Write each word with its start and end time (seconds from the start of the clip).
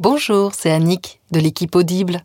Bonjour, 0.00 0.54
c'est 0.54 0.70
Annick 0.70 1.20
de 1.30 1.40
l'équipe 1.40 1.76
Audible. 1.76 2.22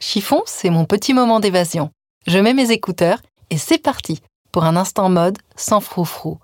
Chiffon, 0.00 0.40
c'est 0.46 0.70
mon 0.70 0.86
petit 0.86 1.12
moment 1.12 1.40
d'évasion. 1.40 1.90
Je 2.26 2.38
mets 2.38 2.54
mes 2.54 2.70
écouteurs 2.70 3.20
et 3.50 3.58
c'est 3.58 3.76
parti 3.76 4.22
pour 4.50 4.64
un 4.64 4.76
instant 4.76 5.10
mode 5.10 5.36
sans 5.54 5.80
froufrou. 5.80 6.38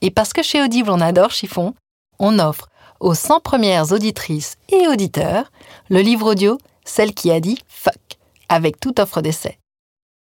Et 0.00 0.10
parce 0.10 0.32
que 0.32 0.42
chez 0.42 0.62
Audible 0.62 0.88
on 0.88 1.02
adore 1.02 1.32
Chiffon, 1.32 1.74
on 2.18 2.38
offre 2.38 2.70
aux 3.00 3.12
100 3.12 3.40
premières 3.40 3.92
auditrices 3.92 4.56
et 4.70 4.88
auditeurs 4.88 5.52
le 5.90 6.00
livre 6.00 6.30
audio 6.30 6.56
Celle 6.86 7.12
qui 7.12 7.30
a 7.30 7.38
dit 7.38 7.58
fuck 7.68 8.16
avec 8.48 8.80
toute 8.80 9.00
offre 9.00 9.20
d'essai. 9.20 9.58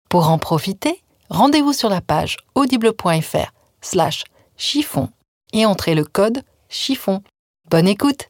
Pour 0.09 0.31
en 0.31 0.39
profiter, 0.39 1.01
rendez-vous 1.29 1.75
sur 1.75 1.91
la 1.91 2.01
page 2.01 2.39
audible.fr 2.57 3.53
slash 3.83 4.25
chiffon 4.57 5.11
et 5.53 5.65
entrez 5.65 5.95
le 5.95 6.05
code 6.05 6.43
chiffon. 6.69 7.23
Bonne 7.71 7.87
écoute 7.87 8.29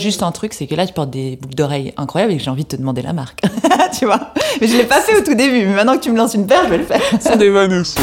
Juste 0.00 0.24
un 0.24 0.32
truc, 0.32 0.52
c'est 0.54 0.66
que 0.66 0.74
là, 0.74 0.88
tu 0.88 0.92
portes 0.92 1.10
des 1.10 1.36
boucles 1.40 1.54
d'oreilles 1.54 1.94
incroyables 1.96 2.32
et 2.32 2.36
que 2.36 2.42
j'ai 2.42 2.50
envie 2.50 2.64
de 2.64 2.68
te 2.70 2.74
demander 2.74 3.02
la 3.02 3.12
marque. 3.12 3.42
tu 3.96 4.06
vois? 4.06 4.32
Mais 4.60 4.66
je 4.66 4.76
l'ai 4.76 4.82
pas 4.82 5.00
fait 5.00 5.16
au 5.16 5.20
tout 5.20 5.34
début, 5.34 5.66
mais 5.66 5.74
maintenant 5.74 5.96
que 5.96 6.02
tu 6.02 6.10
me 6.10 6.16
lances 6.16 6.34
une 6.34 6.48
paire, 6.48 6.62
je 6.64 6.70
vais 6.70 6.78
le 6.78 6.84
faire. 6.84 7.00
C'est 7.20 7.38
des 7.38 7.48
Vanessa. 7.48 8.00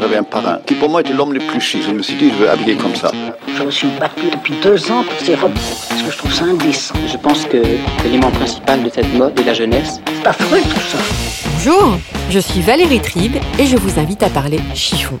J'avais 0.00 0.16
un 0.16 0.24
parrain 0.24 0.58
qui 0.66 0.74
pour 0.74 0.90
moi 0.90 1.00
était 1.00 1.12
l'homme 1.12 1.32
le 1.32 1.38
plus 1.38 1.60
chic. 1.60 1.82
Je 1.86 1.92
me 1.92 2.02
suis 2.02 2.16
dit, 2.16 2.30
je 2.30 2.42
veux 2.42 2.50
habiller 2.50 2.74
comme 2.74 2.96
ça. 2.96 3.12
Je 3.56 3.62
me 3.62 3.70
suis 3.70 3.86
battu 4.00 4.28
depuis 4.32 4.54
deux 4.64 4.90
ans 4.90 5.04
pour 5.04 5.20
ces 5.24 5.36
robes 5.36 5.54
parce 5.54 6.02
que 6.02 6.10
je 6.10 6.18
trouve 6.18 6.34
ça 6.34 6.44
indécent. 6.46 6.94
Je 7.06 7.16
pense 7.16 7.44
que 7.44 7.62
l'élément 8.02 8.32
principal 8.32 8.82
de 8.82 8.90
cette 8.90 9.14
mode 9.14 9.38
est 9.38 9.44
la 9.44 9.54
jeunesse. 9.54 10.00
C'est 10.06 10.26
affreux 10.26 10.60
tout 10.60 10.80
ça. 10.90 10.98
Bonjour, 11.54 11.98
je 12.30 12.40
suis 12.40 12.62
Valérie 12.62 13.00
Tribe 13.00 13.36
et 13.60 13.66
je 13.66 13.76
vous 13.76 14.00
invite 14.00 14.24
à 14.24 14.28
parler 14.28 14.58
chiffon. 14.74 15.20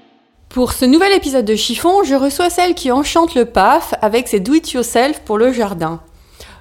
Pour 0.53 0.73
ce 0.73 0.83
nouvel 0.83 1.13
épisode 1.13 1.45
de 1.45 1.55
Chiffon, 1.55 2.03
je 2.03 2.13
reçois 2.13 2.49
celle 2.49 2.75
qui 2.75 2.91
enchante 2.91 3.35
le 3.35 3.45
PAF 3.45 3.93
avec 4.01 4.27
ses 4.27 4.41
do-it-yourself 4.41 5.21
pour 5.21 5.37
le 5.37 5.53
jardin. 5.53 6.01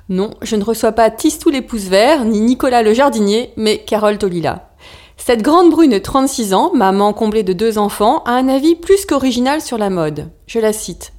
Non, 0.09 0.31
je 0.43 0.55
ne 0.55 0.63
reçois 0.63 0.93
pas 0.93 1.11
Tistou 1.11 1.51
les 1.51 1.61
pouces 1.61 1.89
verts, 1.89 2.25
ni 2.25 2.41
Nicolas 2.41 2.85
le 2.85 2.95
jardinier, 2.95 3.51
mais 3.57 3.79
Carole 3.79 4.17
Tolila. 4.17 4.71
Cette 5.17 5.43
grande 5.43 5.71
brune 5.71 5.91
de 5.91 5.99
36 5.99 6.55
ans, 6.55 6.71
maman 6.73 7.13
comblée 7.13 7.43
de 7.43 7.53
deux 7.53 7.79
enfants, 7.79 8.23
a 8.27 8.31
un 8.31 8.47
avis 8.47 8.77
plus 8.77 9.07
qu'original 9.07 9.61
sur 9.61 9.77
la 9.77 9.91
mode. 9.91 10.29
Je 10.47 10.61
la 10.61 10.73
cite. 10.73 11.13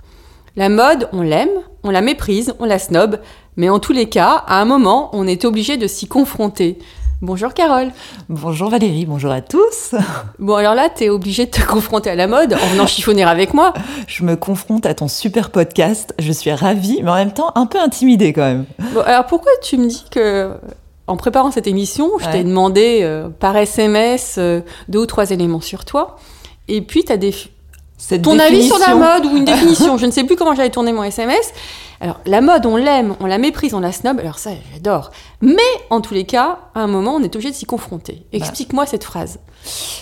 La 0.56 0.70
mode, 0.70 1.10
on 1.12 1.24
l'aime, 1.24 1.50
on 1.84 1.90
la 1.90 2.02
méprise, 2.02 2.54
on 2.60 2.66
la 2.66 2.80
snob, 2.80 3.20
mais 3.58 3.70
en 3.70 3.80
tous 3.80 3.94
les 3.94 4.08
cas, 4.08 4.46
à 4.48 4.62
un 4.62 4.66
moment, 4.66 5.10
on 5.12 5.28
est 5.28 5.44
obligé 5.44 5.76
de 5.76 5.88
s'y 5.88 6.08
confronter. 6.08 6.80
Bonjour 7.24 7.54
Carole. 7.54 7.92
Bonjour 8.30 8.72
Valérie, 8.72 9.06
bonjour 9.06 9.30
à 9.30 9.42
tous. 9.42 9.94
Bon 10.40 10.56
alors 10.56 10.74
là, 10.74 10.90
t'es 10.90 11.10
obligée 11.10 11.46
de 11.46 11.52
te 11.52 11.62
confronter 11.64 12.10
à 12.10 12.16
la 12.16 12.26
mode 12.26 12.56
en 12.56 12.68
venant 12.72 12.88
chiffonner 12.88 13.22
avec 13.24 13.54
moi. 13.54 13.74
Je 14.08 14.24
me 14.24 14.36
confronte 14.36 14.88
à 14.88 14.96
ton 14.96 15.08
super 15.08 15.52
podcast. 15.52 16.16
Je 16.18 16.32
suis 16.32 16.52
ravie, 16.52 17.00
mais 17.04 17.12
en 17.12 17.16
même 17.16 17.32
temps 17.32 17.52
un 17.54 17.68
peu 17.68 17.80
intimidée 17.80 18.34
quand 18.34 18.42
même. 18.42 18.66
Bon 18.96 19.02
alors 19.02 19.28
pourquoi 19.28 19.52
tu 19.62 19.78
me 19.78 19.86
dis 19.86 20.04
que 20.10 20.50
en 21.06 21.16
préparant 21.16 21.52
cette 21.52 21.68
émission, 21.68 22.10
je 22.18 22.28
t'ai 22.28 22.44
demandé 22.44 23.02
euh, 23.04 23.30
par 23.30 23.56
SMS 23.56 24.38
euh, 24.40 24.62
deux 24.88 25.02
ou 25.02 25.06
trois 25.06 25.30
éléments 25.30 25.62
sur 25.62 25.86
toi, 25.86 26.16
et 26.68 26.82
puis 26.82 27.04
t'as 27.04 27.18
des 27.18 27.36
Cette 28.02 28.24
ton 28.24 28.40
avis 28.40 28.66
sur 28.66 28.80
la 28.80 28.96
mode 28.96 29.26
ou 29.28 29.38
une 29.38 29.46
définition? 29.54 29.96
je 29.98 30.08
ne 30.08 30.12
sais 30.12 30.24
plus 30.24 30.36
comment 30.36 30.56
j'avais 30.56 30.72
tourné 30.72 30.92
mon 30.92 31.04
SMS. 31.04 31.54
Alors, 32.02 32.20
la 32.26 32.42
mode, 32.42 32.66
on 32.66 32.76
l'aime, 32.76 33.16
on 33.20 33.28
la 33.28 33.38
méprise, 33.38 33.76
on 33.76 33.80
la 33.80 33.92
snob. 33.92 34.20
Alors 34.20 34.40
ça, 34.40 34.50
j'adore. 34.74 35.12
Mais, 35.40 35.62
en 35.92 36.02
tous 36.02 36.16
les 36.16 36.26
cas, 36.26 36.58
à 36.74 36.82
un 36.82 36.88
moment, 36.88 37.16
on 37.16 37.22
est 37.22 37.36
obligé 37.36 37.52
de 37.52 37.56
s'y 37.56 37.66
confronter. 37.66 38.24
Explique-moi 38.34 38.88
cette 38.88 39.04
phrase. 39.04 39.38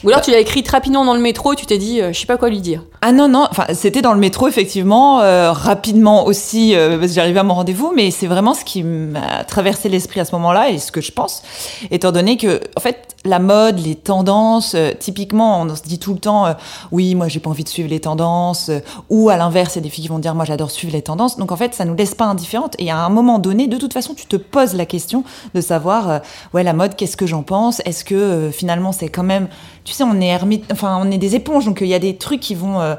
Ou 0.03 0.09
alors, 0.09 0.22
tu 0.22 0.31
l'as 0.31 0.40
écrite 0.40 0.68
rapidement 0.70 1.03
dans 1.03 1.14
le 1.14 1.20
métro 1.20 1.53
et 1.53 1.56
tu 1.56 1.66
t'es 1.66 1.78
dit, 1.78 2.02
euh, 2.02 2.14
je 2.14 2.20
sais 2.20 2.25
pas 2.25 2.38
quoi 2.38 2.50
lui 2.50 2.62
dire. 2.62 2.84
Ah 3.02 3.12
non, 3.12 3.28
non, 3.28 3.47
enfin, 3.50 3.66
c'était 3.74 4.02
dans 4.02 4.14
le 4.14 4.20
métro, 4.20 4.47
effectivement, 4.47 5.22
euh, 5.22 5.52
rapidement 5.52 6.25
aussi, 6.25 6.75
euh, 6.75 6.97
parce 6.97 7.12
que 7.12 7.16
j'arrivais 7.16 7.40
à 7.40 7.44
mon 7.44 7.53
rendez-vous, 7.53 7.92
mais 7.96 8.12
c'est 8.12 8.28
vraiment 8.28 8.53
ce 8.53 8.64
qui 8.64 8.84
m'a 8.84 9.44
traversé 9.44 9.90
l'esprit 9.90 10.22
à 10.22 10.25
ce 10.25 10.34
moment-là 10.34 10.69
et 10.69 10.80
ce 10.80 10.92
que 10.92 11.02
je 11.02 11.12
pense, 11.12 11.44
étant 11.92 12.12
donné 12.12 12.38
que, 12.38 12.62
en 12.78 12.81
fait, 12.81 13.16
la 13.25 13.40
mode, 13.40 13.80
les 13.80 13.96
tendances, 13.96 14.74
euh, 14.75 14.92
typiquement, 14.98 15.62
on 15.62 15.75
se 15.75 15.81
dit 15.84 16.00
tout 16.00 16.14
le 16.14 16.19
temps, 16.19 16.48
oui, 16.92 17.16
moi, 17.16 17.28
j'ai 17.28 17.40
pas 17.42 17.50
envie 17.50 17.66
de 17.66 17.69
suivre 17.69 17.90
les 17.90 18.00
tendances, 18.00 18.72
ou 19.09 19.30
à 19.30 19.36
l'inverse, 19.36 19.75
il 19.75 19.80
y 19.80 19.81
a 19.81 19.84
des 19.84 19.90
filles 19.90 20.06
qui 20.06 20.09
vont 20.09 20.19
dire, 20.19 20.36
moi, 20.36 20.46
j'adore 20.46 20.72
suivre 20.72 20.94
les 20.94 21.02
tendances. 21.02 21.38
Donc, 21.38 21.52
en 21.52 21.58
fait, 21.58 21.74
ça 21.74 21.84
nous 21.84 21.96
laisse 21.96 22.16
pas 22.16 22.25
indifférentes. 22.25 22.75
Et 22.80 22.90
à 22.92 22.98
un 22.98 23.09
moment 23.09 23.40
donné, 23.40 23.68
de 23.68 23.78
toute 23.78 23.94
façon, 23.94 24.14
tu 24.14 24.25
te 24.25 24.38
poses 24.38 24.74
la 24.74 24.86
question 24.86 25.24
de 25.53 25.62
savoir, 25.62 26.22
ouais, 26.53 26.64
la 26.64 26.74
mode, 26.74 26.96
qu'est-ce 26.96 27.18
que 27.18 27.28
j'en 27.28 27.44
pense? 27.44 27.81
Est-ce 27.86 28.06
que 28.06 28.50
finalement, 28.53 28.92
c'est 28.92 29.09
quand 29.09 29.24
même, 29.24 29.49
tu 29.84 29.94
sais, 29.94 30.04
on 30.04 30.20
est 30.22 30.28
ermite, 30.28 30.66
enfin, 30.72 31.00
on 31.02 31.10
est 31.12 31.18
des 31.18 31.36
éponges, 31.36 31.66
donc 31.66 31.82
euh, 31.82 31.86
il 31.86 31.90
y 31.90 31.94
a 31.94 32.00
des 32.00 32.18
trucs 32.18 32.40
qui 32.40 32.56
vont 32.56 32.80
euh, 32.82 32.96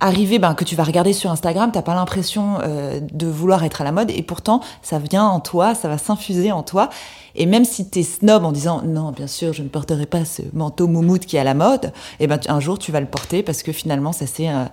arriver, 0.00 0.38
ben, 0.40 0.54
que 0.54 0.64
tu 0.64 0.74
vas 0.74 0.82
regarder 0.84 1.12
sur 1.12 1.30
Instagram, 1.30 1.70
t'as 1.72 1.82
pas 1.82 1.94
l'impression 1.94 2.58
euh, 2.62 2.98
de 3.00 3.26
vouloir 3.28 3.62
être 3.64 3.80
à 3.80 3.84
la 3.84 3.92
mode, 3.92 4.10
et 4.10 4.22
pourtant, 4.22 4.60
ça 4.82 4.98
vient 4.98 5.24
en 5.24 5.38
toi, 5.40 5.74
ça 5.74 5.88
va 5.88 5.96
s'infuser 5.98 6.50
en 6.52 6.62
toi. 6.64 6.88
Et 7.34 7.46
même 7.46 7.64
si 7.64 7.88
t'es 7.88 8.02
snob 8.02 8.44
en 8.44 8.52
disant 8.52 8.82
non, 8.84 9.10
bien 9.12 9.26
sûr, 9.28 9.52
je 9.52 9.62
ne 9.62 9.68
porterai 9.68 10.06
pas 10.06 10.24
ce 10.24 10.42
manteau 10.52 10.86
moumoute 10.88 11.24
qui 11.24 11.36
est 11.36 11.40
à 11.40 11.44
la 11.44 11.54
mode, 11.54 11.92
et 12.20 12.26
ben 12.26 12.38
tu- 12.38 12.50
un 12.50 12.58
jour 12.60 12.78
tu 12.78 12.90
vas 12.92 13.00
le 13.00 13.06
porter 13.06 13.42
parce 13.42 13.62
que 13.62 13.72
finalement 13.72 14.12
ça 14.12 14.26
s'est 14.26 14.48
euh, 14.48 14.64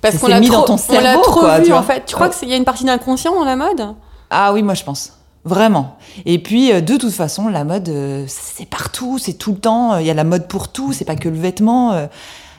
Parce 0.00 0.18
qu'on 0.18 0.26
l'a 0.28 0.40
mis 0.40 0.48
trop, 0.48 0.66
dans 0.66 0.76
ton 0.76 0.82
on 0.88 0.92
l'a 0.94 1.00
cerveau, 1.02 1.22
trop 1.22 1.40
quoi, 1.40 1.60
vu, 1.60 1.72
en 1.72 1.82
fait. 1.82 2.04
Tu 2.06 2.14
crois 2.14 2.28
Ouais. 2.28 2.34
qu'il 2.36 2.48
y 2.48 2.54
a 2.54 2.56
une 2.56 2.64
partie 2.64 2.84
d'inconscient 2.84 3.34
dans 3.34 3.44
la 3.44 3.54
mode? 3.56 3.94
Ah 4.30 4.52
oui, 4.52 4.62
moi 4.62 4.74
je 4.74 4.82
pense. 4.82 5.12
Vraiment. 5.44 5.96
Et 6.24 6.38
puis, 6.40 6.72
euh, 6.72 6.80
de 6.80 6.96
toute 6.96 7.12
façon, 7.12 7.48
la 7.48 7.64
mode, 7.64 7.88
euh, 7.88 8.24
c'est 8.28 8.68
partout, 8.68 9.18
c'est 9.18 9.32
tout 9.34 9.52
le 9.52 9.58
temps. 9.58 9.98
Il 9.98 10.06
y 10.06 10.10
a 10.10 10.14
la 10.14 10.22
mode 10.24 10.46
pour 10.46 10.68
tout, 10.70 10.92
c'est 10.92 11.04
pas 11.04 11.16
que 11.16 11.28
le 11.28 11.36
vêtement. 11.36 11.92
euh. 11.94 12.06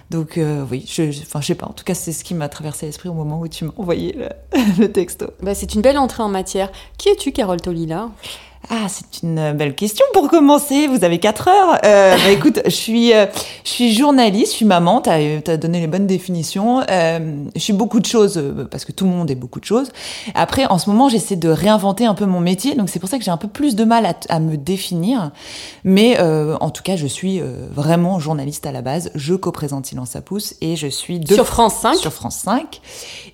donc, 0.10 0.38
euh, 0.38 0.66
oui, 0.70 0.86
je, 0.88 1.10
je- 1.12 1.22
enfin, 1.22 1.42
sais 1.42 1.56
pas. 1.56 1.66
En 1.68 1.72
tout 1.74 1.86
cas, 1.86 1.94
c'est 1.94 2.12
ce 2.12 2.24
qui 2.26 2.34
m'a 2.34 2.50
traversé 2.50 2.86
l'esprit 2.86 3.08
au 3.10 3.14
moment 3.14 3.40
où 3.40 3.48
tu 3.48 3.64
m'as 3.66 3.72
envoyé 3.78 4.12
le, 4.14 4.28
le 4.80 4.92
texto. 4.92 5.28
bah, 5.42 5.56
C'est 5.56 5.74
une 5.76 5.82
belle 5.82 5.98
entrée 5.98 6.24
en 6.24 6.30
matière. 6.30 6.72
Qui 6.98 7.08
es-tu, 7.10 7.32
Carole 7.32 7.62
Tolila? 7.62 8.10
Ah, 8.70 8.88
c'est 8.88 9.24
une 9.24 9.52
belle 9.54 9.76
question 9.76 10.06
pour 10.14 10.30
commencer. 10.30 10.88
Vous 10.88 11.04
avez 11.04 11.20
4 11.20 11.48
heures. 11.50 11.80
Euh, 11.86 12.16
bah, 12.16 12.30
écoute, 12.32 12.62
je 12.66 12.72
suis, 12.72 13.14
euh, 13.14 13.26
je 13.64 13.70
suis 13.70 13.94
journaliste, 13.94 14.52
je 14.52 14.58
suis 14.58 14.66
maman. 14.66 15.02
T'as 15.02 15.18
as 15.48 15.58
donné 15.58 15.82
les 15.82 15.88
bonnes 15.88 16.08
définitions. 16.08 16.82
Euh, 16.90 17.20
je 17.56 17.60
suis 17.60 17.74
beaucoup 17.74 18.00
de 18.00 18.06
choses 18.06 18.38
euh, 18.38 18.66
parce 18.70 18.86
que 18.86 18.92
tout 18.92 19.04
le 19.06 19.12
monde 19.12 19.30
est 19.30 19.36
beaucoup 19.36 19.60
de 19.60 19.66
choses. 19.66 19.92
Après, 20.34 20.66
en 20.66 20.78
ce 20.78 20.90
moment, 20.90 21.10
j'essaie 21.10 21.36
de 21.36 21.50
réinventer 21.50 22.06
un 22.06 22.16
peu 22.16 22.26
mon 22.26 22.40
métier, 22.40 22.76
donc 22.76 22.90
c'est 22.90 23.00
pour 23.00 23.10
ça 23.10 23.18
que 23.18 23.24
j'ai 23.24 23.32
un 23.32 23.38
peu 23.38 23.50
plus 23.50 23.76
de 23.76 23.84
mal 23.84 24.06
à, 24.06 24.14
à 24.30 24.40
me 24.40 24.56
définir. 24.56 25.32
Mais 25.84 26.18
euh, 26.20 26.56
en 26.62 26.70
tout 26.70 26.84
cas, 26.84 26.96
je 26.96 27.08
suis 27.08 27.42
euh, 27.42 27.68
vraiment 27.72 28.20
journaliste 28.20 28.66
à 28.66 28.72
la 28.72 28.82
base. 28.82 29.12
Je 29.16 29.36
co-présente 29.36 29.86
Silence 29.86 30.12
ça 30.12 30.22
pousse 30.22 30.56
et 30.62 30.76
je 30.76 30.88
suis 30.88 31.20
deux 31.20 31.36
Sur 31.36 31.48
France 31.48 31.76
5 31.76 31.96
sur 31.96 32.14
France 32.14 32.38
5. 32.38 32.82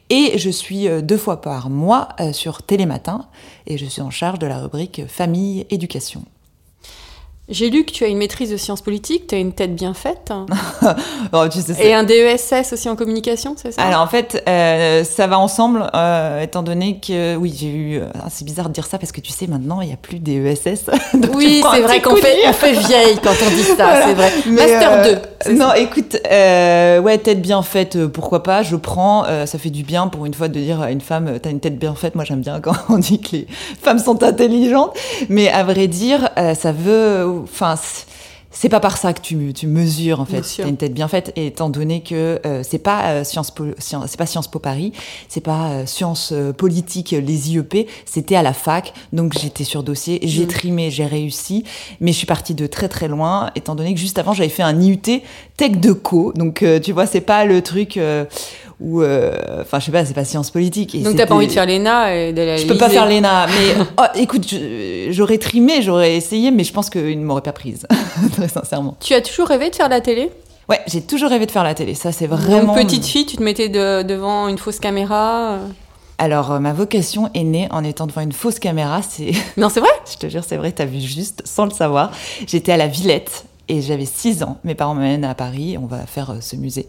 Et 0.09 0.37
je 0.37 0.49
suis 0.49 0.87
euh, 0.87 1.01
deux 1.01 1.17
fois 1.17 1.41
par 1.41 1.69
mois 1.69 2.09
euh, 2.19 2.33
sur 2.33 2.63
Télématin. 2.63 3.27
Et 3.67 3.77
je 3.77 3.85
suis 3.85 4.01
en 4.01 4.09
charge 4.09 4.39
de 4.39 4.47
la 4.47 4.59
rubrique 4.59 5.03
Famille 5.07 5.65
Éducation. 5.69 6.23
J'ai 7.49 7.69
lu 7.69 7.83
que 7.83 7.91
tu 7.91 8.03
as 8.03 8.07
une 8.07 8.17
maîtrise 8.17 8.51
de 8.51 8.57
sciences 8.57 8.81
politiques, 8.81 9.27
tu 9.27 9.35
as 9.35 9.39
une 9.39 9.53
tête 9.53 9.75
bien 9.75 9.93
faite. 9.93 10.31
Oh, 11.33 11.43
tu 11.51 11.59
sais, 11.61 11.73
c'est- 11.73 11.85
Et 11.87 11.93
un 11.93 12.03
DESS 12.03 12.73
aussi 12.73 12.89
en 12.89 12.95
communication, 12.95 13.55
c'est 13.61 13.71
ça? 13.71 13.81
Alors 13.83 14.01
en 14.01 14.07
fait, 14.07 14.41
euh, 14.47 15.03
ça 15.03 15.27
va 15.27 15.37
ensemble, 15.37 15.87
euh, 15.93 16.41
étant 16.41 16.63
donné 16.63 16.99
que 17.05 17.35
oui, 17.35 17.53
j'ai 17.55 17.67
eu. 17.67 17.97
euh, 17.99 18.05
c'est 18.29 18.45
bizarre 18.45 18.67
de 18.69 18.73
dire 18.73 18.85
ça 18.87 18.97
parce 18.97 19.11
que 19.11 19.21
tu 19.21 19.31
sais 19.31 19.45
maintenant 19.47 19.81
il 19.81 19.87
n'y 19.87 19.93
a 19.93 19.97
plus 19.97 20.17
des 20.19 20.37
ESS. 20.37 20.85
Donc, 21.13 21.35
Oui, 21.35 21.61
c'est 21.71 21.81
vrai 21.81 22.01
qu'on 22.01 22.15
fait, 22.15 22.35
mire. 22.37 22.49
on 22.49 22.53
fait 22.53 22.71
vieille 22.73 23.17
quand 23.23 23.29
on 23.45 23.49
dit 23.55 23.63
ça, 23.63 23.75
Voilà. 23.75 24.05
c'est 24.07 24.13
vrai. 24.13 24.31
Mais, 24.47 24.51
Master 24.67 24.91
euh, 24.93 25.15
2. 25.15 25.21
c'est 25.41 25.53
Non, 25.53 25.69
ça. 25.69 25.77
écoute, 25.79 26.17
ouais, 26.29 27.17
tête 27.19 27.41
bien 27.41 27.61
faite, 27.61 28.07
pourquoi 28.07 28.41
pas, 28.43 28.63
je 28.63 28.75
prends, 28.75 29.25
ça 29.45 29.57
fait 29.59 29.69
du 29.69 29.83
bien 29.83 30.07
pour 30.07 30.25
une 30.25 30.33
fois 30.33 30.47
de 30.47 30.59
dire 30.59 30.81
à 30.81 30.91
une 30.91 31.01
femme, 31.01 31.39
t'as 31.41 31.49
une 31.51 31.59
tête 31.59 31.77
bien 31.77 31.93
faite, 31.95 32.15
moi 32.15 32.23
j'aime 32.25 32.41
bien 32.41 32.59
quand 32.63 32.73
on 32.89 32.97
dit 32.97 33.19
que 33.21 33.35
les 33.35 33.47
femmes 33.81 33.99
sont 33.99 34.23
intelligentes, 34.23 34.95
mais 35.29 35.49
à 35.49 35.63
vrai 35.63 35.87
dire, 35.87 36.29
ça 36.55 36.71
veut, 36.71 37.38
enfin, 37.43 37.75
c'est- 37.75 38.67
pas 38.69 38.79
par 38.79 38.97
ça 38.97 39.13
que 39.13 39.21
tu, 39.21 39.53
tu 39.53 39.67
mesures 39.67 40.19
en 40.19 40.25
fait. 40.25 40.41
T'as 40.57 40.67
une 40.67 40.75
tête 40.75 40.93
bien 40.93 41.07
faite. 41.07 41.31
Et 41.35 41.47
étant 41.47 41.69
donné 41.69 42.01
que 42.01 42.39
euh, 42.45 42.61
c'est 42.67 42.79
pas 42.79 43.05
euh, 43.11 43.23
Sciences 43.23 43.51
Po 43.51 43.65
Sciences- 43.77 44.05
c'est 44.07 44.17
pas 44.17 44.25
Sciences 44.25 44.47
Po 44.49 44.57
Paris 44.59 44.91
c'est 45.27 45.39
pas 45.39 45.69
euh, 45.69 45.85
Sciences 45.85 46.31
euh, 46.33 46.51
Politiques 46.51 47.13
euh, 47.13 47.21
les 47.21 47.51
IEP 47.51 47.87
c'était 48.05 48.35
à 48.35 48.41
la 48.41 48.53
fac. 48.53 48.93
Donc 49.13 49.33
j'étais 49.39 49.63
sur 49.63 49.83
dossier 49.83 50.19
j'ai 50.23 50.43
Mm. 50.45 50.47
trimé 50.47 50.91
j'ai 50.91 51.05
réussi. 51.05 51.63
Mais 52.01 52.11
je 52.11 52.17
suis 52.17 52.25
partie 52.27 52.55
de 52.55 52.65
très 52.67 52.89
très 52.89 53.07
loin 53.07 53.51
étant 53.55 53.75
donné 53.75 53.93
que 53.93 53.99
juste 53.99 54.17
avant 54.17 54.33
j'avais 54.33 54.49
fait 54.49 54.63
un 54.63 54.81
IUT 54.81 55.21
Tech 55.55 55.71
de 55.77 55.93
Co. 55.93 56.33
Donc 56.33 56.63
euh, 56.63 56.79
tu 56.79 56.91
vois 56.91 57.05
c'est 57.05 57.21
pas 57.21 57.45
le 57.45 57.61
truc 57.61 57.97
euh, 57.97 58.25
ou 58.79 59.01
euh, 59.01 59.31
enfin 59.61 59.79
je 59.79 59.85
sais 59.85 59.91
pas, 59.91 60.05
c'est 60.05 60.13
pas 60.13 60.23
sciences 60.25 60.51
politiques. 60.51 60.95
Et 60.95 60.99
Donc 60.99 61.15
t'as 61.15 61.25
pas 61.25 61.35
envie 61.35 61.47
de 61.47 61.51
faire 61.51 61.65
l'ENA 61.65 62.15
et 62.15 62.29
à 62.29 62.57
Je 62.57 62.65
peux 62.67 62.77
pas 62.77 62.89
faire 62.89 63.07
l'ENA, 63.07 63.47
mais 63.47 63.83
oh, 63.99 64.03
écoute, 64.15 64.45
j'aurais 65.09 65.37
trimé, 65.37 65.81
j'aurais 65.81 66.15
essayé, 66.15 66.51
mais 66.51 66.63
je 66.63 66.71
pense 66.73 66.89
qu'ils 66.89 67.19
ne 67.19 67.25
m'auraient 67.25 67.41
pas 67.41 67.51
prise, 67.53 67.85
très 68.33 68.47
sincèrement. 68.47 68.95
Tu 68.99 69.13
as 69.13 69.21
toujours 69.21 69.47
rêvé 69.47 69.69
de 69.69 69.75
faire 69.75 69.89
la 69.89 70.01
télé? 70.01 70.31
Ouais, 70.69 70.79
j'ai 70.87 71.01
toujours 71.01 71.29
rêvé 71.29 71.45
de 71.45 71.51
faire 71.51 71.63
la 71.63 71.73
télé, 71.73 71.93
ça 71.95 72.11
c'est 72.11 72.27
vraiment. 72.27 72.75
Donc 72.75 72.85
petite 72.85 73.05
fille, 73.05 73.25
tu 73.25 73.37
te 73.37 73.43
mettais 73.43 73.69
de- 73.69 74.03
devant 74.03 74.47
une 74.47 74.57
fausse 74.57 74.79
caméra. 74.79 75.53
euh? 75.53 75.57
Alors 76.19 76.51
euh, 76.51 76.59
ma 76.59 76.73
vocation 76.73 77.29
est 77.33 77.43
née 77.43 77.67
en 77.71 77.83
étant 77.83 78.05
devant 78.05 78.21
une 78.21 78.33
fausse 78.33 78.59
caméra, 78.59 79.01
c'est, 79.01 79.31
Non, 79.57 79.69
c'est 79.69 79.79
vrai? 79.79 79.89
Je 80.11 80.17
te 80.17 80.29
jure, 80.29 80.43
c'est 80.47 80.57
vrai, 80.57 80.71
t'as 80.71 80.85
vu 80.85 80.99
juste 81.01 81.41
sans 81.45 81.65
le 81.65 81.71
savoir. 81.71 82.11
J'étais 82.45 82.71
à 82.71 82.77
la 82.77 82.87
Villette. 82.87 83.45
Et 83.71 83.81
j'avais 83.81 84.05
6 84.05 84.41
ans. 84.41 84.57
Mes 84.63 84.73
parents 84.73 84.95
m'amènent 84.95 85.23
à 85.23 85.35
Paris. 85.35 85.77
On 85.77 85.85
va 85.85 86.07
faire 86.07 86.31
euh, 86.31 86.37
ce 86.41 86.55
musée. 86.55 86.87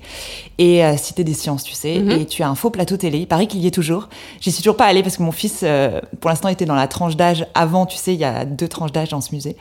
Et 0.57 0.83
euh, 0.83 0.97
Cité 0.97 1.25
des 1.25 1.35
Sciences, 1.35 1.63
tu 1.63 1.75
sais. 1.75 1.99
Mhm. 1.99 2.11
Et 2.11 2.27
tu 2.27 2.43
as 2.43 2.49
un 2.49 2.55
faux 2.55 2.71
plateau 2.71 2.97
télé. 2.97 3.19
Il 3.19 3.27
paraît 3.27 3.47
qu'il 3.47 3.61
y 3.61 3.67
est 3.67 3.71
toujours. 3.71 4.09
J'y 4.41 4.51
suis 4.51 4.63
toujours 4.63 4.79
pas 4.79 4.87
allée 4.87 5.03
parce 5.03 5.19
que 5.19 5.23
mon 5.23 5.31
fils, 5.31 5.61
euh, 5.63 6.01
pour 6.21 6.31
l'instant, 6.31 6.49
était 6.49 6.65
dans 6.65 6.75
la 6.75 6.89
tranche 6.89 7.17
d'âge 7.17 7.47
avant. 7.55 7.85
Tu 7.85 7.99
sais, 7.99 8.15
il 8.15 8.21
y 8.21 8.25
a 8.25 8.47
deux 8.47 8.67
tranches 8.67 8.93
d'âge 8.93 9.11
dans 9.11 9.21
ce 9.21 9.35
musée. 9.35 9.57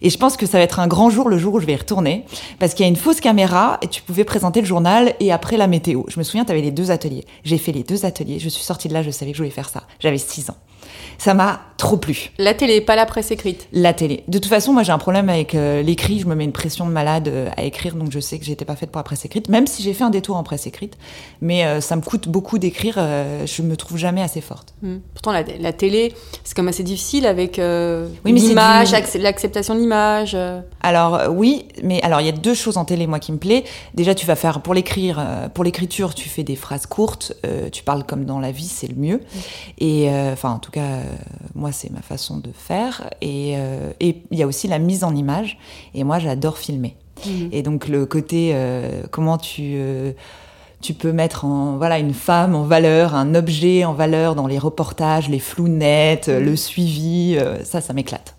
Et 0.00 0.08
je 0.08 0.16
pense 0.16 0.38
que 0.38 0.46
ça 0.46 0.56
va 0.56 0.64
être 0.64 0.80
un 0.80 0.86
grand 0.86 1.10
jour 1.10 1.28
le 1.28 1.36
jour 1.36 1.52
où 1.52 1.60
je 1.60 1.66
vais 1.66 1.74
y 1.74 1.76
retourner. 1.76 2.24
Parce 2.58 2.72
qu'il 2.72 2.84
y 2.84 2.86
a 2.86 2.90
une 2.90 2.96
fausse 2.96 3.20
caméra 3.20 3.78
et 3.82 3.88
tu 3.88 4.00
pouvais 4.00 4.24
présenter 4.24 4.62
le 4.62 4.66
journal 4.66 5.14
et 5.20 5.32
après 5.32 5.58
la 5.58 5.66
météo. 5.66 6.04
Je 6.08 6.18
me 6.18 6.24
souviens, 6.24 6.46
tu 6.46 6.50
avais 6.50 6.62
les 6.62 6.72
deux 6.72 6.90
ateliers. 6.90 7.26
J'ai 7.44 7.58
fait 7.58 7.72
les 7.72 7.82
deux 7.82 8.06
ateliers. 8.06 8.38
Je 8.38 8.48
suis 8.48 8.64
sortie 8.64 8.88
de 8.88 8.94
là, 8.94 9.02
je 9.02 9.10
savais 9.10 9.32
que 9.32 9.36
je 9.36 9.42
voulais 9.42 9.54
faire 9.54 9.68
ça. 9.68 9.82
J'avais 10.00 10.18
6 10.18 10.48
ans. 10.48 10.56
Ça 11.18 11.34
m'a 11.34 11.60
trop 11.76 11.96
plu. 11.96 12.30
La 12.38 12.54
télé, 12.54 12.80
pas 12.80 12.96
la 12.96 13.04
presse 13.04 13.30
écrite. 13.30 13.66
La 13.72 13.92
télé. 13.92 14.22
De 14.28 14.38
toute 14.38 14.48
façon, 14.48 14.72
moi 14.72 14.82
j'ai 14.84 14.92
un 14.92 14.98
problème 14.98 15.28
avec 15.28 15.54
euh, 15.54 15.82
l'écrit. 15.82 16.20
Je 16.20 16.26
me 16.26 16.34
mets 16.34 16.44
une 16.44 16.52
pression 16.52 16.86
de 16.86 16.90
malade 16.92 17.28
euh, 17.28 17.48
à 17.56 17.64
écrire, 17.64 17.94
donc 17.96 18.10
je 18.12 18.20
sais 18.20 18.38
que 18.38 18.44
j'étais 18.44 18.64
pas 18.64 18.76
faite 18.76 18.90
pour 18.90 18.98
la 19.00 19.04
presse 19.04 19.24
écrite, 19.24 19.48
même 19.48 19.66
si 19.66 19.82
j'ai 19.82 19.92
fait 19.92 20.04
un 20.04 20.10
détour 20.10 20.36
en 20.36 20.42
presse 20.44 20.66
écrite. 20.66 20.96
Mais 21.40 21.64
euh, 21.64 21.80
ça 21.80 21.96
me 21.96 22.00
coûte 22.00 22.28
beaucoup 22.28 22.58
d'écrire. 22.58 22.94
je 22.96 23.62
me 23.62 23.76
trouve 23.76 23.98
jamais 23.98 24.22
assez 24.22 24.40
forte. 24.40 24.74
Hmm. 24.82 24.98
Pourtant, 25.14 25.32
la, 25.32 25.42
la 25.60 25.72
télé, 25.72 26.14
c'est 26.44 26.54
comme 26.56 26.68
assez 26.68 26.82
difficile 26.82 27.26
avec 27.26 27.60
Oui, 28.24 28.32
l'image, 28.32 28.92
du- 28.92 29.18
l'acceptation 29.18 29.74
de 29.74 29.80
l'image. 29.80 30.36
Alors 30.80 31.22
oui, 31.30 31.66
mais 31.82 32.00
alors 32.02 32.20
il 32.20 32.26
y 32.26 32.30
a 32.30 32.32
deux 32.32 32.54
choses 32.54 32.76
en 32.76 32.84
télé 32.84 33.06
moi 33.06 33.18
qui 33.18 33.32
me 33.32 33.38
plaît. 33.38 33.64
Déjà, 33.94 34.14
tu 34.14 34.26
vas 34.26 34.36
faire 34.36 34.60
pour 34.60 34.74
l'écrire, 34.74 35.22
pour 35.54 35.64
l'écriture, 35.64 36.14
tu 36.14 36.28
fais 36.28 36.42
des 36.44 36.56
phrases 36.56 36.86
courtes. 36.86 37.34
tu 37.72 37.82
parles 37.82 38.04
comme 38.04 38.24
dans 38.24 38.38
la 38.40 38.52
vie, 38.52 38.68
c'est 38.68 38.86
le 38.88 38.94
mieux. 38.96 39.20
Et 39.78 40.08
euh, 40.10 40.32
enfin, 40.32 40.50
en 40.50 40.58
tout 40.58 40.70
cas, 40.70 41.00
moi 41.54 41.72
c'est 41.72 41.90
ma 41.90 42.02
façon 42.02 42.38
de 42.38 42.50
faire. 42.52 43.10
Et 43.20 43.54
euh, 43.56 43.92
et 44.00 44.22
il 44.30 44.38
y 44.38 44.42
a 44.42 44.46
aussi 44.46 44.68
la 44.68 44.78
mise 44.78 45.04
en 45.04 45.14
image. 45.14 45.58
Et 45.94 46.04
moi, 46.04 46.18
j'adore 46.18 46.58
filmer. 46.58 46.96
Et 47.52 47.62
donc 47.62 47.88
le 47.88 48.04
côté 48.06 48.50
euh, 48.54 49.04
comment 49.10 49.38
tu 49.38 49.74
euh, 49.76 50.12
tu 50.82 50.92
peux 50.92 51.12
mettre 51.12 51.44
en 51.46 51.76
voilà 51.78 51.98
une 51.98 52.12
femme 52.12 52.54
en 52.54 52.64
valeur, 52.64 53.14
un 53.14 53.34
objet 53.34 53.84
en 53.84 53.94
valeur 53.94 54.34
dans 54.34 54.46
les 54.46 54.58
reportages, 54.58 55.28
les 55.30 55.38
flous 55.38 55.68
nets, 55.68 56.28
euh, 56.28 56.40
le 56.40 56.56
suivi, 56.56 57.36
euh, 57.38 57.62
ça, 57.64 57.80
ça 57.80 57.94
m'éclate. 57.94 58.34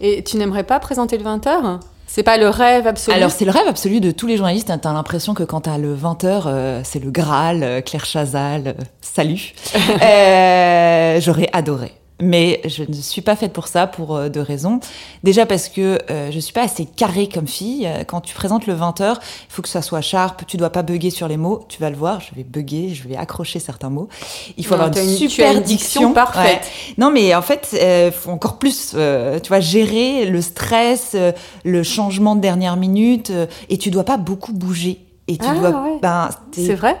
Et 0.00 0.22
tu 0.22 0.36
n'aimerais 0.36 0.64
pas 0.64 0.78
présenter 0.80 1.16
le 1.16 1.24
20h 1.24 1.80
C'est 2.06 2.22
pas 2.22 2.36
le 2.36 2.48
rêve 2.50 2.86
absolu? 2.86 3.16
Alors 3.16 3.30
c'est 3.30 3.46
le 3.46 3.50
rêve 3.50 3.66
absolu 3.66 4.00
de 4.00 4.10
tous 4.10 4.26
les 4.26 4.36
journalistes. 4.36 4.70
T'as 4.82 4.92
l'impression 4.92 5.32
que 5.32 5.42
quand 5.44 5.62
t'as 5.62 5.78
le 5.78 5.96
20h, 5.96 6.82
c'est 6.84 7.02
le 7.02 7.10
Graal, 7.10 7.62
euh, 7.62 7.80
Claire 7.80 8.04
Chazal, 8.04 8.66
euh, 8.66 8.72
salut. 9.00 9.54
Euh, 10.02 11.20
J'aurais 11.20 11.48
adoré. 11.54 11.92
Mais 12.22 12.62
je 12.64 12.82
ne 12.88 12.94
suis 12.94 13.20
pas 13.20 13.36
faite 13.36 13.52
pour 13.52 13.68
ça 13.68 13.86
pour 13.86 14.16
euh, 14.16 14.30
deux 14.30 14.40
raisons. 14.40 14.80
Déjà 15.22 15.44
parce 15.44 15.68
que 15.68 15.98
euh, 16.10 16.30
je 16.30 16.38
suis 16.40 16.54
pas 16.54 16.62
assez 16.62 16.86
carrée 16.86 17.28
comme 17.28 17.46
fille. 17.46 17.86
Euh, 17.86 18.04
Quand 18.04 18.22
tu 18.22 18.34
présentes 18.34 18.66
le 18.66 18.74
20h, 18.74 19.16
il 19.18 19.52
faut 19.52 19.60
que 19.60 19.68
ça 19.68 19.82
soit 19.82 20.00
sharp. 20.00 20.44
Tu 20.46 20.56
dois 20.56 20.70
pas 20.70 20.82
bugger 20.82 21.10
sur 21.10 21.28
les 21.28 21.36
mots. 21.36 21.66
Tu 21.68 21.78
vas 21.78 21.90
le 21.90 21.96
voir, 21.96 22.20
je 22.20 22.34
vais 22.34 22.42
bugger, 22.42 22.94
je 22.94 23.06
vais 23.06 23.16
accrocher 23.16 23.58
certains 23.58 23.90
mots. 23.90 24.08
Il 24.56 24.64
faut 24.64 24.76
Non, 24.76 24.84
avoir 24.84 25.04
une 25.04 25.10
super 25.14 25.60
diction 25.60 26.14
parfaite. 26.14 26.62
Ouais. 26.62 26.94
Non, 26.96 27.10
mais 27.10 27.34
en 27.34 27.42
fait, 27.42 27.68
il 27.78 28.12
faut 28.12 28.30
encore 28.30 28.56
plus, 28.58 28.92
euh, 28.94 29.38
tu 29.38 29.48
vois, 29.48 29.60
gérer 29.60 30.24
le 30.24 30.40
stress, 30.40 31.10
euh, 31.14 31.32
le 31.64 31.82
changement 31.82 32.34
de 32.34 32.40
dernière 32.40 32.78
minute, 32.78 33.28
euh, 33.28 33.46
et 33.68 33.76
tu 33.76 33.90
dois 33.90 34.04
pas 34.04 34.16
beaucoup 34.16 34.54
bouger. 34.54 35.00
Et 35.28 35.36
tu 35.36 35.44
Ah, 35.46 35.54
dois, 35.54 35.70
ouais. 35.82 35.98
ben, 36.00 36.30
C'est 36.52 36.74
vrai? 36.76 36.96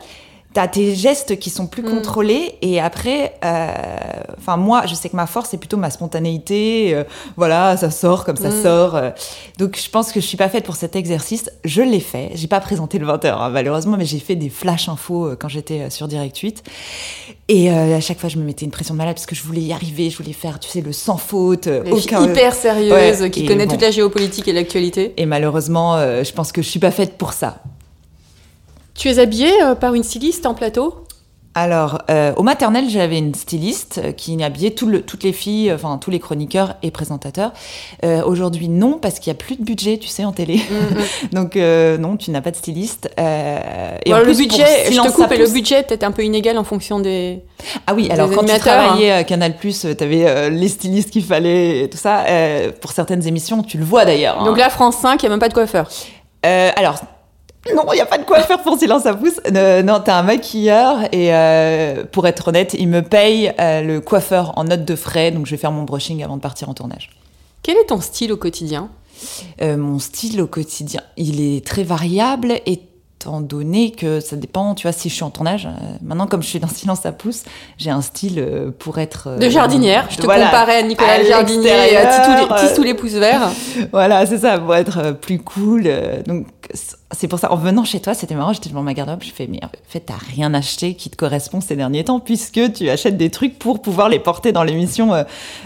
T'as 0.56 0.68
tes 0.68 0.94
gestes 0.94 1.38
qui 1.38 1.50
sont 1.50 1.66
plus 1.66 1.82
Mm. 1.82 1.90
contrôlés 1.90 2.54
et 2.62 2.80
après, 2.80 3.34
euh, 3.44 3.66
enfin 4.38 4.56
moi, 4.56 4.84
je 4.86 4.94
sais 4.94 5.10
que 5.10 5.16
ma 5.16 5.26
force 5.26 5.50
c'est 5.50 5.58
plutôt 5.58 5.76
ma 5.76 5.90
spontanéité. 5.90 6.94
euh, 6.94 7.04
voilà, 7.36 7.76
ça 7.76 7.90
sort 7.90 8.24
comme 8.24 8.36
ça 8.38 8.48
Mm. 8.48 8.62
sort. 8.62 8.94
euh. 8.96 9.10
donc 9.58 9.78
je 9.78 9.90
pense 9.90 10.12
que 10.12 10.20
je 10.20 10.26
suis 10.26 10.38
pas 10.38 10.48
faite 10.48 10.64
pour 10.64 10.76
cet 10.76 10.96
exercice. 10.96 11.50
Je 11.66 11.82
l'ai 11.82 12.00
fait. 12.00 12.30
J'ai 12.36 12.46
pas 12.46 12.60
présenté 12.60 12.96
le 12.98 13.06
20h 13.06 13.38
hein, 13.38 13.50
malheureusement, 13.50 13.98
mais 13.98 14.06
j'ai 14.06 14.18
fait 14.18 14.34
des 14.34 14.48
flash 14.48 14.88
infos 14.88 15.26
euh, 15.26 15.36
quand 15.38 15.48
j'étais 15.48 15.90
sur 15.90 16.08
Direct 16.08 16.38
8. 16.38 16.62
Et 17.48 17.70
euh, 17.70 17.94
à 17.94 18.00
chaque 18.00 18.18
fois, 18.18 18.30
je 18.30 18.38
me 18.38 18.44
mettais 18.44 18.64
une 18.64 18.70
pression 18.70 18.94
de 18.94 18.98
malade 18.98 19.14
parce 19.14 19.26
que 19.26 19.34
je 19.34 19.42
voulais 19.42 19.60
y 19.60 19.74
arriver. 19.74 20.08
Je 20.08 20.16
voulais 20.16 20.32
faire, 20.32 20.58
tu 20.58 20.70
sais, 20.70 20.80
le 20.80 20.92
sans 20.94 21.18
faute. 21.18 21.68
aucun- 21.92 22.24
hyper 22.24 22.54
sérieuses 22.54 23.20
Ouais, 23.20 23.30
qui 23.30 23.46
bon. 23.46 23.68
toute 23.68 23.82
la 23.82 23.90
géopolitique 23.90 24.48
et 24.48 24.54
l'actualité. 24.54 25.12
Et 25.18 25.26
malheureusement, 25.26 25.96
euh, 25.96 26.24
je 26.24 26.32
pense 26.32 26.50
que 26.50 26.62
je 26.62 26.68
suis 26.68 26.80
pas 26.80 26.90
faite 26.90 27.18
pour 27.18 27.34
ça. 27.34 27.58
Tu 28.96 29.08
es 29.08 29.18
habillée 29.18 29.52
euh, 29.62 29.74
par 29.74 29.94
une 29.94 30.02
styliste 30.02 30.46
en 30.46 30.54
plateau? 30.54 30.94
Alors, 31.58 32.02
euh, 32.10 32.34
au 32.36 32.42
maternel, 32.42 32.84
j'avais 32.90 33.16
une 33.16 33.34
styliste 33.34 33.98
euh, 34.04 34.12
qui 34.12 34.42
habillait 34.44 34.72
tout 34.72 34.86
le- 34.86 35.00
toutes 35.00 35.22
les 35.22 35.32
filles, 35.32 35.72
enfin 35.72 35.96
tous 35.98 36.10
les 36.10 36.18
chroniqueurs 36.18 36.74
et 36.82 36.90
présentateurs. 36.90 37.52
Euh, 38.04 38.22
Aujourd'hui, 38.24 38.68
non, 38.68 38.98
parce 39.00 39.18
qu'il 39.20 39.30
y 39.30 39.36
a 39.36 39.38
plus 39.38 39.56
de 39.56 39.64
budget, 39.64 39.96
tu 39.96 40.06
sais, 40.08 40.26
en 40.26 40.32
télé. 40.32 40.60
Donc, 41.32 41.56
euh, 41.56 41.96
non, 41.96 42.18
tu 42.18 42.30
n'as 42.30 42.42
pas 42.42 42.50
de 42.50 42.56
styliste. 42.56 43.08
Et 43.16 44.10
Bon, 44.10 44.16
en 44.16 44.18
le 44.18 44.24
plus, 44.24 44.36
budget, 44.36 44.66
je 44.90 45.00
te 45.00 45.10
coupe, 45.12 45.32
et 45.32 45.38
le 45.38 45.48
budget 45.48 45.78
est 45.78 45.82
peut-être 45.84 46.04
un 46.04 46.12
peu 46.12 46.24
inégal 46.24 46.58
en 46.58 46.64
fonction 46.64 47.00
des. 47.00 47.40
Ah 47.86 47.94
oui, 47.94 48.08
alors 48.10 48.28
des 48.28 48.34
quand 48.34 48.44
tu 48.44 48.50
animateurs, 48.50 48.82
travaillais 48.82 49.10
à 49.12 49.24
Canal+, 49.24 49.54
tu 49.58 49.74
avais 50.04 50.50
les 50.50 50.68
stylistes 50.68 51.10
qu'il 51.10 51.24
fallait 51.24 51.84
et 51.84 51.88
tout 51.90 51.96
ça. 51.98 52.24
Pour 52.82 52.92
certaines 52.92 53.26
émissions, 53.26 53.62
tu 53.62 53.78
le 53.78 53.84
vois 53.84 54.04
d'ailleurs. 54.04 54.42
hein. 54.42 54.44
Donc 54.44 54.58
là, 54.58 54.68
France 54.68 54.96
5, 54.98 55.22
il 55.22 55.24
n'y 55.24 55.28
a 55.28 55.30
même 55.30 55.40
pas 55.40 55.48
de 55.48 55.54
coiffeur. 55.54 55.88
Alors, 56.42 56.96
non, 57.74 57.84
il 57.92 57.96
n'y 57.96 58.00
a 58.00 58.06
pas 58.06 58.18
de 58.18 58.24
quoi 58.24 58.40
faire 58.40 58.62
pour 58.62 58.78
Silence 58.78 59.06
à 59.06 59.14
pouce. 59.14 59.40
Euh, 59.54 59.82
non, 59.82 60.00
t'as 60.04 60.18
un 60.18 60.22
maquilleur 60.22 61.04
et 61.12 61.34
euh, 61.34 62.04
pour 62.10 62.26
être 62.26 62.48
honnête, 62.48 62.74
il 62.78 62.88
me 62.88 63.02
paye 63.02 63.52
euh, 63.58 63.82
le 63.82 64.00
coiffeur 64.00 64.52
en 64.56 64.64
note 64.64 64.84
de 64.84 64.96
frais, 64.96 65.30
donc 65.30 65.46
je 65.46 65.52
vais 65.52 65.56
faire 65.56 65.72
mon 65.72 65.84
brushing 65.84 66.22
avant 66.22 66.36
de 66.36 66.42
partir 66.42 66.68
en 66.68 66.74
tournage. 66.74 67.10
Quel 67.62 67.76
est 67.76 67.86
ton 67.86 68.00
style 68.00 68.32
au 68.32 68.36
quotidien? 68.36 68.88
Euh, 69.62 69.76
mon 69.76 69.98
style 69.98 70.40
au 70.42 70.46
quotidien, 70.46 71.00
il 71.16 71.40
est 71.40 71.66
très 71.66 71.82
variable 71.82 72.60
étant 72.66 73.40
donné 73.40 73.90
que 73.90 74.20
ça 74.20 74.36
dépend, 74.36 74.74
tu 74.74 74.86
vois, 74.86 74.92
si 74.92 75.08
je 75.08 75.14
suis 75.14 75.24
en 75.24 75.30
tournage. 75.30 75.66
maintenant, 76.02 76.26
comme 76.26 76.42
je 76.42 76.48
suis 76.48 76.60
dans 76.60 76.68
Silence 76.68 77.06
à 77.06 77.12
pouce, 77.12 77.42
j'ai 77.78 77.90
un 77.90 78.02
style 78.02 78.72
pour 78.78 78.98
être... 78.98 79.36
De 79.38 79.48
jardinière. 79.48 80.06
Je 80.10 80.18
te 80.18 80.24
voilà, 80.24 80.44
comparais 80.44 80.76
à 80.76 80.82
Nicolas 80.82 81.12
à 81.12 81.18
le 81.18 81.24
jardinier 81.24 81.70
et 81.92 81.96
à 81.96 82.06
Tisse 82.58 82.74
tous 82.74 82.82
les, 82.82 82.88
les 82.88 82.94
pouces 82.94 83.12
verts. 83.12 83.48
Voilà, 83.90 84.26
c'est 84.26 84.38
ça, 84.38 84.58
pour 84.58 84.74
être 84.74 85.12
plus 85.12 85.38
cool. 85.38 85.90
donc, 86.26 86.46
c'est 87.12 87.28
pour 87.28 87.38
ça, 87.38 87.52
en 87.52 87.56
venant 87.56 87.84
chez 87.84 88.00
toi, 88.00 88.14
c'était 88.14 88.34
marrant, 88.34 88.52
j'étais 88.52 88.68
devant 88.68 88.82
ma 88.82 88.92
garde-robe, 88.92 89.22
je 89.22 89.30
fais, 89.30 89.46
mais 89.46 89.60
en 89.64 89.68
fait, 89.88 90.00
t'as 90.00 90.16
rien 90.16 90.52
acheté 90.54 90.94
qui 90.94 91.08
te 91.08 91.16
correspond 91.16 91.60
ces 91.60 91.76
derniers 91.76 92.04
temps, 92.04 92.18
puisque 92.18 92.72
tu 92.72 92.90
achètes 92.90 93.16
des 93.16 93.30
trucs 93.30 93.58
pour 93.58 93.80
pouvoir 93.80 94.08
les 94.08 94.18
porter 94.18 94.50
dans 94.50 94.64
l'émission 94.64 95.14
euh, 95.14 95.22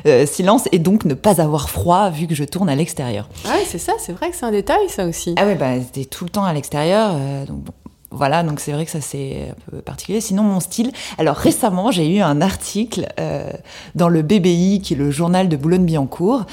euh, 0.06 0.26
Silence 0.26 0.68
et 0.72 0.78
donc 0.78 1.04
ne 1.06 1.14
pas 1.14 1.40
avoir 1.40 1.70
froid 1.70 2.10
vu 2.10 2.26
que 2.26 2.34
je 2.34 2.44
tourne 2.44 2.68
à 2.68 2.74
l'extérieur. 2.74 3.28
Ouais, 3.46 3.64
c'est 3.66 3.78
ça, 3.78 3.94
c'est 3.98 4.12
vrai 4.12 4.30
que 4.30 4.36
c'est 4.36 4.44
un 4.44 4.50
détail, 4.50 4.88
ça 4.88 5.06
aussi. 5.06 5.34
Ah 5.38 5.46
ouais, 5.46 5.54
bah, 5.54 5.80
c'était 5.80 6.04
tout 6.04 6.24
le 6.24 6.30
temps 6.30 6.44
à 6.44 6.52
l'extérieur, 6.52 7.12
euh, 7.14 7.46
donc 7.46 7.60
bon. 7.60 7.72
Voilà, 8.12 8.42
donc 8.42 8.58
c'est 8.58 8.72
vrai 8.72 8.84
que 8.84 8.90
ça 8.90 9.00
c'est 9.00 9.50
un 9.50 9.70
peu 9.70 9.82
particulier. 9.82 10.20
Sinon, 10.20 10.42
mon 10.42 10.58
style. 10.58 10.90
Alors 11.16 11.36
récemment, 11.36 11.92
j'ai 11.92 12.12
eu 12.12 12.20
un 12.20 12.40
article 12.40 13.06
euh, 13.20 13.52
dans 13.94 14.08
le 14.08 14.22
BBI, 14.22 14.80
qui 14.82 14.94
est 14.94 14.96
le 14.96 15.12
journal 15.12 15.48
de 15.48 15.56
Boulogne-Billancourt, 15.56 16.44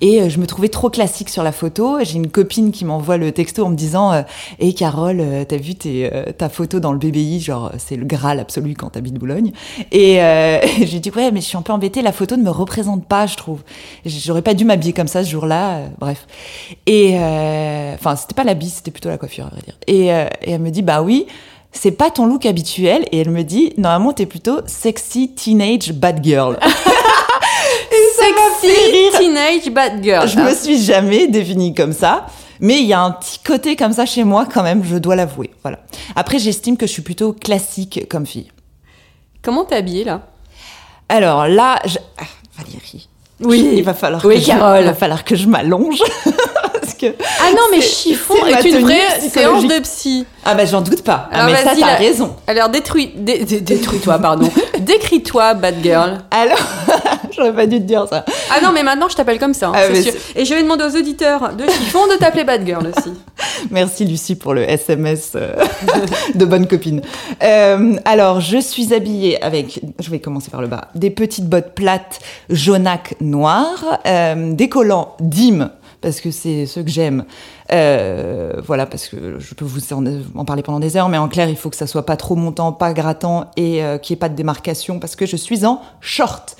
et 0.00 0.20
euh, 0.20 0.28
je 0.28 0.38
me 0.38 0.46
trouvais 0.46 0.68
trop 0.68 0.90
classique 0.90 1.28
sur 1.30 1.42
la 1.42 1.52
photo. 1.52 1.98
J'ai 2.02 2.16
une 2.16 2.28
copine 2.30 2.70
qui 2.72 2.84
m'envoie 2.84 3.16
le 3.16 3.32
texto 3.32 3.64
en 3.64 3.70
me 3.70 3.76
disant 3.76 4.12
euh, 4.12 4.22
Hey 4.58 4.74
Carole, 4.74 5.20
euh, 5.20 5.44
t'as 5.44 5.56
vu 5.56 5.74
tes, 5.74 6.10
euh, 6.12 6.32
ta 6.36 6.48
photo 6.48 6.80
dans 6.80 6.92
le 6.92 6.98
BBI 6.98 7.40
Genre, 7.40 7.72
c'est 7.78 7.96
le 7.96 8.04
Graal 8.04 8.38
absolu 8.40 8.74
quand 8.74 8.90
t'habites 8.90 9.14
Boulogne. 9.14 9.52
Et 9.92 10.22
euh, 10.22 10.60
j'ai 10.84 11.00
dit 11.00 11.10
Ouais, 11.14 11.30
mais 11.30 11.40
je 11.40 11.46
suis 11.46 11.56
un 11.56 11.62
peu 11.62 11.72
embêtée, 11.72 12.02
la 12.02 12.12
photo 12.12 12.36
ne 12.36 12.42
me 12.42 12.50
représente 12.50 13.06
pas, 13.06 13.26
je 13.26 13.36
trouve. 13.36 13.62
J'aurais 14.04 14.42
pas 14.42 14.54
dû 14.54 14.64
m'habiller 14.64 14.92
comme 14.92 15.08
ça 15.08 15.24
ce 15.24 15.30
jour-là. 15.30 15.76
euh, 15.76 15.86
bref. 15.98 16.26
Et 16.86 17.16
euh, 17.18 17.94
enfin, 17.94 18.16
c'était 18.16 18.34
pas 18.34 18.44
l'habit, 18.44 18.68
c'était 18.68 18.90
plutôt 18.90 19.08
la 19.08 19.18
coiffure, 19.18 19.46
à 19.46 19.50
vrai 19.50 19.62
dire. 19.64 19.78
Et, 19.86 20.12
euh, 20.12 20.26
et 20.42 20.52
elle 20.52 20.60
me 20.60 20.70
dit 20.70 20.82
Bah 20.82 21.02
oui. 21.02 21.26
C'est 21.72 21.90
pas 21.90 22.10
ton 22.10 22.24
look 22.24 22.46
habituel 22.46 23.04
et 23.12 23.18
elle 23.18 23.28
me 23.28 23.42
dit 23.42 23.74
normalement 23.76 24.14
t'es 24.14 24.24
plutôt 24.24 24.60
sexy 24.64 25.34
teenage 25.34 25.92
bad 25.92 26.24
girl. 26.24 26.58
Sexy 28.66 29.18
teenage 29.18 29.70
bad 29.70 30.02
girl. 30.02 30.28
Je 30.28 30.38
me 30.38 30.54
suis 30.54 30.82
jamais 30.82 31.28
définie 31.28 31.74
comme 31.74 31.92
ça, 31.92 32.26
mais 32.60 32.78
il 32.80 32.86
y 32.86 32.92
a 32.92 33.00
un 33.00 33.10
petit 33.12 33.38
côté 33.44 33.76
comme 33.76 33.92
ça 33.92 34.06
chez 34.06 34.24
moi 34.24 34.46
quand 34.52 34.62
même, 34.62 34.82
je 34.84 34.96
dois 34.96 35.16
l'avouer. 35.16 35.50
Voilà. 35.62 35.78
Après, 36.14 36.38
j'estime 36.38 36.76
que 36.76 36.86
je 36.86 36.92
suis 36.92 37.02
plutôt 37.02 37.32
classique 37.32 38.06
comme 38.10 38.26
fille. 38.26 38.50
Comment 39.42 39.64
t'es 39.64 39.76
habillée 39.76 40.04
là? 40.04 40.22
Alors 41.08 41.46
là, 41.46 41.78
je... 41.84 41.98
ah, 42.18 42.24
Valérie. 42.58 43.08
Oui. 43.40 43.74
Il 43.76 43.84
va 43.84 43.94
falloir 43.94 44.24
Oui, 44.24 44.36
que 44.36 44.40
je- 44.40 44.50
il 44.52 44.56
va 44.86 44.94
falloir 44.94 45.24
que 45.24 45.36
je 45.36 45.46
m'allonge. 45.46 46.00
Que. 46.98 47.14
Ah 47.40 47.50
non, 47.50 47.60
mais 47.70 47.82
chiffon 47.82 48.32
c'est 48.42 48.50
ma 48.52 48.60
est 48.60 48.64
une 48.70 48.78
vraie 48.78 49.20
séance 49.28 49.64
de 49.66 49.78
psy. 49.80 50.24
Ah 50.46 50.54
bah 50.54 50.64
j'en 50.64 50.80
doute 50.80 51.02
pas. 51.02 51.28
Ah, 51.30 51.44
mais 51.44 51.54
ça, 51.56 51.72
t'as 51.78 51.86
là. 51.88 51.94
raison. 51.96 52.34
Alors 52.46 52.70
détruis, 52.70 53.12
dé- 53.14 53.44
dé- 53.44 53.60
détruis-toi, 53.60 54.18
pardon. 54.18 54.48
Décris-toi, 54.78 55.52
bad 55.52 55.74
girl. 55.82 56.22
Alors, 56.30 56.56
j'aurais 57.36 57.54
pas 57.54 57.66
dû 57.66 57.78
te 57.78 57.84
dire 57.84 58.06
ça. 58.08 58.24
Ah 58.50 58.60
non, 58.62 58.70
mais 58.72 58.82
maintenant 58.82 59.08
je 59.08 59.16
t'appelle 59.16 59.38
comme 59.38 59.54
ça, 59.54 59.68
hein, 59.68 59.72
Ah, 59.74 59.82
c'est 59.86 59.92
mais 59.92 60.02
sûr. 60.02 60.12
Et 60.34 60.44
je 60.44 60.54
vais 60.54 60.62
demander 60.62 60.84
aux 60.84 60.96
auditeurs 60.96 61.54
de 61.54 61.64
chiffon 61.64 62.06
de 62.06 62.18
t'appeler 62.18 62.44
bad 62.44 62.66
girl 62.66 62.86
aussi. 62.86 63.12
Merci 63.70 64.04
Lucie 64.04 64.34
pour 64.34 64.54
le 64.54 64.62
SMS 64.62 65.32
euh, 65.34 65.54
de 66.34 66.44
bonne 66.44 66.66
copine. 66.66 67.02
Euh, 67.42 67.96
alors, 68.04 68.40
je 68.40 68.58
suis 68.58 68.94
habillée 68.94 69.42
avec, 69.42 69.80
je 70.00 70.10
vais 70.10 70.18
commencer 70.18 70.50
par 70.50 70.60
le 70.60 70.68
bas, 70.68 70.88
des 70.94 71.10
petites 71.10 71.48
bottes 71.48 71.74
plates 71.74 72.20
jaunac 72.50 73.14
noires, 73.20 74.00
euh, 74.06 74.52
des 74.52 74.68
collants 74.68 75.16
Dim 75.20 75.70
parce 76.00 76.20
que 76.20 76.30
c'est 76.30 76.66
ceux 76.66 76.82
que 76.82 76.90
j'aime. 76.90 77.24
Euh, 77.72 78.60
voilà, 78.64 78.86
parce 78.86 79.08
que 79.08 79.38
je 79.38 79.54
peux 79.54 79.64
vous 79.64 79.92
en, 79.92 80.44
parler 80.44 80.62
pendant 80.62 80.80
des 80.80 80.96
heures, 80.96 81.08
mais 81.08 81.18
en 81.18 81.28
clair, 81.28 81.48
il 81.48 81.56
faut 81.56 81.70
que 81.70 81.76
ça 81.76 81.86
soit 81.86 82.06
pas 82.06 82.16
trop 82.16 82.36
montant, 82.36 82.72
pas 82.72 82.92
grattant 82.92 83.50
et 83.56 83.82
euh, 83.82 83.98
qu'il 83.98 84.14
n'y 84.14 84.18
ait 84.18 84.20
pas 84.20 84.28
de 84.28 84.36
démarcation 84.36 84.98
parce 84.98 85.16
que 85.16 85.26
je 85.26 85.36
suis 85.36 85.64
en 85.64 85.82
short 86.00 86.56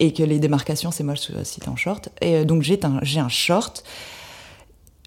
et 0.00 0.12
que 0.12 0.22
les 0.22 0.38
démarcations, 0.38 0.90
c'est 0.90 1.04
moche 1.04 1.30
si 1.44 1.60
t'es 1.60 1.68
en 1.68 1.76
short. 1.76 2.10
Et 2.20 2.36
euh, 2.36 2.44
donc 2.44 2.62
j'ai 2.62 2.78
un 2.82 3.28
short. 3.28 3.84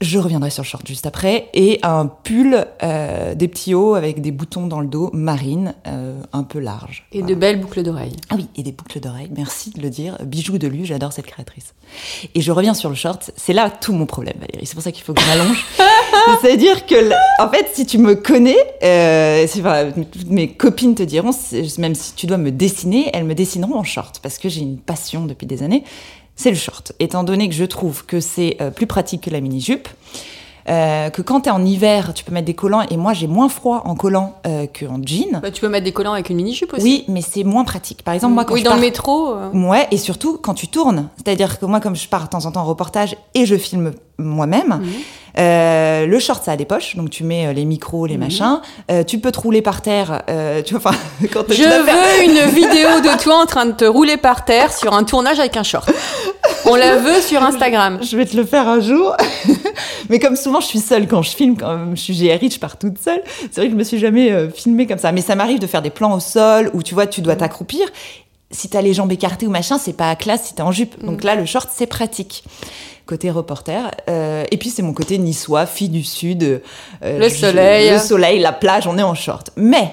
Je 0.01 0.19
reviendrai 0.19 0.49
sur 0.49 0.61
le 0.63 0.67
short 0.67 0.85
juste 0.85 1.05
après. 1.05 1.47
Et 1.53 1.79
un 1.81 2.05
pull, 2.07 2.67
euh, 2.83 3.33
des 3.33 3.47
petits 3.47 3.73
hauts 3.73 3.95
avec 3.95 4.19
des 4.21 4.31
boutons 4.31 4.67
dans 4.67 4.81
le 4.81 4.87
dos, 4.87 5.09
marine, 5.13 5.73
euh, 5.87 6.19
un 6.33 6.43
peu 6.43 6.59
large. 6.59 7.07
Et 7.13 7.19
Voilà. 7.19 7.33
de 7.33 7.39
belles 7.39 7.61
boucles 7.61 7.81
d'oreilles. 7.81 8.15
Ah 8.29 8.35
oui, 8.35 8.47
et 8.57 8.63
des 8.63 8.73
boucles 8.73 8.99
d'oreilles, 8.99 9.29
merci 9.35 9.69
de 9.69 9.81
le 9.81 9.89
dire. 9.89 10.17
Bijou 10.25 10.57
de 10.57 10.67
lui, 10.67 10.85
j'adore 10.85 11.13
cette 11.13 11.27
créatrice. 11.27 11.73
Et 12.35 12.41
je 12.41 12.51
reviens 12.51 12.73
sur 12.73 12.89
le 12.89 12.95
short, 12.95 13.31
c'est 13.37 13.53
là 13.53 13.69
tout 13.69 13.93
mon 13.93 14.05
problème, 14.05 14.35
Valérie. 14.41 14.65
C'est 14.65 14.73
pour 14.75 14.83
ça 14.83 14.91
qu'il 14.91 15.03
faut 15.05 15.13
que 15.13 15.21
je 15.21 15.27
m'allonge. 15.27 15.65
C'est-à-dire 16.41 16.85
que, 16.85 17.11
en 17.41 17.49
fait, 17.49 17.67
si 17.73 17.85
tu 17.85 17.97
me 17.97 18.15
connais, 18.15 18.57
euh, 18.83 19.47
pas- 19.63 19.85
toutes 19.85 20.29
mes 20.29 20.49
copines 20.51 20.95
te 20.95 21.03
diront, 21.03 21.31
même 21.77 21.95
si 21.95 22.13
tu 22.15 22.25
dois 22.27 22.37
me 22.37 22.51
dessiner, 22.51 23.09
elles 23.13 23.23
me 23.23 23.33
dessineront 23.33 23.75
en 23.75 23.83
short, 23.83 24.19
parce 24.21 24.39
que 24.39 24.49
j'ai 24.49 24.61
une 24.61 24.77
passion 24.77 25.25
depuis 25.25 25.47
des 25.47 25.63
années. 25.63 25.83
C'est 26.35 26.49
le 26.51 26.57
short, 26.57 26.91
étant 26.99 27.23
donné 27.23 27.47
que 27.47 27.55
je 27.55 27.63
trouve 27.63 28.05
que 28.05 28.19
c'est 28.19 28.57
euh, 28.61 28.71
plus 28.71 28.87
pratique 28.87 29.23
que 29.23 29.29
la 29.29 29.39
mini-jupe. 29.39 29.87
Euh, 30.69 31.10
que 31.10 31.22
quand 31.22 31.41
t'es 31.41 31.50
en 31.51 31.63
hiver, 31.63 32.13
tu 32.13 32.24
peux 32.24 32.34
mettre 32.34 32.45
des 32.48 32.53
collants, 32.55 32.81
et 32.89 32.98
moi 32.98 33.13
j'ai 33.13 33.27
moins 33.27 33.50
froid 33.50 33.84
en 33.86 33.95
collant 33.95 34.36
euh, 34.48 34.65
qu'en 34.67 35.00
jean. 35.05 35.39
Bah, 35.41 35.51
tu 35.51 35.62
peux 35.62 35.69
mettre 35.69 35.86
des 35.86 35.91
collants 35.91 36.13
avec 36.13 36.29
une 36.29 36.38
mini-jupe 36.38 36.74
aussi. 36.74 36.84
Oui, 36.84 37.05
mais 37.07 37.22
c'est 37.22 37.43
moins 37.43 37.63
pratique. 37.63 38.03
Par 38.03 38.13
exemple, 38.13 38.34
moi 38.34 38.45
quand 38.45 38.53
oui, 38.53 38.62
je 38.62 38.65
dans 38.65 38.72
pars... 38.72 38.79
le 38.79 38.86
métro. 38.86 39.34
euh, 39.36 39.50
Ouais, 39.53 39.88
et 39.91 39.98
surtout 39.98 40.38
quand 40.41 40.53
tu 40.55 40.67
tournes. 40.67 41.10
C'est-à-dire 41.17 41.60
que 41.60 41.65
moi, 41.65 41.79
comme 41.79 41.95
je 41.95 42.07
pars 42.07 42.24
de 42.24 42.29
temps 42.29 42.45
en 42.45 42.51
temps 42.51 42.62
en 42.62 42.65
reportage 42.65 43.15
et 43.34 43.45
je 43.45 43.55
filme 43.55 43.91
moi-même, 44.17 44.79
Mhm. 44.81 44.89
euh, 45.39 46.05
le 46.07 46.19
short, 46.19 46.43
ça 46.43 46.53
a 46.53 46.55
des 46.55 46.65
poches. 46.65 46.95
Donc 46.95 47.10
tu 47.10 47.24
mets 47.25 47.48
euh, 47.48 47.53
les 47.53 47.65
micros, 47.65 48.03
Mhm. 48.05 48.10
les 48.12 48.17
machins. 48.17 48.62
Euh, 48.89 49.03
tu 49.03 49.19
peux 49.19 49.31
te 49.31 49.39
rouler 49.39 49.62
par 49.62 49.81
terre. 49.81 50.22
euh, 50.29 50.62
tu 50.63 50.75
vois, 50.75 50.91
quand 51.34 51.43
Je 51.50 51.53
tu 51.55 51.62
faire- 51.62 51.84
veux 51.84 52.24
une 52.24 52.50
vidéo 52.53 53.01
de 53.01 53.22
toi 53.22 53.41
en 53.41 53.45
train 53.45 53.65
de 53.65 53.74
te 53.74 53.86
rouler 53.86 54.17
par 54.17 54.45
terre 54.45 54.72
sur 54.74 54.93
un 54.93 55.03
tournage 55.03 55.39
avec 55.39 55.57
un 55.57 55.63
short. 55.63 55.89
On 56.67 56.75
la 56.75 56.98
veut 56.98 57.22
sur 57.22 57.41
Instagram. 57.43 58.00
Je 58.03 58.17
vais 58.17 58.25
te 58.25 58.36
le 58.36 58.45
faire 58.45 58.67
un 58.67 58.79
jour. 58.79 59.15
Mais 60.10 60.19
comme 60.19 60.36
souvent, 60.36 60.60
je 60.62 60.67
suis 60.67 60.79
seule 60.79 61.07
quand 61.07 61.22
je 61.22 61.31
filme, 61.36 61.57
quand 61.57 61.95
je 61.95 62.01
suis 62.01 62.13
GRI, 62.15 62.50
je 62.51 62.60
pars 62.60 62.77
toute 62.77 62.98
seule. 63.00 63.22
C'est 63.51 63.55
vrai 63.57 63.65
que 63.67 63.72
je 63.72 63.77
me 63.77 63.84
suis 63.84 63.98
jamais 64.00 64.31
euh, 64.31 64.50
filmée 64.50 64.86
comme 64.88 64.98
ça. 65.00 65.12
Mais 65.12 65.22
ça 65.22 65.36
m'arrive 65.36 65.60
de 65.60 65.67
faire 65.67 65.81
des 65.81 65.89
plans 65.89 66.13
au 66.15 66.19
sol 66.19 66.69
où 66.74 66.84
tu 66.84 66.93
vois, 66.93 67.07
tu 67.07 67.22
dois 67.22 67.36
t'accroupir. 67.36 67.88
Si 68.51 68.69
t'as 68.69 68.81
les 68.81 68.93
jambes 68.93 69.12
écartées 69.12 69.48
ou 69.48 69.50
machin, 69.50 69.77
c'est 69.77 69.93
pas 69.93 70.10
à 70.10 70.15
classe 70.15 70.43
si 70.45 70.53
t'es 70.55 70.62
en 70.62 70.72
jupe. 70.72 71.03
Donc 71.03 71.24
là, 71.24 71.36
le 71.36 71.45
short, 71.45 71.69
c'est 71.74 71.88
pratique. 71.88 72.43
Côté 73.05 73.29
reporter. 73.29 73.91
Euh, 74.10 74.45
et 74.51 74.57
puis, 74.57 74.69
c'est 74.69 74.81
mon 74.81 74.93
côté 74.93 75.17
niçois, 75.17 75.65
fille 75.65 75.89
du 75.89 76.03
Sud. 76.03 76.43
euh, 76.43 77.19
Le 77.19 77.29
je- 77.29 77.36
soleil. 77.36 77.91
Le 77.91 78.00
soleil, 78.00 78.39
la 78.39 78.51
plage, 78.53 78.88
on 78.88 78.98
est 78.98 79.03
en 79.03 79.13
short. 79.15 79.50
Mais, 79.55 79.91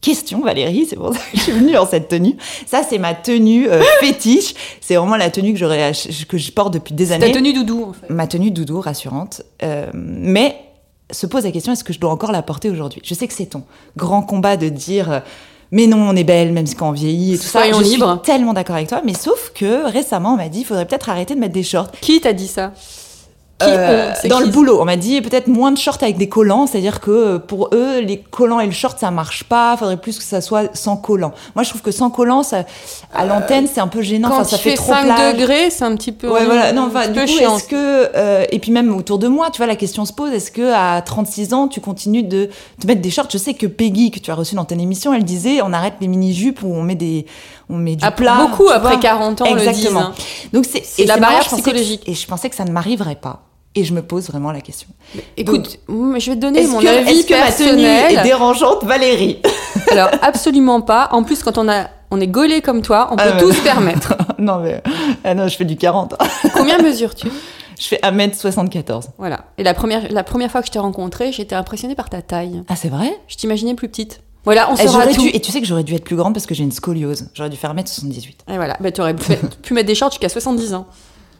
question 0.00 0.40
Valérie, 0.40 0.86
c'est 0.88 0.96
pour 0.96 1.12
ça 1.14 1.20
que 1.20 1.36
je 1.36 1.40
suis 1.42 1.52
venue 1.52 1.76
en 1.76 1.86
cette 1.86 2.08
tenue. 2.08 2.36
Ça, 2.66 2.82
c'est 2.88 2.98
ma 2.98 3.14
tenue 3.14 3.68
euh, 3.68 3.82
fétiche. 4.00 4.54
C'est 4.80 4.96
vraiment 4.96 5.16
la 5.16 5.30
tenue 5.30 5.52
que, 5.52 5.58
j'aurais 5.58 5.92
que 6.28 6.38
je 6.38 6.52
porte 6.52 6.72
depuis 6.72 6.94
des 6.94 7.08
Ta 7.08 7.14
années 7.14 7.32
tenue 7.32 7.52
doudou, 7.52 7.86
en 7.88 7.92
fait. 7.92 8.12
ma 8.12 8.26
tenue 8.26 8.50
doudou 8.50 8.80
rassurante. 8.80 9.42
Euh, 9.62 9.86
mais 9.94 10.56
se 11.10 11.26
pose 11.26 11.44
la 11.44 11.52
question 11.52 11.72
est-ce 11.72 11.84
que 11.84 11.92
je 11.92 12.00
dois 12.00 12.10
encore 12.10 12.32
la 12.32 12.42
porter 12.42 12.70
aujourd'hui? 12.70 13.00
Je 13.04 13.14
sais 13.14 13.26
que 13.26 13.34
c'est 13.34 13.46
ton 13.46 13.62
grand 13.96 14.22
combat 14.22 14.56
de 14.56 14.68
dire 14.68 15.10
euh, 15.10 15.20
mais 15.72 15.86
non, 15.86 15.98
on 15.98 16.14
est 16.16 16.24
belle 16.24 16.52
même 16.52 16.66
quand 16.78 16.88
on 16.88 16.92
vieillit 16.92 17.34
et 17.34 17.38
tout 17.38 17.44
Soyons 17.44 17.78
ça. 17.78 17.82
Je 17.82 17.88
suis 17.88 18.02
tellement 18.22 18.52
d'accord 18.52 18.76
avec 18.76 18.88
toi, 18.88 19.02
mais 19.04 19.14
sauf 19.14 19.52
que 19.54 19.90
récemment 19.90 20.34
on 20.34 20.36
m'a 20.36 20.48
dit 20.48 20.60
il 20.60 20.64
faudrait 20.64 20.86
peut-être 20.86 21.08
arrêter 21.08 21.34
de 21.34 21.40
mettre 21.40 21.54
des 21.54 21.62
shorts. 21.62 21.90
Qui 22.00 22.20
t'a 22.20 22.32
dit 22.32 22.46
ça? 22.48 22.72
Qui 23.58 23.64
Euh, 23.70 24.12
dans 24.28 24.36
qui 24.38 24.44
le 24.44 24.50
boulot, 24.50 24.82
on 24.82 24.84
m'a 24.84 24.96
dit 24.96 25.22
peut-être 25.22 25.46
moins 25.46 25.72
de 25.72 25.78
shorts 25.78 25.96
avec 26.02 26.18
des 26.18 26.28
collants, 26.28 26.66
c'est-à-dire 26.66 27.00
que 27.00 27.10
euh, 27.10 27.38
pour 27.38 27.70
eux, 27.72 28.00
les 28.00 28.18
collants 28.20 28.60
et 28.60 28.66
le 28.66 28.72
short, 28.72 28.98
ça 28.98 29.10
marche 29.10 29.44
pas. 29.44 29.74
Faudrait 29.78 29.96
plus 29.96 30.18
que 30.18 30.24
ça 30.24 30.42
soit 30.42 30.76
sans 30.76 30.98
collant. 30.98 31.32
Moi, 31.54 31.62
je 31.64 31.70
trouve 31.70 31.80
que 31.80 31.90
sans 31.90 32.10
collant, 32.10 32.42
ça, 32.42 32.64
à 33.14 33.24
l'antenne, 33.24 33.66
c'est 33.66 33.80
un 33.80 33.88
peu 33.88 34.02
gênant. 34.02 34.28
Quand 34.28 34.34
Enfin, 34.40 34.44
ça 34.44 34.58
fait, 34.58 34.74
trop 34.74 34.92
5 34.92 35.04
plage. 35.06 35.34
degrés, 35.36 35.70
c'est 35.70 35.84
un 35.84 35.96
petit 35.96 36.12
peu. 36.12 36.28
Ouais, 36.30 36.44
voilà. 36.44 36.74
Non, 36.74 36.88
enfin, 36.88 37.08
du 37.08 37.14
coup, 37.18 37.24
est-ce 37.24 37.64
que 37.64 38.10
euh, 38.14 38.44
et 38.50 38.58
puis 38.58 38.72
même 38.72 38.94
autour 38.94 39.18
de 39.18 39.26
moi, 39.28 39.48
tu 39.50 39.56
vois, 39.56 39.66
la 39.66 39.76
question 39.76 40.04
se 40.04 40.12
pose 40.12 40.32
est-ce 40.32 40.50
que 40.50 40.72
à 40.74 41.00
36 41.00 41.54
ans, 41.54 41.66
tu 41.68 41.80
continues 41.80 42.24
de 42.24 42.50
te 42.78 42.86
mettre 42.86 43.00
des 43.00 43.10
shorts? 43.10 43.28
Je 43.32 43.38
sais 43.38 43.54
que 43.54 43.66
Peggy, 43.66 44.10
que 44.10 44.18
tu 44.18 44.30
as 44.30 44.34
reçu 44.34 44.54
dans 44.54 44.66
ton 44.66 44.78
émission, 44.78 45.14
elle 45.14 45.24
disait 45.24 45.60
on 45.62 45.72
arrête 45.72 45.94
les 46.02 46.08
mini 46.08 46.34
jupes 46.34 46.62
ou 46.62 46.74
on 46.74 46.82
met 46.82 46.94
des, 46.94 47.24
on 47.70 47.76
met 47.76 47.96
du 47.96 48.04
Après- 48.04 48.24
plat. 48.24 48.36
beaucoup 48.50 48.68
après 48.68 48.90
vois. 48.96 49.00
40 49.00 49.40
ans 49.40 49.44
le 49.54 49.60
disent. 49.60 49.68
Exactement. 49.68 50.00
hein. 50.00 50.14
Donc 50.52 50.66
c'est 50.70 51.06
la 51.06 51.16
barrière 51.16 51.40
pensais 51.44 51.56
que- 51.56 51.62
psychologique. 51.62 52.02
et 52.06 52.12
je 52.12 52.26
pensais 52.26 52.50
que 52.50 52.54
ça 52.56 52.64
ne 52.66 52.70
m'arriverait 52.70 53.14
pas. 53.14 53.44
Et 53.76 53.84
je 53.84 53.92
me 53.92 54.02
pose 54.02 54.26
vraiment 54.28 54.50
la 54.52 54.60
question. 54.62 54.88
Écoute, 55.36 55.78
je 55.88 56.30
vais 56.30 56.36
te 56.36 56.40
donner 56.40 56.66
mon 56.66 56.80
que, 56.80 56.86
avis 56.86 57.10
est-ce 57.20 57.26
que 57.26 57.34
ma 57.34 57.52
tenue 57.52 57.82
personnel. 57.82 58.18
est 58.18 58.22
dérangeante, 58.22 58.84
Valérie? 58.84 59.38
Alors, 59.90 60.08
absolument 60.22 60.80
pas. 60.80 61.10
En 61.12 61.22
plus, 61.22 61.42
quand 61.42 61.58
on, 61.58 61.68
a, 61.68 61.88
on 62.10 62.20
est 62.20 62.26
gaulé 62.26 62.62
comme 62.62 62.80
toi, 62.82 63.08
on 63.12 63.16
peut 63.16 63.22
Ah 63.24 63.38
tout 63.38 63.52
se 63.52 63.60
permettre. 63.60 64.14
Non 64.38 64.58
mais 64.58 64.82
ah 65.24 65.34
non, 65.34 65.48
je 65.48 65.56
fais 65.56 65.64
du 65.64 65.76
40. 65.76 66.14
Combien 66.54 66.76
mesures-tu? 66.78 67.28
Je 67.80 67.86
fais 67.88 67.98
1m74. 68.02 69.04
Voilà. 69.18 69.46
Et 69.56 69.62
la 69.62 69.72
première, 69.72 70.10
la 70.12 70.22
première 70.24 70.50
fois 70.50 70.60
que 70.60 70.66
je 70.66 70.72
t'ai 70.72 70.78
rencontrée, 70.78 71.32
j'étais 71.32 71.54
impressionnée 71.54 71.94
par 71.94 72.10
ta 72.10 72.20
taille. 72.22 72.62
Ah 72.68 72.76
c'est 72.76 72.88
vrai? 72.90 73.18
Je 73.28 73.36
t'imaginais 73.36 73.74
plus 73.74 73.88
petite. 73.88 74.20
Voilà, 74.44 74.70
on 74.70 74.76
Eh, 74.76 74.86
saura 74.86 75.06
tout. 75.06 75.22
dû, 75.22 75.28
et 75.32 75.40
tu 75.40 75.50
sais 75.52 75.60
que 75.60 75.66
j'aurais 75.66 75.82
dû 75.84 75.94
être 75.94 76.04
plus 76.04 76.16
grande 76.16 76.34
parce 76.34 76.44
que 76.46 76.54
j'ai 76.54 76.62
une 76.64 76.70
scoliose. 76.72 77.28
J'aurais 77.34 77.48
dû 77.50 77.56
faire 77.56 77.74
1m78. 77.74 78.28
Et 78.52 78.56
voilà, 78.56 78.76
bah, 78.78 78.92
tu 78.92 79.00
aurais 79.00 79.14
pu, 79.14 79.32
pu 79.62 79.74
mettre 79.74 79.86
des 79.86 79.94
shorts 79.94 80.10
jusqu'à 80.12 80.28
70 80.28 80.74
ans. 80.74 80.86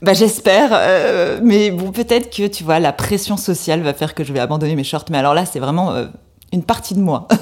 Bah 0.02 0.12
j'espère, 0.12 0.70
euh, 0.72 1.40
mais 1.42 1.70
bon 1.70 1.90
peut-être 1.90 2.34
que 2.34 2.46
tu 2.46 2.64
vois 2.64 2.78
la 2.78 2.92
pression 2.92 3.36
sociale 3.36 3.80
va 3.82 3.94
faire 3.94 4.14
que 4.14 4.24
je 4.24 4.32
vais 4.32 4.40
abandonner 4.40 4.74
mes 4.74 4.84
shorts. 4.84 5.06
Mais 5.10 5.18
alors 5.18 5.34
là 5.34 5.46
c'est 5.46 5.58
vraiment 5.58 5.92
euh, 5.92 6.06
une 6.52 6.62
partie 6.62 6.94
de 6.94 7.00
moi. 7.00 7.28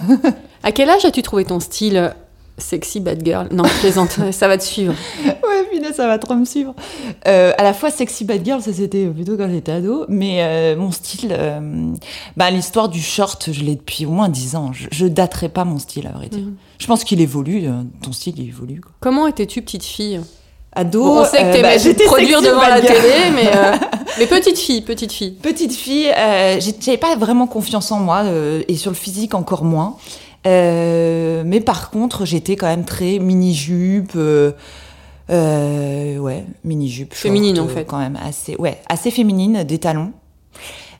À 0.66 0.72
quel 0.72 0.88
âge 0.88 1.04
as-tu 1.04 1.20
trouvé 1.20 1.44
ton 1.44 1.60
style 1.60 1.98
euh, 1.98 2.08
sexy 2.56 2.98
bad 2.98 3.22
girl? 3.22 3.48
Non, 3.50 3.64
je 3.64 3.80
plaisante, 3.80 4.18
ça 4.30 4.48
va 4.48 4.56
te 4.56 4.62
suivre. 4.62 4.94
ouais 5.26 5.64
punaise 5.70 5.94
ça 5.94 6.06
va 6.06 6.18
trop 6.18 6.34
me 6.34 6.46
suivre. 6.46 6.74
Euh, 7.28 7.52
à 7.58 7.64
la 7.64 7.74
fois 7.74 7.90
sexy 7.90 8.24
bad 8.24 8.42
girl 8.42 8.62
ça 8.62 8.72
c'était 8.72 9.04
plutôt 9.08 9.36
quand 9.36 9.50
j'étais 9.50 9.72
ado, 9.72 10.06
mais 10.08 10.74
mon 10.76 10.90
style, 10.90 11.36
bah 12.36 12.50
l'histoire 12.50 12.88
du 12.88 13.02
short 13.02 13.50
je 13.52 13.62
l'ai 13.62 13.74
depuis 13.74 14.06
au 14.06 14.10
moins 14.10 14.30
10 14.30 14.56
ans. 14.56 14.72
Je, 14.72 14.86
je 14.90 15.06
daterai 15.06 15.50
pas 15.50 15.66
mon 15.66 15.78
style 15.78 16.06
à 16.06 16.12
vrai 16.12 16.28
dire. 16.28 16.40
Mhm. 16.40 16.54
Je 16.78 16.86
pense 16.86 17.04
qu'il 17.04 17.20
évolue, 17.20 17.66
ton 18.00 18.12
style 18.12 18.38
il 18.38 18.48
évolue. 18.48 18.80
Quoi. 18.80 18.92
Comment 19.00 19.26
étais-tu 19.26 19.60
petite 19.60 19.84
fille? 19.84 20.20
Ado, 20.76 21.02
Bon, 21.04 21.20
On 21.20 21.24
sait 21.24 21.38
que 21.38 21.58
euh, 21.58 21.62
bah, 21.62 22.04
produire 22.06 22.42
devant 22.42 22.62
la 22.66 22.80
télé, 22.80 23.30
mais, 23.34 23.46
euh, 23.54 23.72
mais 24.18 24.26
petite 24.26 24.58
fille, 24.58 24.82
petite 24.82 25.12
fille. 25.12 25.32
Petite 25.32 25.72
fille, 25.72 26.10
euh, 26.10 26.58
j'avais 26.80 26.98
pas 26.98 27.16
vraiment 27.16 27.46
confiance 27.46 27.92
en 27.92 28.00
moi 28.00 28.22
euh, 28.24 28.62
et 28.68 28.76
sur 28.76 28.90
le 28.90 28.96
physique 28.96 29.34
encore 29.34 29.64
moins. 29.64 29.96
Euh, 30.46 31.42
mais 31.46 31.60
par 31.60 31.90
contre, 31.90 32.24
j'étais 32.24 32.56
quand 32.56 32.66
même 32.66 32.84
très 32.84 33.18
mini-jupe. 33.18 34.12
euh, 34.16 34.52
euh, 35.30 36.18
ouais, 36.18 36.44
mini-jupe. 36.64 37.14
Féminine, 37.14 37.58
en 37.60 37.68
fait. 37.68 37.84
Quand 37.84 37.98
même, 37.98 38.18
assez, 38.22 38.56
ouais, 38.56 38.78
assez 38.88 39.10
féminine, 39.10 39.64
des 39.64 39.78
talons. 39.78 40.12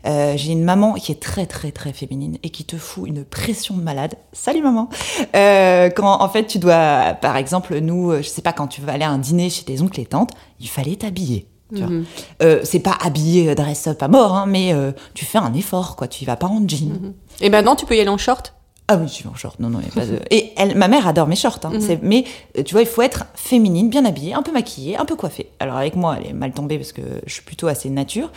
Euh, 0.07 0.35
j'ai 0.37 0.53
une 0.53 0.65
maman 0.65 0.95
qui 0.95 1.13
est 1.13 1.21
très 1.21 1.47
très 1.47 1.73
très 1.73 1.93
féminine 1.93 2.39
et 2.43 2.51
qui 2.51 2.65
te 2.65 2.77
fout 2.77 3.09
une 3.09 3.25
pression 3.25 3.77
de 3.77 3.83
malade. 3.83 4.17
Salut 4.33 4.63
maman. 4.63 4.89
Euh, 5.35 5.91
quand 5.91 6.21
en 6.21 6.29
fait 6.29 6.47
tu 6.47 6.59
dois, 6.59 7.15
par 7.21 7.37
exemple, 7.37 7.79
nous, 7.79 8.11
euh, 8.11 8.23
je 8.23 8.29
sais 8.29 8.43
pas, 8.43 8.53
quand 8.53 8.67
tu 8.67 8.81
vas 8.81 8.93
aller 8.93 9.05
à 9.05 9.11
un 9.11 9.19
dîner 9.19 9.51
chez 9.51 9.65
tes 9.65 9.81
oncles 9.81 10.01
et 10.01 10.07
tantes, 10.07 10.33
il 10.61 10.69
fallait 10.69 10.97
t'habiller. 10.97 11.49
Mhm. 11.73 12.05
Euh, 12.43 12.61
c'est 12.65 12.81
pas 12.81 12.97
habillé 13.01 13.49
euh, 13.49 13.55
dress-up 13.55 14.03
à 14.03 14.09
mort, 14.09 14.35
hein, 14.35 14.47
mais 14.47 14.73
euh, 14.73 14.93
tu 15.15 15.25
fais 15.25 15.39
un 15.39 15.55
effort, 15.55 15.97
quoi. 15.97 16.09
Tu 16.09 16.23
y 16.23 16.27
vas 16.27 16.37
pas 16.37 16.47
en 16.47 16.67
jean. 16.67 16.91
Mhm. 16.91 17.15
Et 17.41 17.51
maintenant, 17.51 17.77
tu 17.77 17.87
peux 17.87 17.97
y 17.97 18.01
aller 18.01 18.11
en 18.11 18.19
short 18.19 18.55
Ah 18.87 18.97
oui, 18.97 19.09
je 19.09 19.13
suis 19.15 19.27
en 19.29 19.35
short. 19.35 19.61
Non, 19.61 19.71
non, 19.71 19.81
y 19.81 19.87
a 19.87 19.95
pas 19.95 20.05
de. 20.05 20.19
Et 20.31 20.53
elle, 20.59 20.77
ma 20.77 20.89
mère 20.89 21.07
adore 21.09 21.27
mes 21.27 21.37
shorts. 21.37 21.61
Hein. 21.65 21.71
Mhm. 21.73 21.99
Mais 22.03 22.25
euh, 22.59 22.63
tu 22.63 22.75
vois, 22.75 22.83
il 22.83 22.87
faut 22.87 23.01
être 23.01 23.25
féminine, 23.35 23.89
bien 23.89 24.05
habillée, 24.05 24.35
un 24.35 24.43
peu 24.43 24.53
maquillée, 24.53 24.97
un 24.99 25.07
peu 25.07 25.17
coiffée. 25.17 25.49
Alors 25.59 25.77
avec 25.77 25.97
moi, 25.97 26.17
elle 26.21 26.27
est 26.31 26.33
mal 26.35 26.53
tombée 26.53 26.77
parce 26.77 26.93
que 26.93 27.01
je 27.27 27.33
suis 27.33 27.43
plutôt 27.43 27.67
assez 27.67 27.89
nature, 27.89 28.31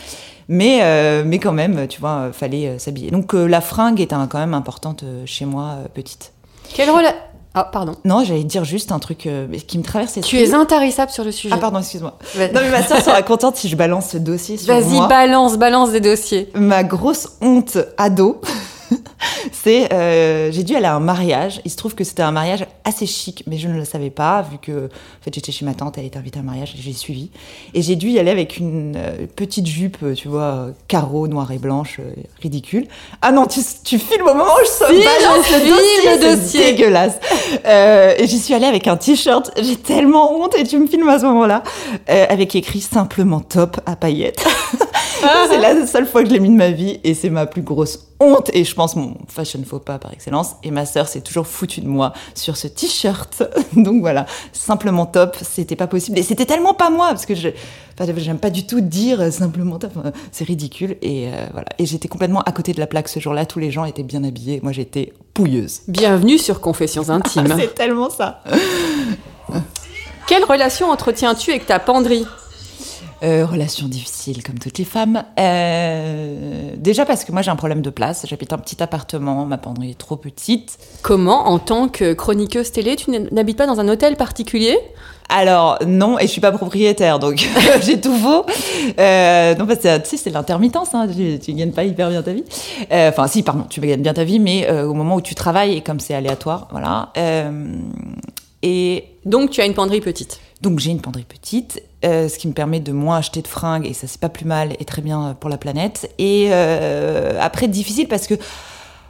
mais 0.48 0.80
euh, 0.84 1.24
mais 1.26 1.40
quand 1.40 1.52
même, 1.52 1.88
tu 1.90 2.00
vois, 2.00 2.28
euh, 2.28 2.32
fallait 2.32 2.80
s'habiller. 2.80 3.12
Donc 3.12 3.34
euh, 3.36 3.46
la 3.46 3.60
fringue 3.60 4.00
est 4.00 4.14
un- 4.14 4.28
quand 4.28 4.40
même 4.40 4.54
importante 4.54 5.04
chez 5.26 5.44
moi, 5.46 5.80
petite. 5.94 6.32
Quelle 6.74 6.90
rela- 6.92 7.16
Ah, 7.54 7.64
pardon. 7.66 7.96
Non, 8.06 8.24
j'allais 8.24 8.44
dire 8.46 8.64
juste 8.64 8.92
un 8.94 9.00
truc 9.00 9.26
euh, 9.26 9.48
qui 9.68 9.78
me 9.80 9.84
traverse 9.84 10.18
Tu 10.22 10.38
es 10.38 10.54
intarissable 10.54 11.12
sur 11.12 11.24
le 11.26 11.32
sujet. 11.34 11.54
Ah 11.54 11.60
pardon, 11.60 11.80
excuse-moi. 11.80 12.18
Non 12.38 12.48
mais 12.62 12.70
ma 12.72 12.84
soeur 12.84 13.02
sera 13.02 13.22
contente 13.22 13.58
si 13.58 13.68
je 13.68 13.76
balance 13.76 14.12
ce 14.12 14.18
dossier 14.18 14.56
sur 14.58 14.74
Vas-y, 14.74 15.06
balance, 15.10 15.58
balance 15.58 15.92
des 15.92 16.00
dossiers. 16.00 16.50
Ma 16.56 16.84
grosse 16.84 17.30
honte 17.42 17.78
ado, 17.98 18.40
c'est 19.52 19.94
euh, 19.94 20.52
j'ai 20.52 20.64
dû 20.64 20.76
aller 20.76 20.86
à 20.86 20.96
un 20.96 21.00
mariage. 21.00 21.62
Il 21.66 21.72
se 21.72 21.78
trouve 21.78 21.96
que 21.96 22.04
c'était 22.04 22.24
un 22.24 22.32
mariage 22.32 22.66
assez 22.84 23.06
chic, 23.06 23.44
mais 23.48 23.58
je 23.58 23.68
ne 23.68 23.78
le 23.78 23.86
savais 23.86 24.10
pas 24.10 24.42
vu 24.42 24.58
que 24.58 24.86
en 24.86 25.24
fait 25.24 25.34
j'étais 25.34 25.52
chez 25.52 25.66
ma 25.66 25.74
tante, 25.74 25.98
elle 25.98 26.06
était 26.06 26.18
invitée 26.18 26.40
à 26.40 26.42
un 26.42 26.46
mariage 26.46 26.76
j'ai 26.88 26.94
suivi. 26.94 27.30
Et 27.74 27.82
j'ai 27.82 27.96
dû 27.96 28.10
y 28.10 28.20
aller 28.20 28.32
avec 28.32 28.58
une 28.58 28.96
euh, 28.96 29.26
petite 29.36 29.68
jupe, 29.68 29.98
euh, 30.04 30.14
tu 30.14 30.28
vois, 30.28 30.68
carreau 30.88 31.28
noir 31.28 31.52
et 31.52 31.58
blanche, 31.58 32.00
euh, 32.00 32.12
ridicule. 32.42 32.88
Ah 33.22 33.32
non, 33.32 33.46
tu, 33.46 33.60
tu 33.84 34.00
filmes 34.00 34.28
au 34.28 34.34
moment 34.34 34.54
où 34.54 34.66
je 34.66 34.70
Si, 34.70 35.04
balance 35.04 35.46
je 35.48 35.54
le 35.54 35.60
filme 35.60 35.76
dossier, 35.76 36.16
le 36.16 36.22
c'est 36.22 36.36
dossier. 36.36 36.72
dégueulasse. 36.72 37.20
Et 38.20 38.28
j'y 38.28 38.40
suis 38.40 38.54
allée 38.54 38.66
avec 38.66 38.88
un 38.88 38.98
t-shirt. 38.98 39.52
J'ai 39.62 39.76
tellement 39.76 40.40
honte 40.40 40.56
et 40.58 40.64
tu 40.64 40.78
me 40.80 40.88
filmes 40.88 41.10
à 41.10 41.20
ce 41.20 41.26
moment-là 41.26 41.64
avec 42.08 42.56
écrit 42.56 42.82
simplement 42.82 43.40
top 43.40 43.80
à 43.86 43.96
paillettes. 43.96 44.46
c'est 45.50 45.60
la 45.60 45.86
seule 45.88 46.06
fois 46.06 46.24
que 46.24 46.30
je 46.30 46.34
l'ai 46.34 46.40
mis 46.40 46.50
de 46.50 46.56
ma 46.56 46.72
vie 46.72 47.00
et 47.04 47.14
c'est 47.14 47.30
ma 47.30 47.46
plus 47.46 47.62
grosse 47.62 48.08
honte 48.20 48.50
et 48.54 48.64
je 48.64 48.74
pense 48.74 48.96
mon 48.96 49.16
fashion 49.28 49.60
faux 49.66 49.80
pas 49.80 50.00
par 50.00 50.14
excellence. 50.14 50.56
Et 50.64 50.72
ma 50.72 50.86
sœur 50.86 51.08
s'est 51.08 51.22
toujours 51.22 51.48
foutue 51.48 51.82
de 51.82 51.88
moi 51.88 52.14
sur 52.36 52.58
ce 52.58 52.68
t-shirt. 52.68 53.44
Donc 53.76 54.02
voilà, 54.02 54.26
simplement 54.54 55.06
top, 55.06 55.38
c'était 55.42 55.76
pas 55.76 55.88
possible. 55.88 56.18
Et 56.18 56.24
c'était 56.24 56.46
tellement 56.46 56.74
pas 56.74 56.90
moi 56.90 57.10
parce 57.10 57.26
que 57.26 57.36
je, 57.36 57.50
enfin, 58.00 58.12
j'aime 58.18 58.40
pas 58.40 58.50
du 58.50 58.66
tout 58.66 58.82
dire 58.82 59.32
simplement 59.32 59.78
top. 59.80 59.94
C'est 60.32 60.46
ridicule 60.46 60.98
et 61.02 61.28
euh, 61.28 61.46
voilà. 61.52 61.68
Et 61.80 61.86
j'étais 61.86 62.08
complètement 62.08 62.42
à 62.42 62.52
côté 62.52 62.74
de 62.74 62.80
la 62.80 62.88
plaque 62.88 63.08
ce 63.08 63.20
jour-là. 63.20 63.46
Tous 63.46 63.60
les 63.60 63.72
gens 63.72 63.86
étaient 63.86 64.04
bien 64.04 64.24
habillés. 64.24 64.60
Moi 64.64 64.72
j'étais 64.72 65.14
pouilleuse. 65.34 65.82
Bienvenue 65.88 66.38
sur 66.38 66.62
Confessions 66.62 67.10
intimes. 67.10 67.54
C'est 67.58 67.76
tellement 67.76 68.10
ça. 68.10 68.42
Quelle 70.28 70.44
relation 70.44 70.90
entretiens-tu 70.90 71.52
avec 71.52 71.66
ta 71.66 71.80
penderie? 71.80 72.26
Euh, 73.24 73.46
relation 73.48 73.88
difficile 73.88 74.44
comme 74.44 74.60
toutes 74.60 74.78
les 74.78 74.86
femmes. 74.86 75.24
Euh, 75.40 76.72
déjà 76.78 77.04
parce 77.04 77.24
que 77.24 77.32
moi 77.32 77.42
j'ai 77.42 77.50
un 77.50 77.56
problème 77.56 77.82
de 77.82 77.90
place. 77.90 78.26
J'habite 78.30 78.54
un 78.54 78.60
petit 78.60 78.82
appartement, 78.84 79.46
ma 79.46 79.58
penderie 79.58 79.92
est 79.92 79.98
trop 79.98 80.18
petite. 80.18 80.78
Comment, 81.02 81.48
en 81.48 81.58
tant 81.58 81.90
que 81.90 82.14
chroniqueuse 82.14 82.72
télé, 82.72 82.96
tu 82.96 83.10
n'habites 83.10 83.58
pas 83.58 83.66
dans 83.66 83.80
un 83.80 83.88
hôtel 83.88 84.18
particulier? 84.18 84.78
Alors 85.30 85.80
non, 85.86 86.20
et 86.20 86.24
je 86.24 86.32
suis 86.32 86.42
pas 86.42 86.52
propriétaire, 86.52 87.18
donc 87.20 87.46
j'ai 87.82 88.00
tout 88.00 88.16
faux. 88.16 88.46
Euh, 89.00 89.56
non, 89.56 89.66
parce 89.66 89.80
que 89.80 89.98
tu 89.98 90.10
sais, 90.10 90.18
c'est 90.18 90.30
l'intermittence, 90.30 90.94
hein, 90.94 91.08
tu, 91.14 91.40
tu 91.40 91.54
gagnes 91.54 91.72
pas 91.72 91.84
hyper 91.84 92.10
bien 92.10 92.22
ta 92.22 92.34
vie. 92.34 92.46
Euh, 92.92 93.10
Enfin, 93.10 93.28
si, 93.28 93.42
pardon, 93.44 93.66
tu 93.68 93.82
gagnes 93.82 94.02
bien 94.02 94.14
ta 94.14 94.24
vie, 94.24 94.40
mais 94.40 94.70
euh, 94.70 94.86
au 94.86 94.94
moment 94.94 95.16
où 95.16 95.22
tu 95.22 95.34
travailles, 95.36 95.76
et 95.76 95.82
comme 95.82 96.00
c'est 96.00 96.14
aléatoire, 96.14 96.68
voilà. 96.72 97.12
Et 98.64 99.04
Donc 99.26 99.50
tu 99.50 99.60
as 99.62 99.66
une 99.66 99.74
penderie 99.74 100.02
petite? 100.02 100.40
donc 100.62 100.80
j'ai 100.80 100.90
une 100.90 101.02
penderie 101.02 101.26
petite, 101.28 101.84
euh, 102.06 102.30
ce 102.30 102.38
qui 102.38 102.48
me 102.48 102.54
permet 102.54 102.80
de 102.80 102.92
moins 102.92 103.18
acheter 103.18 103.42
de 103.42 103.48
fringues, 103.48 103.88
et 103.88 103.94
ça 103.94 104.08
c'est 104.08 104.20
pas 104.20 104.30
plus 104.30 104.46
mal 104.46 104.74
et 104.80 104.86
très 104.86 105.02
bien 105.02 105.36
pour 105.40 105.50
la 105.50 105.58
planète. 105.58 106.12
Et 106.18 106.50
euh, 106.52 107.38
après, 107.42 107.68
difficile 107.68 108.08
parce 108.08 108.28
que 108.28 108.36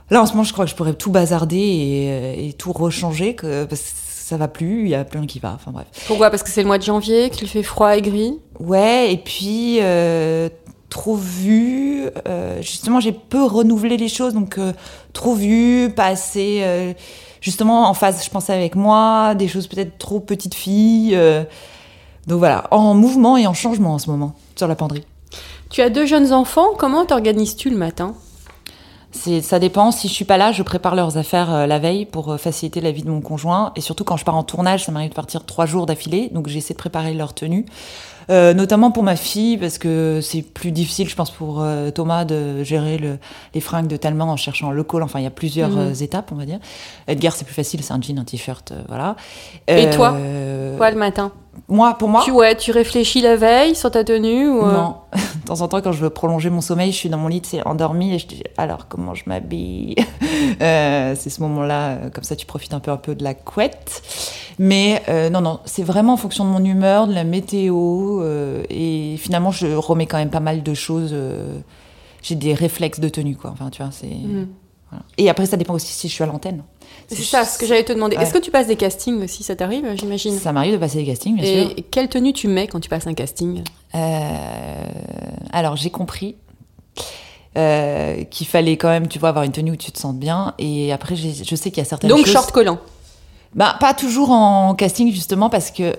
là 0.09 0.21
en 0.21 0.25
ce 0.25 0.31
moment, 0.31 0.43
je 0.43 0.53
crois 0.53 0.65
que 0.65 0.71
je 0.71 0.75
pourrais 0.75 0.93
tout 0.93 1.11
bazarder 1.11 1.57
et, 1.57 2.07
euh, 2.09 2.47
et 2.47 2.53
tout 2.53 2.71
rechanger, 2.71 3.35
que, 3.35 3.65
parce 3.65 3.81
que 3.81 3.87
ça 4.27 4.37
va 4.37 4.47
plus, 4.49 4.83
il 4.83 4.89
y 4.89 4.95
a 4.95 5.05
plus 5.05 5.19
rien 5.19 5.27
qui 5.27 5.39
va, 5.39 5.53
enfin 5.55 5.71
bref. 5.71 5.87
Pourquoi? 6.07 6.29
Parce 6.29 6.43
que 6.43 6.49
c'est 6.49 6.61
le 6.61 6.67
mois 6.67 6.77
de 6.77 6.83
janvier, 6.83 7.29
qu'il 7.29 7.47
fait 7.47 7.63
froid 7.63 7.95
et 7.95 8.01
gris? 8.01 8.39
Ouais, 8.59 9.13
et 9.13 9.17
puis 9.17 9.77
euh, 9.81 10.49
trop 10.89 11.15
vu. 11.15 12.09
euh, 12.27 12.61
justement, 12.61 12.99
j'ai 12.99 13.13
peu 13.13 13.43
renouvelé 13.45 13.97
les 13.97 14.09
choses, 14.09 14.33
donc 14.33 14.57
euh, 14.57 14.73
trop 15.13 15.33
vu, 15.33 15.89
pas 15.95 16.07
assez. 16.07 16.59
euh, 16.61 16.93
justement, 17.39 17.89
en 17.89 17.93
phase, 17.93 18.23
je 18.23 18.29
pensais 18.29 18.53
avec 18.53 18.75
moi, 18.75 19.33
des 19.35 19.47
choses 19.47 19.67
peut-être 19.67 19.97
trop 19.97 20.19
petite 20.19 20.55
fille. 20.55 21.17
Donc 22.27 22.39
voilà, 22.39 22.65
en 22.71 22.93
mouvement 22.93 23.37
et 23.37 23.47
en 23.47 23.53
changement 23.53 23.93
en 23.95 23.99
ce 23.99 24.09
moment 24.09 24.33
sur 24.55 24.67
la 24.67 24.75
penderie. 24.75 25.03
Tu 25.69 25.81
as 25.81 25.89
deux 25.89 26.05
jeunes 26.05 26.31
enfants, 26.33 26.67
comment 26.77 27.05
t'organises-tu 27.05 27.69
le 27.69 27.77
matin? 27.77 28.13
Ça 29.41 29.57
dépend. 29.57 29.91
Si 29.91 30.07
je 30.07 30.13
suis 30.13 30.25
pas 30.25 30.37
là, 30.37 30.51
je 30.51 30.61
prépare 30.61 30.93
leurs 30.95 31.17
affaires 31.17 31.51
euh, 31.53 31.65
la 31.65 31.79
veille 31.79 32.05
pour 32.05 32.33
euh, 32.33 32.37
faciliter 32.37 32.81
la 32.81 32.91
vie 32.91 33.01
de 33.01 33.09
mon 33.09 33.21
conjoint. 33.21 33.71
Et 33.75 33.81
surtout 33.81 34.03
quand 34.03 34.15
je 34.17 34.23
pars 34.23 34.35
en 34.35 34.43
tournage, 34.43 34.85
ça 34.85 34.91
m'arrive 34.91 35.09
de 35.09 35.15
partir 35.15 35.43
trois 35.45 35.65
jours 35.65 35.85
d'affilée, 35.87 36.29
donc 36.31 36.47
j'essaie 36.47 36.73
de 36.73 36.77
préparer 36.77 37.13
leur 37.13 37.33
tenue. 37.33 37.65
Euh, 38.29 38.53
notamment 38.53 38.91
pour 38.91 39.03
ma 39.03 39.15
fille, 39.15 39.57
parce 39.57 39.77
que 39.77 40.19
c'est 40.21 40.41
plus 40.41 40.71
difficile, 40.71 41.09
je 41.09 41.15
pense, 41.15 41.31
pour 41.31 41.65
Thomas 41.95 42.25
de 42.25 42.61
gérer 42.63 42.97
le, 42.97 43.17
les 43.55 43.61
fringues 43.61 43.87
de 43.87 43.97
Talman 43.97 44.29
en 44.29 44.35
cherchant 44.37 44.69
le 44.71 44.83
col. 44.83 45.01
Enfin, 45.01 45.19
il 45.19 45.23
y 45.23 45.27
a 45.27 45.31
plusieurs 45.31 45.69
Mhm. 45.71 45.93
étapes, 46.01 46.31
on 46.31 46.35
va 46.35 46.45
dire. 46.45 46.59
Edgar, 47.07 47.33
c'est 47.33 47.45
plus 47.45 47.55
facile, 47.55 47.81
c'est 47.83 47.93
un 47.93 48.01
jean, 48.01 48.19
un 48.19 48.25
t-shirt, 48.25 48.73
voilà. 48.87 49.15
Et 49.67 49.89
toi? 49.89 50.15
Quoi 50.77 50.91
le 50.91 50.97
matin? 50.97 51.31
Moi, 51.67 51.93
pour 51.95 52.09
moi 52.09 52.21
tu, 52.23 52.31
ouais, 52.31 52.55
tu 52.55 52.71
réfléchis 52.71 53.21
la 53.21 53.35
veille 53.35 53.75
sur 53.75 53.91
ta 53.91 54.03
tenue 54.03 54.49
ou, 54.49 54.63
euh, 54.63 54.71
non. 54.71 54.95
De 55.43 55.47
temps 55.47 55.61
en 55.61 55.67
temps, 55.67 55.81
quand 55.81 55.91
je 55.91 56.01
veux 56.01 56.09
prolonger 56.09 56.49
mon 56.49 56.61
sommeil, 56.61 56.91
je 56.91 56.97
suis 56.97 57.09
dans 57.09 57.17
mon 57.17 57.27
lit, 57.27 57.41
c'est 57.45 57.65
endormi 57.65 58.13
et 58.13 58.19
je 58.19 58.27
dis 58.27 58.43
alors 58.57 58.87
comment 58.87 59.13
je 59.13 59.23
m'habille. 59.27 59.95
Euh, 60.61 61.13
c'est 61.17 61.29
ce 61.29 61.41
moment-là, 61.41 61.89
euh, 61.89 62.09
comme 62.09 62.23
ça, 62.23 62.35
tu 62.35 62.45
profites 62.45 62.73
un 62.73 62.79
peu 62.79 62.89
un 62.89 62.97
peu 62.97 63.15
de 63.15 63.23
la 63.23 63.33
couette. 63.33 64.01
Mais 64.59 65.03
euh, 65.09 65.29
non, 65.29 65.41
non, 65.41 65.59
c'est 65.65 65.83
vraiment 65.83 66.13
en 66.13 66.17
fonction 66.17 66.45
de 66.45 66.49
mon 66.49 66.63
humeur, 66.63 67.07
de 67.07 67.13
la 67.13 67.23
météo 67.23 68.23
et 68.69 69.15
finalement, 69.17 69.51
je 69.51 69.67
remets 69.67 70.05
quand 70.05 70.17
même 70.17 70.29
pas 70.29 70.39
mal 70.39 70.63
de 70.63 70.73
choses. 70.73 71.15
j'ai 72.21 72.35
des 72.35 72.53
réflexes 72.53 72.99
de 72.99 73.09
tenue, 73.09 73.35
quoi. 73.35 73.51
Enfin, 73.51 73.69
tu 73.69 73.81
vois, 73.81 73.91
c'est. 73.91 74.07
Mhm. 74.07 74.47
Voilà. 74.89 75.05
Et 75.17 75.29
après, 75.29 75.45
ça 75.45 75.57
dépend 75.57 75.73
aussi 75.73 75.91
si 75.93 76.07
je 76.07 76.13
suis 76.13 76.23
à 76.23 76.27
l'antenne. 76.27 76.63
C'est 77.07 77.15
Si 77.15 77.23
ça, 77.25 77.43
je- 77.43 77.49
ce 77.49 77.57
que 77.57 77.65
j'allais 77.65 77.83
te 77.83 77.93
demander. 77.93 78.15
Ouais. 78.17 78.23
Est-ce 78.23 78.33
que 78.33 78.37
tu 78.39 78.51
passes 78.51 78.67
des 78.67 78.75
castings 78.75 79.23
aussi 79.23 79.43
Ça 79.43 79.55
t'arrive, 79.55 79.85
j'imagine? 79.97 80.37
Ça 80.39 80.51
m'arrive 80.53 80.73
de 80.73 80.77
passer 80.77 80.97
des 80.99 81.05
castings, 81.05 81.35
bien 81.35 81.43
sûr. 81.45 81.71
Et 81.77 81.81
quelle 81.83 82.07
tenue 82.09 82.33
tu 82.33 82.47
mets 82.47 82.67
quand 82.67 82.79
tu 82.79 82.89
passes 82.89 83.07
un 83.07 83.13
casting? 83.13 83.63
Euh, 83.95 84.85
alors 85.51 85.75
j'ai 85.77 85.89
compris 85.89 86.35
euh, 87.57 88.23
qu'il 88.25 88.45
fallait 88.47 88.77
quand 88.77 88.89
même, 88.89 89.07
tu 89.07 89.17
vois, 89.19 89.29
avoir 89.29 89.43
une 89.43 89.51
tenue 89.51 89.71
où 89.71 89.75
tu 89.75 89.91
te 89.91 89.97
sens 89.99 90.13
bien. 90.13 90.53
Et 90.59 90.91
après, 90.93 91.15
je 91.15 91.55
sais 91.55 91.71
qu'il 91.71 91.79
y 91.81 91.85
a 91.85 91.89
certaines 91.89 92.09
Donc 92.09 92.19
choses. 92.19 92.31
short 92.33 92.51
collant. 92.51 92.77
Bah, 93.55 93.75
pas 93.79 93.93
toujours 93.93 94.29
en 94.31 94.75
casting 94.75 95.11
justement 95.11 95.49
parce 95.49 95.71
que. 95.71 95.95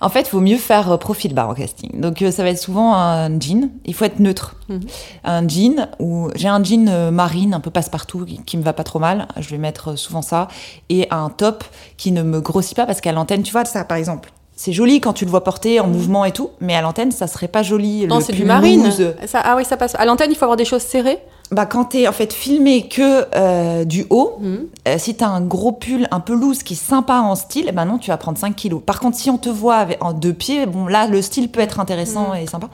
En 0.00 0.08
fait, 0.08 0.28
il 0.28 0.30
vaut 0.30 0.40
mieux 0.40 0.56
faire 0.56 0.92
euh, 0.92 0.96
profil 0.96 1.34
bas 1.34 1.46
en 1.46 1.54
casting. 1.54 2.00
Donc, 2.00 2.22
euh, 2.22 2.30
ça 2.30 2.42
va 2.42 2.50
être 2.50 2.58
souvent 2.58 2.94
un 2.94 3.28
jean. 3.40 3.70
Il 3.84 3.94
faut 3.94 4.04
être 4.04 4.20
neutre. 4.20 4.56
Mhm. 4.68 4.80
Un 5.24 5.48
jean 5.48 5.88
où 5.98 6.28
j'ai 6.34 6.48
un 6.48 6.62
jean 6.62 6.88
euh, 6.88 7.10
marine, 7.10 7.54
un 7.54 7.60
peu 7.60 7.70
passe-partout, 7.70 8.26
qui, 8.46 8.56
me 8.56 8.62
va 8.62 8.72
pas 8.72 8.84
trop 8.84 8.98
mal. 8.98 9.28
Je 9.38 9.48
vais 9.48 9.58
mettre 9.58 9.96
souvent 9.96 10.22
ça. 10.22 10.48
Et 10.88 11.08
un 11.10 11.30
top 11.30 11.64
qui 11.96 12.12
ne 12.12 12.22
me 12.22 12.40
grossit 12.40 12.76
pas 12.76 12.86
parce 12.86 13.00
qu'à 13.00 13.12
l'antenne, 13.12 13.42
tu 13.42 13.52
vois, 13.52 13.64
ça 13.64 13.84
par 13.84 13.96
exemple. 13.96 14.30
C'est 14.56 14.72
joli 14.72 15.00
quand 15.00 15.12
tu 15.12 15.24
le 15.24 15.30
vois 15.30 15.44
porter 15.44 15.78
en 15.78 15.86
mouvement 15.86 16.24
et 16.24 16.32
tout, 16.32 16.50
mais 16.60 16.74
à 16.74 16.82
l'antenne, 16.82 17.12
ça 17.12 17.28
serait 17.28 17.46
pas 17.46 17.62
joli. 17.62 18.02
Mhm. 18.02 18.08
Non, 18.08 18.20
c'est 18.20 18.32
du 18.32 18.44
marine. 18.44 18.90
Ça, 19.26 19.40
ah 19.44 19.54
oui, 19.56 19.64
ça 19.64 19.76
passe. 19.76 19.94
À 19.94 20.04
l'antenne, 20.04 20.30
il 20.30 20.36
faut 20.36 20.44
avoir 20.44 20.56
des 20.56 20.64
choses 20.64 20.82
serrées. 20.82 21.18
Bah, 21.50 21.64
quand 21.64 21.86
t'es 21.86 22.06
en 22.06 22.12
fait 22.12 22.32
filmé 22.34 22.88
que 22.88 23.24
euh, 23.34 23.84
du 23.86 24.04
haut, 24.10 24.36
Mhm. 24.40 24.66
euh, 24.86 24.96
si 24.98 25.14
t'as 25.14 25.28
un 25.28 25.40
gros 25.40 25.72
pull 25.72 26.06
un 26.10 26.20
peu 26.20 26.34
loose 26.34 26.62
qui 26.62 26.74
est 26.74 26.76
sympa 26.76 27.20
en 27.20 27.34
style, 27.36 27.64
eh 27.68 27.72
ben 27.72 27.86
non, 27.86 27.96
tu 27.96 28.10
vas 28.10 28.18
prendre 28.18 28.36
5 28.36 28.54
kilos. 28.54 28.82
Par 28.84 29.00
contre, 29.00 29.16
si 29.16 29.30
on 29.30 29.38
te 29.38 29.48
voit 29.48 29.76
avec- 29.76 30.04
en 30.04 30.12
deux 30.12 30.34
pieds, 30.34 30.66
bon 30.66 30.86
là, 30.86 31.06
le 31.06 31.22
style 31.22 31.50
peut 31.50 31.60
être 31.60 31.80
intéressant 31.80 32.34
et 32.34 32.46
sympa. 32.46 32.68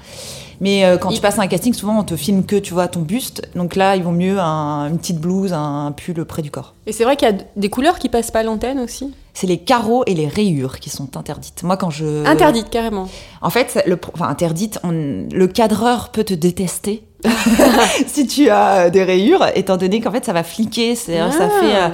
Mais 0.65 0.85
euh, 0.87 0.97
quand 0.97 1.11
Il- 1.11 1.17
tu 1.17 1.21
passes 1.21 1.39
un 1.39 1.47
casting, 1.47 1.75
souvent 1.75 1.99
on 1.99 2.05
te 2.05 2.17
filme 2.17 2.43
que, 2.45 2.57
tu 2.57 2.73
vois, 2.73 2.89
ton 2.89 3.01
buste. 3.01 3.47
Donc 3.55 3.77
là, 3.77 3.97
il 3.97 4.03
vaut 4.03 4.11
mieux 4.13 4.39
un- 4.41 4.89
une 4.89 4.97
petite 4.99 5.19
blouse, 5.21 5.53
un 5.53 5.93
pull 5.95 6.25
près 6.25 6.41
du 6.41 6.51
corps. 6.51 6.73
Et 6.87 6.93
c'est 6.93 7.05
vrai 7.05 7.17
qu'il 7.17 7.29
y 7.29 7.33
a 7.33 7.37
des 7.57 7.69
couleurs 7.69 7.99
qui 7.99 8.09
passent 8.09 8.31
pas 8.31 8.39
à 8.41 8.43
l'antenne 8.45 8.79
aussi? 8.81 9.13
C'est 9.35 9.47
les 9.47 9.59
carreaux 9.59 10.05
et 10.07 10.15
les 10.15 10.27
rayures 10.27 10.79
qui 10.81 10.89
sont 10.91 11.17
interdites. 11.19 11.63
Moi, 11.65 11.77
quand 11.77 11.91
je... 11.91 12.25
Interdites, 12.25 12.71
carrément. 12.71 13.09
En 13.43 13.51
fait, 13.51 13.83
le, 13.87 13.99
enfin, 14.15 14.29
interdite, 14.29 14.79
on- 14.85 15.27
le 15.31 15.47
cadreur 15.49 16.09
peut 16.11 16.25
te 16.25 16.35
détester 16.35 17.03
si 18.07 18.27
tu 18.27 18.49
as 18.51 18.91
des 18.91 19.03
rayures, 19.05 19.47
étant 19.55 19.77
donné 19.77 20.01
qu'en 20.01 20.11
fait, 20.13 20.25
ça 20.25 20.33
va 20.33 20.43
fliquer, 20.43 20.95
ça 20.95 21.13
Ah. 21.23 21.31
fait 21.31 21.75
euh, 21.77 21.89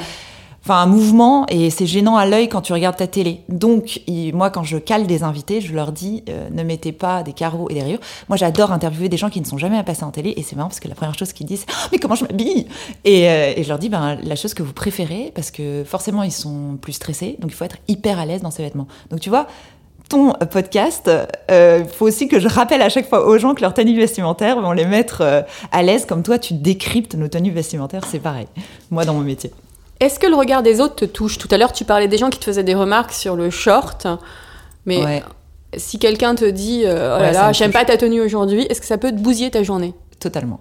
enfin, 0.64 0.76
un 0.76 0.86
mouvement 0.86 1.46
et 1.48 1.70
c'est 1.70 1.86
gênant 1.86 2.16
à 2.16 2.26
l'œil 2.26 2.48
quand 2.48 2.60
tu 2.60 2.72
regardes 2.72 2.96
ta 2.96 3.06
télé. 3.06 3.42
Donc, 3.48 4.00
moi, 4.32 4.50
quand 4.50 4.64
je 4.64 4.78
cale 4.78 5.06
des 5.06 5.22
invités, 5.22 5.60
je 5.60 5.74
leur 5.74 5.92
dis 5.92 6.22
euh, 6.28 6.48
ne 6.50 6.62
mettez 6.62 6.92
pas 6.92 7.22
des 7.22 7.32
carreaux 7.32 7.68
et 7.70 7.74
des 7.74 7.82
rayures. 7.82 8.00
Moi, 8.28 8.36
j'adore 8.36 8.72
interviewer 8.72 9.08
des 9.08 9.16
gens 9.16 9.30
qui 9.30 9.40
ne 9.40 9.46
sont 9.46 9.58
jamais 9.58 9.82
passés 9.82 10.04
en 10.04 10.10
télé 10.10 10.34
et 10.36 10.42
c'est 10.42 10.56
marrant 10.56 10.68
parce 10.68 10.80
que 10.80 10.88
la 10.88 10.94
première 10.94 11.18
chose 11.18 11.32
qu'ils 11.32 11.46
disent, 11.46 11.66
Oh, 11.68 11.88
mais 11.92 11.98
comment 11.98 12.14
je 12.14 12.24
m'habille? 12.24 12.66
Et, 13.04 13.28
euh, 13.28 13.52
et 13.56 13.62
je 13.62 13.68
leur 13.68 13.78
dis 13.78 13.88
ben, 13.88 14.18
la 14.22 14.36
chose 14.36 14.54
que 14.54 14.62
vous 14.62 14.72
préférez 14.72 15.32
parce 15.34 15.50
que 15.50 15.84
forcément, 15.84 16.22
ils 16.22 16.32
sont 16.32 16.78
plus 16.80 16.92
stressés, 16.92 17.36
donc 17.38 17.50
il 17.50 17.54
faut 17.54 17.64
être 17.64 17.78
hyper 17.88 18.18
à 18.18 18.26
l'aise 18.26 18.42
dans 18.42 18.50
ses 18.50 18.62
vêtements. 18.62 18.88
Donc, 19.10 19.20
tu 19.20 19.30
vois, 19.30 19.46
ton 20.10 20.32
podcast, 20.50 21.08
il 21.48 21.86
faut 21.88 22.06
aussi 22.06 22.26
que 22.26 22.40
je 22.40 22.48
rappelle 22.48 22.82
à 22.82 22.88
chaque 22.88 23.08
fois 23.08 23.26
aux 23.26 23.38
gens 23.38 23.54
que 23.54 23.62
leurs 23.62 23.74
tenues 23.74 23.96
vestimentaires 23.96 24.60
vont 24.60 24.72
les 24.72 24.84
mettre 24.84 25.20
euh, 25.20 25.42
à 25.70 25.82
l'aise, 25.82 26.04
comme 26.04 26.22
toi 26.22 26.38
tu 26.38 26.54
décryptes 26.54 27.14
nos 27.14 27.28
tenues 27.28 27.52
vestimentaires, 27.52 28.04
c'est 28.06 28.18
pareil, 28.18 28.46
moi 28.90 29.04
dans 29.04 29.14
mon 29.14 29.20
métier. 29.20 29.52
Est-ce 30.00 30.18
que 30.18 30.26
le 30.26 30.34
regard 30.34 30.62
des 30.62 30.80
autres 30.80 30.96
te 30.96 31.04
touche? 31.04 31.38
Tout 31.38 31.48
à 31.50 31.58
l'heure, 31.58 31.72
tu 31.72 31.84
parlais 31.84 32.08
des 32.08 32.18
gens 32.18 32.30
qui 32.30 32.38
te 32.38 32.44
faisaient 32.44 32.64
des 32.64 32.74
remarques 32.74 33.12
sur 33.12 33.36
le 33.36 33.50
short. 33.50 34.06
Mais 34.86 35.04
Ouais, 35.04 35.22
si 35.76 35.98
quelqu'un 35.98 36.34
te 36.34 36.44
dit 36.46 36.82
euh, 36.84 37.16
Oh 37.16 37.20
là 37.20 37.26
Ouais, 37.28 37.32
là, 37.32 37.48
me 37.48 37.52
j'aime 37.52 37.70
pas 37.72 37.84
ta 37.84 37.96
tenue 37.96 38.20
aujourd'hui, 38.20 38.62
est-ce 38.70 38.80
que 38.80 38.86
ça 38.86 38.98
peut 38.98 39.10
te 39.10 39.18
bousiller 39.18 39.50
ta 39.50 39.62
journée? 39.62 39.94
Totalement. 40.18 40.60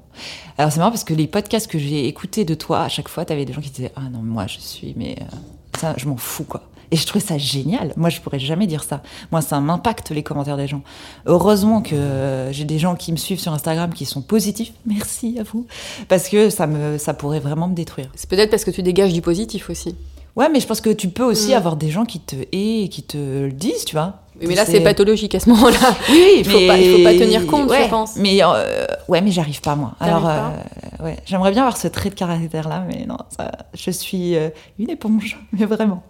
Alors 0.58 0.72
c'est 0.72 0.80
marrant 0.80 0.92
parce 0.92 1.04
que 1.04 1.14
les 1.14 1.28
podcasts 1.28 1.68
que 1.68 1.80
j'ai 1.80 2.08
écoutés 2.08 2.46
de 2.46 2.54
toi, 2.54 2.82
à 2.82 2.90
chaque 2.90 3.08
fois, 3.08 3.26
tu 3.26 3.34
avais 3.34 3.46
des 3.46 3.54
gens 3.54 3.62
qui 3.62 3.70
disaient 3.70 3.92
Ah 3.96 4.10
non, 4.12 4.20
moi 4.20 4.46
je 4.48 4.60
suis 4.60 4.94
mais 4.98 5.16
euh, 5.22 5.36
ça, 5.80 5.94
je 5.98 6.06
m'en 6.08 6.18
fous, 6.18 6.44
quoi. 6.44 6.64
Et 6.92 6.96
je 6.96 7.06
trouvais 7.06 7.24
ça 7.24 7.38
génial. 7.38 7.94
Moi, 7.98 8.10
je 8.10 8.20
pourrais 8.20 8.40
jamais 8.40 8.66
dire 8.66 8.84
ça. 8.84 9.02
Moi, 9.32 9.42
ça 9.42 9.60
m'impacte 9.60 10.10
les 10.10 10.24
commentaires 10.24 10.58
des 10.58 10.68
gens. 10.68 10.82
Heureusement 11.28 11.82
que 11.82 11.94
euh, 11.96 12.52
j'ai 12.52 12.66
des 12.66 12.80
gens 12.80 12.96
qui 12.96 13.12
me 13.12 13.18
suivent 13.18 13.40
sur 13.40 13.54
Instagram 13.54 13.94
qui 13.94 14.06
sont 14.06 14.22
positifs. 14.22 14.74
Merci 14.86 15.38
à 15.40 15.44
vous. 15.44 15.68
Parce 16.08 16.30
que 16.30 16.50
ça, 16.50 16.66
me, 16.68 16.98
ça 16.98 17.14
pourrait 17.14 17.40
vraiment 17.40 17.68
me 17.68 17.76
détruire. 17.76 18.10
C'est 18.16 18.30
peut-être 18.30 18.50
parce 18.50 18.64
que 18.64 18.72
tu 18.72 18.82
dégages 18.82 19.14
du 19.14 19.22
positif 19.22 19.70
aussi. 19.70 19.96
Ouais, 20.36 20.48
mais 20.50 20.60
je 20.60 20.68
pense 20.68 20.80
que 20.82 20.90
tu 20.92 21.10
peux 21.10 21.24
aussi 21.24 21.52
Mm. 21.52 21.58
avoir 21.58 21.76
des 21.76 21.90
gens 21.90 22.06
qui 22.06 22.20
te 22.20 22.36
haient 22.36 22.84
et 22.84 22.90
qui 22.90 23.04
te 23.04 23.18
le 23.18 23.52
disent, 23.52 23.84
tu 23.86 23.96
vois. 23.96 24.22
Mais 24.42 24.56
là, 24.56 24.66
c'est 24.66 24.80
pathologique 24.82 25.36
à 25.36 25.40
ce 25.42 25.50
moment-là. 25.50 25.78
Oui, 26.10 26.26
Il 26.40 26.46
faut 26.46 26.58
pas- 26.66 26.78
il 26.78 26.92
faut 26.98 27.04
pas 27.04 27.14
tenir 27.14 27.46
compte, 27.46 27.70
ouais, 27.70 27.84
je 27.84 27.90
pense. 27.90 28.16
Mais 28.16 28.40
euh, 28.42 28.86
ouais, 29.10 29.20
mais 29.22 29.32
j'arrive 29.32 29.60
pas 29.60 29.76
moi. 29.76 29.96
Alors, 30.00 30.22
pas 30.22 30.54
euh, 31.02 31.04
ouais, 31.04 31.18
j'aimerais 31.26 31.52
bien 31.52 31.64
avoir 31.64 31.76
ce 31.76 31.90
trait 31.90 32.10
de 32.10 32.16
caractère 32.16 32.70
là, 32.70 32.86
mais 32.88 33.06
non, 33.06 33.18
ça, 33.38 33.52
je 33.74 33.92
suis 33.92 34.36
euh, 34.38 34.50
une 34.80 34.90
éponge, 34.90 35.38
mais 35.52 35.66
vraiment 35.66 36.04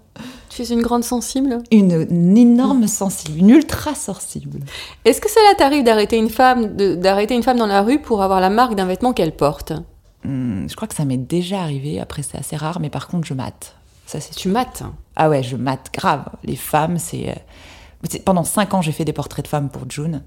Tu 0.49 0.63
es 0.63 0.69
une 0.69 0.81
grande 0.81 1.03
sensible. 1.03 1.59
une, 1.71 2.07
une 2.09 2.37
énorme 2.37 2.87
sensible, 2.87 3.37
une 3.39 3.49
ultra 3.51 3.93
sensible. 3.93 4.59
Est-ce 5.05 5.21
que 5.21 5.29
cela 5.29 5.55
t'arrive 5.55 5.83
d'arrêter 5.83 6.17
une 6.17 6.29
femme, 6.29 6.75
d'arrêter 6.75 7.35
une 7.35 7.43
femme 7.43 7.57
dans 7.57 7.67
la 7.67 7.81
rue 7.83 7.99
pour 7.99 8.23
avoir 8.23 8.39
la 8.41 8.49
marque 8.49 8.73
d'un 8.75 8.85
vêtement 8.85 9.13
qu'elle 9.13 9.35
porte? 9.35 9.73
Hum, 10.25 10.65
je 10.67 10.75
crois 10.75 10.87
que 10.87 10.95
ça 10.95 11.05
m'est 11.05 11.17
déjà 11.17 11.61
arrivé. 11.61 11.99
Après, 11.99 12.23
c'est 12.23 12.37
assez 12.37 12.55
rare, 12.55 12.79
mais 12.79 12.89
par 12.89 13.07
contre, 13.07 13.27
je 13.27 13.33
mate. 13.33 13.75
Ça, 14.05 14.19
c'est. 14.19 14.33
Tu 14.35 14.49
mates. 14.49 14.81
Ah 15.15 15.29
ouais, 15.29 15.43
je 15.43 15.55
mate 15.55 15.89
grave. 15.93 16.25
Les 16.43 16.55
femmes, 16.55 16.97
c'est. 16.97 17.29
euh, 17.29 17.33
c'est- 18.09 18.25
Pendant 18.25 18.43
cinq 18.43 18.73
ans, 18.73 18.81
j'ai 18.81 18.91
fait 18.91 19.05
des 19.05 19.13
portraits 19.13 19.45
de 19.45 19.49
femmes 19.49 19.69
pour 19.69 19.83
June 19.89 20.23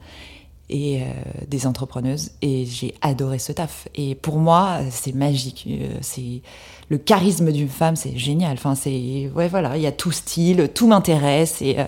et 0.73 1.03
euh, 1.03 1.05
des 1.47 1.67
entrepreneuses 1.67 2.31
et 2.41 2.65
j'ai 2.65 2.95
adoré 3.03 3.39
ce 3.39 3.53
taf. 3.53 3.89
Et 3.95 4.15
pour 4.15 4.39
moi, 4.39 4.79
c'est 4.91 5.15
magique. 5.15 5.67
Euh, 5.69 5.89
C'est 6.01 6.41
le 6.89 6.99
charisme 6.99 7.53
d'une 7.53 7.69
femme, 7.69 7.95
c'est 7.95 8.17
génial. 8.17 8.55
Enfin, 8.55 8.75
c'est 8.75 9.31
ouais, 9.35 9.49
voilà, 9.49 9.77
il 9.77 9.83
y 9.83 9.87
a 9.87 9.93
tout 9.93 10.13
style, 10.13 10.71
tout 10.75 10.87
m'intéresse 10.87 11.61
et 11.61 11.79
euh, 11.79 11.85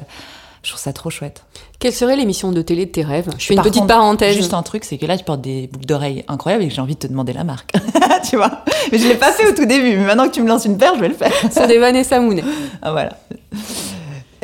je 0.63 0.71
trouve 0.71 0.81
ça 0.81 0.93
trop 0.93 1.09
chouette. 1.09 1.45
Quelle 1.79 1.95
serait 1.95 2.17
l'émission 2.17 2.53
de 2.53 2.61
télé 2.61 2.85
de 2.85 2.91
tes 2.91 3.03
rêves? 3.03 3.31
Je 3.39 3.47
fais 3.47 3.55
une 3.55 3.63
petite 3.63 3.81
contre, 3.81 3.95
parenthèse. 3.95 4.37
Juste 4.37 4.55
un 4.55 4.63
truc, 4.63 4.85
c'est 4.85 4.99
que 4.99 5.07
là, 5.07 5.17
tu 5.17 5.25
portes 5.25 5.41
des 5.41 5.67
boucles 5.67 5.87
d'oreilles 5.87 6.25
incroyables 6.29 6.63
et 6.65 6.69
que 6.69 6.75
j'ai 6.75 6.81
envie 6.81 6.95
de 6.95 7.01
te 7.01 7.07
demander 7.07 7.33
la 7.33 7.45
marque. 7.45 7.73
tu 8.29 8.37
vois? 8.37 8.65
Mais 8.93 8.99
je 8.99 9.09
l'ai 9.09 9.17
pas 9.17 9.33
fait 9.33 9.47
au 9.47 9.55
tout 9.55 9.67
début. 9.67 9.97
Mais 9.97 10.05
maintenant 10.05 10.27
que 10.29 10.35
tu 10.35 10.43
me 10.43 10.49
lances 10.49 10.65
une 10.67 10.79
paire, 10.79 10.95
je 10.95 11.01
vais 11.01 11.09
le 11.09 11.15
faire. 11.15 11.33
Ce 11.43 11.61
sont 11.61 11.67
des 11.67 11.79
Vanessa 11.79 12.21
Mounet. 12.21 12.45
Ah, 12.83 12.93
voilà. 12.93 13.19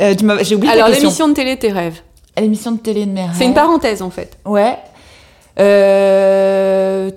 Euh, 0.00 0.14
j'ai 0.42 0.54
oublié 0.54 0.72
Alors, 0.72 0.88
l'émission 0.88 1.28
de 1.28 1.34
télé 1.34 1.56
de 1.56 1.60
tes 1.60 1.72
rêves. 1.72 2.00
L'émission 2.38 2.72
de 2.72 2.78
télé 2.78 3.06
de 3.06 3.10
mes 3.10 3.26
C'est 3.34 3.44
une 3.44 3.54
parenthèse 3.54 4.02
en 4.02 4.10
fait. 4.10 4.38
Ouais. 4.44 4.78
Euh. 5.58 7.10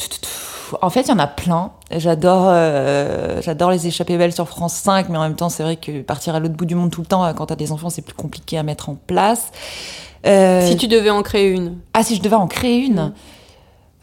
En 0.82 0.90
fait, 0.90 1.02
il 1.02 1.10
y 1.10 1.12
en 1.12 1.20
a 1.20 1.28
plein. 1.28 1.72
J'adore, 1.92 2.46
euh, 2.48 3.40
j'adore 3.42 3.70
les 3.70 3.86
échappées 3.86 4.18
belles 4.18 4.34
sur 4.34 4.48
France 4.48 4.74
5, 4.74 5.08
mais 5.10 5.18
en 5.18 5.22
même 5.22 5.36
temps, 5.36 5.50
c'est 5.50 5.62
vrai 5.64 5.76
que 5.76 6.02
partir 6.02 6.34
à 6.34 6.40
l'autre 6.40 6.56
bout 6.56 6.66
du 6.66 6.74
monde 6.76 6.90
tout 6.90 7.02
le 7.02 7.06
temps, 7.08 7.24
euh, 7.24 7.34
quand 7.34 7.46
t'as 7.46 7.56
des 7.56 7.72
enfants, 7.72 7.92
c'est 7.92 8.02
plus 8.02 8.16
compliqué 8.16 8.58
à 8.58 8.64
mettre 8.64 8.90
en 8.90 8.96
place. 8.96 9.52
Euh, 10.26 10.68
Si 10.68 10.76
tu 10.78 10.88
devais 10.88 11.12
en 11.12 11.22
créer 11.22 11.50
une. 11.52 11.78
Ah, 11.94 12.04
si 12.04 12.16
je 12.16 12.22
devais 12.22 12.36
en 12.36 12.48
créer 12.48 12.80
une 12.80 12.96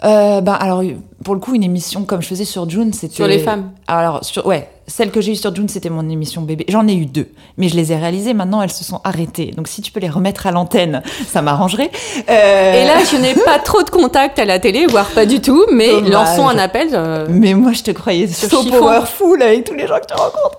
Mm. 0.03 0.07
euh, 0.07 0.41
bah, 0.43 0.55
alors, 0.55 0.83
pour 1.25 1.35
le 1.35 1.41
coup, 1.41 1.55
une 1.55 1.65
émission 1.65 2.05
comme 2.05 2.23
je 2.23 2.29
faisais 2.29 2.45
sur 2.45 2.69
June, 2.71 2.93
c'était. 2.93 3.17
Sur 3.17 3.27
les 3.27 3.41
femmes. 3.41 3.73
Alors, 3.89 4.25
sur, 4.25 4.47
ouais, 4.47 4.71
celle 4.91 5.11
que 5.11 5.21
j'ai 5.21 5.33
eue 5.33 5.37
sur 5.37 5.55
June, 5.55 5.69
c'était 5.69 5.89
mon 5.89 6.09
émission 6.09 6.43
bébé. 6.43 6.65
J'en 6.69 6.87
ai 6.89 6.95
eu 6.95 7.07
deux, 7.07 7.29
mais 7.57 7.69
je 7.69 7.77
les 7.77 7.93
ai 7.93 7.97
réalisées. 7.97 8.35
Maintenant, 8.35 8.61
elles 8.61 8.73
se 8.73 8.85
sont 8.85 9.01
arrêtées. 9.05 9.53
Donc, 9.57 9.69
si 9.69 9.81
tu 9.83 9.93
peux 9.93 10.01
les 10.01 10.09
remettre 10.11 10.47
à 10.47 10.51
l'antenne, 10.51 11.03
ça 11.29 11.41
m'arrangerait. 11.43 11.91
Euh, 12.29 12.83
Et 12.83 12.87
là, 12.87 13.05
je 13.11 13.17
n'ai 13.17 13.35
pas 13.35 13.59
trop 13.59 13.83
de 13.83 13.91
contact 13.91 14.39
à 14.39 14.45
la 14.45 14.59
télé, 14.59 14.87
voire 14.87 15.09
pas 15.11 15.25
du 15.27 15.41
tout, 15.41 15.65
mais 15.73 15.89
Dommage. 15.89 16.11
lançons 16.11 16.49
un 16.49 16.59
appel. 16.59 16.89
euh, 16.93 17.27
Mais 17.31 17.55
moi, 17.55 17.73
je 17.73 17.83
te 17.83 17.91
croyais 17.93 18.27
Sur 18.27 18.51
so 18.51 18.65
powerful 18.65 19.41
avec 19.43 19.65
tous 19.65 19.75
les 19.75 19.87
gens 19.87 19.99
que 20.01 20.07
tu 20.07 20.15
rencontres. 20.15 20.59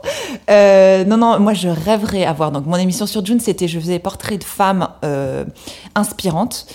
Euh, 0.49 1.03
non, 1.03 1.17
non, 1.17 1.39
moi, 1.39 1.53
je 1.53 1.67
rêverais 1.67 2.23
avoir. 2.25 2.51
Donc, 2.51 2.65
mon 2.65 2.77
émission 2.77 3.05
sur 3.05 3.25
June, 3.25 3.39
c'était 3.39 3.67
je 3.67 3.79
faisais 3.79 3.99
portrait 3.99 4.37
de 4.37 4.43
femmes 4.43 4.87
inspirantes. 5.95 6.65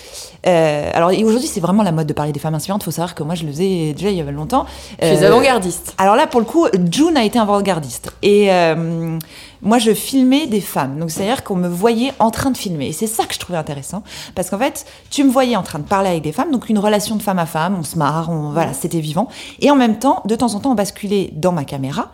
Euh, 0.47 0.89
alors, 0.93 1.09
aujourd'hui, 1.09 1.47
c'est 1.47 1.59
vraiment 1.59 1.83
la 1.83 1.91
mode 1.91 2.07
de 2.07 2.13
parler 2.13 2.31
des 2.31 2.39
femmes 2.39 2.55
inspirantes. 2.55 2.83
faut 2.83 2.91
savoir 2.91 3.15
que 3.15 3.23
moi, 3.23 3.35
je 3.35 3.43
le 3.43 3.51
faisais 3.51 3.93
déjà 3.93 4.09
il 4.09 4.17
y 4.17 4.21
avait 4.21 4.31
longtemps. 4.31 4.65
Je 5.01 5.07
suis 5.07 5.23
Euh, 5.23 5.27
avant-gardiste. 5.27 5.93
alors 5.97 6.15
là, 6.15 6.25
pour 6.27 6.39
le 6.39 6.45
coup, 6.45 6.67
June 6.91 7.17
a 7.17 7.23
été 7.23 7.37
avant-gardiste. 7.37 8.11
Et 8.21 8.51
euh, 8.51 9.19
moi, 9.61 9.77
je 9.77 9.93
filmais 9.93 10.47
des 10.47 10.61
femmes. 10.61 10.99
Donc, 10.99 11.11
c'est-à-dire 11.11 11.43
qu'on 11.43 11.55
me 11.55 11.67
voyait 11.67 12.13
en 12.19 12.31
train 12.31 12.51
de 12.51 12.57
filmer. 12.57 12.87
Et 12.87 12.93
c'est 12.93 13.07
ça 13.07 13.25
que 13.25 13.33
je 13.33 13.39
trouvais 13.39 13.57
intéressant. 13.57 14.03
Parce 14.35 14.49
qu'en 14.49 14.57
fait, 14.59 14.85
tu 15.09 15.23
me 15.23 15.29
voyais 15.31 15.55
en 15.55 15.63
train 15.63 15.79
de 15.79 15.83
parler 15.85 16.09
avec 16.09 16.23
des 16.23 16.31
femmes. 16.31 16.51
Donc, 16.51 16.69
une 16.69 16.79
relation 16.79 17.15
de 17.17 17.21
femme 17.21 17.39
à 17.39 17.45
femme. 17.45 17.75
On 17.77 17.83
se 17.83 17.97
marre. 17.97 18.29
On, 18.29 18.51
voilà, 18.51 18.73
c'était 18.73 19.01
vivant. 19.01 19.27
Et 19.59 19.69
en 19.69 19.75
même 19.75 19.99
temps, 19.99 20.21
de 20.25 20.35
temps 20.35 20.53
en 20.55 20.59
temps, 20.59 20.71
on 20.71 20.75
basculait 20.75 21.29
dans 21.33 21.51
ma 21.51 21.65
caméra. 21.65 22.11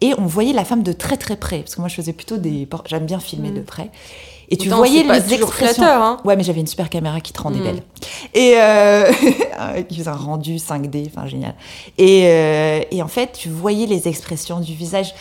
Et 0.00 0.12
on 0.18 0.26
voyait 0.26 0.52
la 0.52 0.64
femme 0.64 0.82
de 0.82 0.92
très, 0.92 1.16
très 1.16 1.36
près. 1.36 1.60
Parce 1.60 1.76
que 1.76 1.80
moi, 1.80 1.88
je 1.88 1.94
faisais 1.94 2.12
plutôt 2.12 2.36
des... 2.36 2.68
J'aime 2.86 3.06
bien 3.06 3.20
filmer 3.20 3.50
de 3.50 3.60
près. 3.60 3.90
Et 4.50 4.56
tu 4.56 4.68
voyais 4.68 5.04
pas 5.04 5.18
les 5.18 5.22
toujours 5.22 5.48
expressions. 5.48 5.74
flatteur, 5.82 6.02
hein. 6.02 6.20
Ouais, 6.24 6.36
mais 6.36 6.42
j'avais 6.44 6.60
une 6.60 6.66
super 6.66 6.88
caméra 6.88 7.20
qui 7.20 7.32
te 7.32 7.40
rendait 7.42 7.58
Mm. 7.58 7.62
belle. 7.64 7.82
Et 8.34 8.54
euh, 8.56 9.10
qui 9.88 9.96
faisait 9.98 10.08
un 10.08 10.14
rendu 10.14 10.56
5D, 10.56 11.08
enfin 11.08 11.26
génial. 11.26 11.54
Et, 11.98 12.22
euh, 12.26 12.80
et 12.90 13.02
en 13.02 13.08
fait, 13.08 13.32
tu 13.32 13.48
voyais 13.48 13.86
les 13.86 14.06
expressions 14.08 14.60
du 14.60 14.74
visage, 14.74 15.14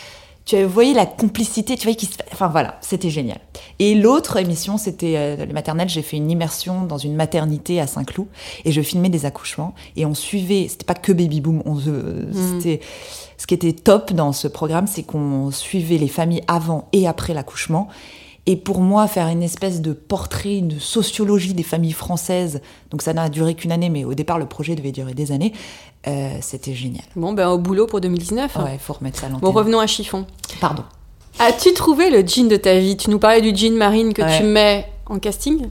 tu 0.45 0.61
voyais 0.63 0.93
la 0.93 1.07
complicité, 1.07 1.75
tu 1.75 1.83
voyais 1.85 1.95
qui 1.95 2.05
se... 2.05 2.11
Enfin 2.31 2.47
voilà, 2.49 2.77
c'était 2.81 3.09
génial. 3.09 3.39
Et 3.79 3.95
l'autre 3.95 4.37
émission, 4.37 4.77
c'était 4.77 5.15
euh, 5.17 5.43
le 5.43 5.53
maternel. 5.53 5.89
J'ai 5.89 6.03
fait 6.03 6.17
une 6.17 6.29
immersion 6.29 6.83
dans 6.83 6.99
une 6.99 7.15
maternité 7.15 7.81
à 7.81 7.87
Saint-Cloud 7.87 8.27
et 8.63 8.71
je 8.71 8.81
filmais 8.81 9.09
des 9.09 9.25
accouchements 9.25 9.73
et 9.95 10.05
on 10.05 10.13
suivait. 10.13 10.67
C'était 10.69 10.85
pas 10.85 10.93
que 10.93 11.11
Baby 11.11 11.41
Boom. 11.41 11.63
On, 11.65 11.79
se- 11.79 12.27
c'était 12.59 12.79
ce 13.37 13.47
qui 13.47 13.55
était 13.55 13.73
top 13.73 14.13
dans 14.13 14.33
ce 14.33 14.47
programme, 14.47 14.85
c'est 14.85 15.01
qu'on 15.01 15.49
suivait 15.49 15.97
les 15.97 16.07
familles 16.07 16.43
avant 16.47 16.89
et 16.93 17.07
après 17.07 17.33
l'accouchement. 17.33 17.87
Et 18.47 18.55
pour 18.57 18.79
moi, 18.79 19.07
faire 19.07 19.27
une 19.27 19.41
espèce 19.41 19.81
de 19.81 19.91
portrait, 19.93 20.57
une 20.57 20.79
sociologie 20.79 21.53
des 21.55 21.63
familles 21.63 21.93
françaises, 21.93 22.61
donc 22.91 23.01
ça 23.01 23.11
n'a 23.13 23.27
duré 23.29 23.55
qu'une 23.55 23.71
année, 23.71 23.89
mais 23.89 24.03
au 24.05 24.13
départ, 24.13 24.37
le 24.37 24.45
projet 24.45 24.75
devait 24.75 24.91
durer 24.91 25.15
des 25.15 25.31
années, 25.31 25.51
euh, 26.07 26.29
c'était 26.41 26.75
génial. 26.75 27.03
Bon, 27.15 27.33
ben 27.33 27.49
au 27.49 27.57
boulot 27.57 27.87
pour 27.87 28.01
2019. 28.01 28.55
Ouais, 28.57 28.73
il 28.73 28.79
faut 28.79 28.93
remettre 28.93 29.19
ça 29.19 29.25
à 29.25 29.29
Bon, 29.29 29.51
revenons 29.51 29.79
à 29.79 29.87
Chiffon. 29.87 30.27
Pardon. 30.61 30.83
As-tu 31.39 31.73
trouvé 31.73 32.11
le 32.11 32.25
jean 32.25 32.47
de 32.47 32.55
ta 32.55 32.77
vie? 32.77 32.95
Tu 32.97 33.09
nous 33.09 33.17
parlais 33.19 33.41
du 33.41 33.55
jean 33.55 33.75
marine 33.75 34.13
que 34.13 34.21
Ouais. 34.21 34.37
tu 34.37 34.43
mets 34.43 34.85
en 35.07 35.17
casting? 35.17 35.67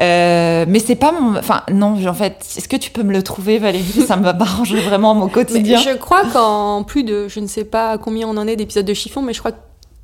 Euh, 0.00 0.66
mais 0.68 0.78
c'est 0.78 0.96
pas 0.96 1.12
mon... 1.12 1.38
Enfin, 1.38 1.62
non, 1.72 2.04
en 2.06 2.14
fait, 2.14 2.44
est-ce 2.56 2.68
que 2.68 2.76
tu 2.76 2.90
peux 2.90 3.02
me 3.02 3.12
le 3.12 3.22
trouver, 3.22 3.58
Valérie? 3.58 3.84
Ça 4.06 4.16
me 4.16 4.24
m'arrangerait 4.32 4.80
vraiment 4.82 5.14
mon 5.14 5.26
Mais 5.26 5.32
quotidien. 5.32 5.78
je 5.80 5.96
crois 5.96 6.24
qu'en 6.32 6.82
plus 6.82 7.04
de, 7.04 7.28
je 7.28 7.40
ne 7.40 7.46
sais 7.46 7.64
pas 7.64 7.96
combien 7.96 8.28
on 8.28 8.36
en 8.36 8.46
est 8.46 8.56
d'épisodes 8.56 8.84
de 8.84 8.92
Chiffon, 8.94 9.22
mais 9.22 9.32
je 9.32 9.38
crois 9.38 9.52
que 9.52 9.56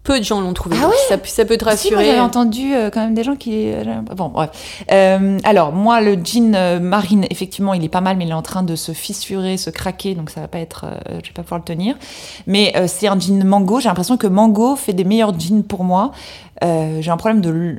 peu 0.05 0.19
de 0.19 0.25
gens 0.25 0.41
l'ont 0.41 0.53
trouvé. 0.53 0.77
Ah 0.83 0.89
ouais 0.89 0.95
ça, 1.09 1.17
peut- 1.17 1.29
ça 1.29 1.45
peut 1.45 1.57
te 1.57 1.61
Si, 1.61 1.65
moi 1.65 1.73
rassurer. 1.73 2.05
j'avais 2.07 2.21
entendu 2.21 2.75
euh, 2.75 2.91
quand 2.91 3.01
même 3.01 3.15
des 3.15 3.23
gens 3.25 3.37
qui. 3.37 3.71
Bon, 4.17 4.29
bref. 4.29 4.51
Euh, 4.91 5.39
alors, 5.45 5.73
moi, 5.73 6.01
le 6.01 6.15
jean 6.23 6.55
euh, 6.57 6.81
marine, 6.81 7.25
effectivement, 7.31 7.73
il 7.75 7.85
est 7.85 7.89
pas 7.89 8.01
mal, 8.01 8.17
mais 8.17 8.25
il 8.25 8.31
est 8.31 8.35
en 8.35 8.43
train 8.43 8.63
de 8.65 8.75
se 8.75 8.93
fissurer, 8.93 9.57
se 9.57 9.71
craquer, 9.71 10.15
donc 10.15 10.31
ça 10.31 10.41
va 10.41 10.49
pas 10.49 10.59
être. 10.59 10.87
euh, 10.87 11.21
je 11.23 11.29
vais 11.29 11.35
pas 11.35 11.43
pouvoir 11.43 11.61
le 11.61 11.65
tenir. 11.65 11.95
Mais 12.47 12.73
euh, 12.77 12.87
c'est 12.89 13.07
un 13.07 13.19
jean 13.19 13.45
mango. 13.45 13.79
J'ai 13.81 13.89
l'impression 13.89 14.17
que 14.17 14.27
mango 14.27 14.75
fait 14.77 14.93
des 14.93 15.05
meilleurs 15.05 15.39
jeans 15.39 15.63
pour 15.63 15.85
moi. 15.85 16.11
Euh, 16.63 16.99
J'ai 17.01 17.11
un 17.11 17.17
problème 17.17 17.41
de. 17.41 17.77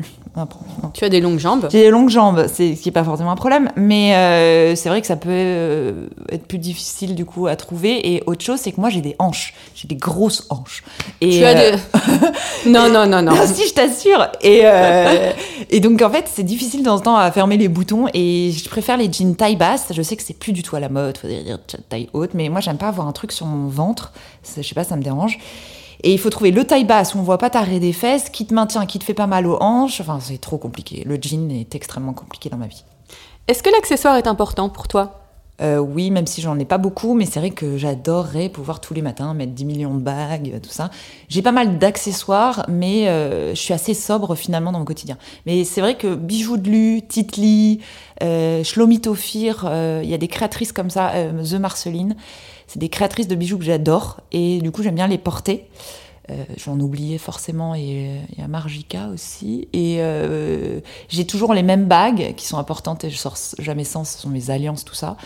Tu 0.94 1.06
as 1.06 1.10
des 1.10 1.22
longues 1.22 1.38
jambes. 1.38 1.68
J'ai 1.72 1.84
des 1.84 1.90
longues 1.92 2.10
jambes, 2.10 2.48
c'est 2.52 2.76
ce 2.76 2.82
qui 2.82 2.90
est 2.90 2.94
pas 2.94 3.04
forcément 3.04 3.32
un 3.32 3.36
problème, 3.36 3.70
mais 3.76 4.16
euh, 4.16 4.76
c'est 4.76 4.90
vrai 4.90 5.00
que 5.00 5.06
ça 5.06 5.16
peut 5.16 5.30
euh, 5.30 6.08
être 6.32 6.48
plus 6.48 6.58
difficile 6.58 7.14
du 7.14 7.24
coup 7.24 7.46
à 7.46 7.56
trouver. 7.56 8.14
Et 8.14 8.24
autre 8.26 8.44
chose, 8.44 8.60
c'est 8.60 8.72
que 8.72 8.82
moi 8.82 8.90
j'ai 8.90 9.02
des 9.02 9.16
hanches, 9.20 9.54
j'ai 9.76 9.88
des 9.88 9.96
grosses 9.96 10.48
hanches. 10.50 10.84
Et, 11.22 11.38
Tu 11.38 11.44
as 11.44 11.54
des... 11.54 11.78
non, 12.66 12.90
non, 12.92 13.06
non, 13.06 13.22
non. 13.22 13.34
si, 13.46 13.68
je 13.68 13.74
t'assure. 13.74 14.28
Et, 14.42 14.64
et 15.70 15.80
donc, 15.80 16.02
en 16.02 16.10
fait, 16.10 16.26
c'est 16.28 16.44
difficile 16.44 16.82
de 16.82 16.86
temps 16.86 16.96
en 16.96 17.00
temps 17.00 17.16
à 17.16 17.32
fermer 17.32 17.58
les 17.58 17.68
boutons. 17.68 18.08
Et 18.14 18.52
je 18.52 18.68
préfère 18.70 18.98
les 18.98 19.12
jeans 19.12 19.36
taille 19.36 19.56
basse. 19.56 19.92
Je 19.92 20.02
sais 20.02 20.16
que 20.16 20.24
c'est 20.24 20.38
plus 20.38 20.52
du 20.52 20.64
tout 20.64 20.76
à 20.76 20.80
la 20.80 20.90
mode, 20.90 21.18
faudrait 21.18 21.44
dire 21.44 21.60
taille 21.90 22.10
haute. 22.14 22.32
Mais 22.34 22.50
moi, 22.50 22.60
j'aime 22.60 22.78
pas 22.78 22.88
avoir 22.88 23.08
un 23.08 23.12
truc 23.12 23.32
sur 23.32 23.46
mon 23.46 23.68
ventre. 23.68 24.14
Je 24.58 24.64
sais 24.64 24.76
pas, 24.76 24.84
ça 24.84 24.96
me 24.96 25.04
dérange. 25.04 25.38
Et 26.04 26.12
il 26.12 26.20
faut 26.20 26.30
trouver 26.30 26.52
le 26.52 26.66
taille 26.66 26.84
basse 26.84 27.16
où 27.16 27.20
on 27.20 27.24
voit 27.24 27.38
pas 27.38 27.50
t'arrêter 27.50 27.80
des 27.80 27.94
fesses, 27.94 28.30
qui 28.30 28.46
te 28.46 28.54
maintient, 28.54 28.86
qui 28.86 29.00
te 29.00 29.06
fait 29.06 29.14
pas 29.14 29.28
mal 29.28 29.48
aux 29.48 29.58
hanches. 29.62 30.02
Enfin, 30.02 30.20
c'est 30.22 30.40
trop 30.40 30.58
compliqué. 30.58 31.04
Le 31.06 31.18
jean 31.22 31.50
est 31.50 31.76
extrêmement 31.76 32.14
compliqué 32.14 32.50
dans 32.50 32.58
ma 32.58 32.68
vie. 32.68 32.84
Est-ce 33.48 33.64
que 33.64 33.70
l'accessoire 33.70 34.18
est 34.18 34.28
important 34.28 34.70
pour 34.70 34.88
toi? 34.88 35.20
Euh, 35.62 35.78
oui, 35.78 36.10
même 36.10 36.26
si 36.26 36.42
j'en 36.42 36.58
ai 36.58 36.66
pas 36.66 36.80
beaucoup, 36.80 37.14
mais 37.14 37.26
c'est 37.26 37.40
vrai 37.40 37.52
que 37.52 37.78
j'adorerais 37.78 38.50
pouvoir 38.50 38.82
tous 38.82 38.94
les 38.94 39.04
matins 39.04 39.34
mettre 39.36 39.54
10 39.54 39.66
millions 39.66 39.94
de 39.94 40.00
bagues, 40.00 40.52
euh, 40.56 40.60
tout 40.60 40.72
ça. 40.72 40.90
J'ai 41.30 41.44
pas 41.44 41.52
mal 41.52 41.78
d'accessoires, 41.78 42.66
mais 42.68 43.08
euh, 43.08 43.52
je 43.54 43.60
suis 43.60 43.74
assez 43.74 43.94
sobre 43.94 44.36
finalement 44.36 44.72
dans 44.72 44.80
mon 44.80 44.86
quotidien. 44.86 45.18
Mais 45.46 45.64
c'est 45.64 45.80
vrai 45.80 45.96
que 45.96 46.16
bijoux 46.16 46.58
de 46.58 46.70
lu, 46.70 47.02
Titli, 47.08 47.82
euh, 48.24 48.64
euh, 48.64 50.02
il 50.04 50.10
y 50.10 50.14
a 50.14 50.18
des 50.18 50.28
créatrices 50.28 50.72
comme 50.72 50.90
ça, 50.90 51.12
euh, 51.12 51.44
The 51.44 51.60
Marceline, 51.60 52.16
c'est 52.74 52.80
des 52.80 52.90
créatrices 52.90 53.28
de 53.28 53.36
bijoux 53.36 53.60
que 53.60 53.64
j'adore 53.64 54.20
et 54.32 54.60
du 54.60 54.72
coup 54.72 54.82
j'aime 54.82 54.96
bien 54.96 55.08
les 55.08 55.20
porter. 55.20 55.68
Euh, 56.32 56.44
J'en 56.58 56.80
oubliais 56.80 57.20
forcément 57.20 57.76
et 57.76 58.22
il 58.32 58.40
y 58.40 58.42
a 58.42 58.48
Margica 58.48 59.10
aussi. 59.14 59.68
Et 59.74 59.98
euh, 60.00 60.80
j'ai 61.08 61.26
toujours 61.26 61.54
les 61.54 61.62
mêmes 61.64 61.86
bagues 61.86 62.34
qui 62.36 62.48
sont 62.48 62.58
importantes 62.58 63.04
et 63.04 63.12
je 63.12 63.18
sors 63.18 63.36
jamais 63.60 63.84
sans, 63.84 64.06
ce 64.06 64.18
sont 64.18 64.30
mes 64.30 64.50
alliances, 64.50 64.86
tout 64.86 64.96
ça. 64.96 65.18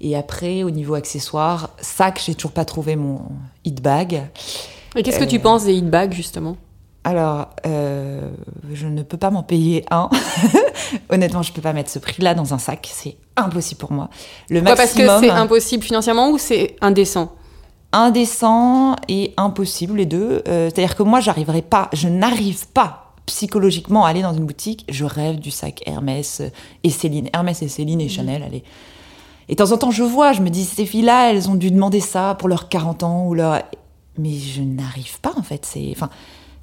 Et 0.00 0.14
après, 0.14 0.62
au 0.62 0.70
niveau 0.70 0.94
accessoires, 0.94 1.70
sac, 1.80 2.22
j'ai 2.24 2.34
toujours 2.36 2.52
pas 2.52 2.64
trouvé 2.66 2.94
mon 2.94 3.20
hit 3.64 3.82
bag. 3.82 4.28
Et 4.94 5.02
qu'est-ce 5.02 5.18
que 5.18 5.24
tu 5.24 5.36
Euh, 5.36 5.40
penses 5.40 5.64
des 5.64 5.74
hit 5.74 5.88
bags 5.90 6.12
justement? 6.12 6.56
Alors, 7.06 7.50
euh, 7.66 8.20
je 8.72 8.88
ne 8.88 9.04
peux 9.04 9.16
pas 9.16 9.30
m'en 9.30 9.44
payer 9.44 9.84
un. 9.92 10.10
Honnêtement, 11.08 11.42
je 11.42 11.52
peux 11.52 11.60
pas 11.60 11.72
mettre 11.72 11.88
ce 11.88 12.00
prix-là 12.00 12.34
dans 12.34 12.52
un 12.52 12.58
sac. 12.58 12.88
C'est 12.92 13.16
impossible 13.36 13.78
pour 13.78 13.92
moi. 13.92 14.10
Le 14.50 14.58
Pourquoi 14.58 14.74
Parce 14.74 14.92
que 14.92 15.06
maximum, 15.06 15.20
c'est 15.22 15.30
impossible 15.30 15.84
financièrement 15.84 16.30
ou 16.30 16.38
c'est 16.38 16.74
indécent 16.80 17.32
indécent 17.92 18.96
et 19.08 19.32
impossible, 19.36 19.98
les 19.98 20.04
deux. 20.04 20.42
Euh, 20.48 20.68
C'est-à-dire 20.68 20.96
que 20.96 21.04
moi, 21.04 21.20
j'arriverai 21.20 21.62
pas, 21.62 21.88
je 21.92 22.08
n'arrive 22.08 22.66
pas 22.74 23.14
psychologiquement 23.26 24.04
à 24.04 24.08
aller 24.08 24.22
dans 24.22 24.34
une 24.34 24.44
boutique. 24.44 24.84
Je 24.88 25.04
rêve 25.04 25.38
du 25.38 25.52
sac 25.52 25.84
Hermès 25.86 26.42
et 26.82 26.90
Céline. 26.90 27.30
Hermès 27.32 27.62
et 27.62 27.68
Céline 27.68 28.00
et 28.00 28.08
Chanel, 28.08 28.42
allez. 28.42 28.64
Et 29.48 29.54
de 29.54 29.56
temps 29.56 29.70
en 29.70 29.78
temps, 29.78 29.92
je 29.92 30.02
vois, 30.02 30.32
je 30.32 30.42
me 30.42 30.50
dis, 30.50 30.64
ces 30.64 30.84
filles-là, 30.84 31.30
elles 31.30 31.48
ont 31.48 31.54
dû 31.54 31.70
demander 31.70 32.00
ça 32.00 32.34
pour 32.34 32.48
leurs 32.48 32.68
40 32.68 33.04
ans 33.04 33.26
ou 33.26 33.34
leur... 33.34 33.62
Mais 34.18 34.34
je 34.34 34.62
n'arrive 34.62 35.20
pas, 35.20 35.32
en 35.36 35.42
fait. 35.42 35.64
C'est, 35.64 35.92
enfin, 35.92 36.10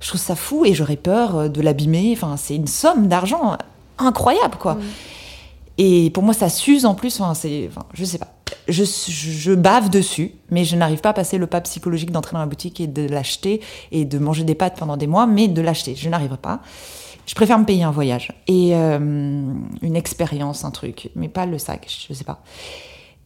je 0.03 0.09
trouve 0.09 0.19
ça 0.19 0.35
fou 0.35 0.65
et 0.65 0.73
j'aurais 0.73 0.97
peur 0.97 1.37
euh, 1.37 1.47
de 1.47 1.61
l'abîmer. 1.61 2.13
Enfin, 2.15 2.35
c'est 2.37 2.55
une 2.55 2.67
somme 2.67 3.07
d'argent 3.07 3.57
incroyable, 3.97 4.57
quoi. 4.59 4.77
Et 5.77 6.11
pour 6.11 6.23
moi, 6.23 6.33
ça 6.33 6.49
s'use 6.49 6.85
en 6.85 6.93
plus. 6.93 7.19
Enfin, 7.21 7.33
c'est, 7.33 7.69
enfin, 7.69 7.85
je 7.93 8.03
sais 8.03 8.17
pas. 8.17 8.27
Je, 8.67 8.83
je 8.83 9.53
bave 9.53 9.89
dessus, 9.89 10.33
mais 10.51 10.65
je 10.65 10.75
n'arrive 10.75 10.99
pas 10.99 11.09
à 11.09 11.13
passer 11.13 11.37
le 11.37 11.47
pas 11.47 11.61
psychologique 11.61 12.11
d'entrer 12.11 12.33
dans 12.33 12.39
la 12.39 12.45
boutique 12.45 12.81
et 12.81 12.87
de 12.87 13.07
l'acheter 13.07 13.61
et 13.91 14.03
de 14.03 14.19
manger 14.19 14.43
des 14.43 14.55
pâtes 14.55 14.77
pendant 14.77 14.97
des 14.97 15.07
mois, 15.07 15.25
mais 15.25 15.47
de 15.47 15.61
l'acheter. 15.61 15.95
Je 15.95 16.09
n'arrive 16.09 16.35
pas. 16.35 16.59
Je 17.25 17.33
préfère 17.35 17.57
me 17.57 17.63
payer 17.63 17.83
un 17.83 17.91
voyage 17.91 18.33
et 18.47 18.75
euh, 18.75 18.97
une 19.81 19.95
expérience, 19.95 20.65
un 20.65 20.71
truc, 20.71 21.09
mais 21.15 21.29
pas 21.29 21.45
le 21.45 21.57
sac. 21.57 21.87
Je 22.09 22.13
sais 22.13 22.25
pas. 22.25 22.43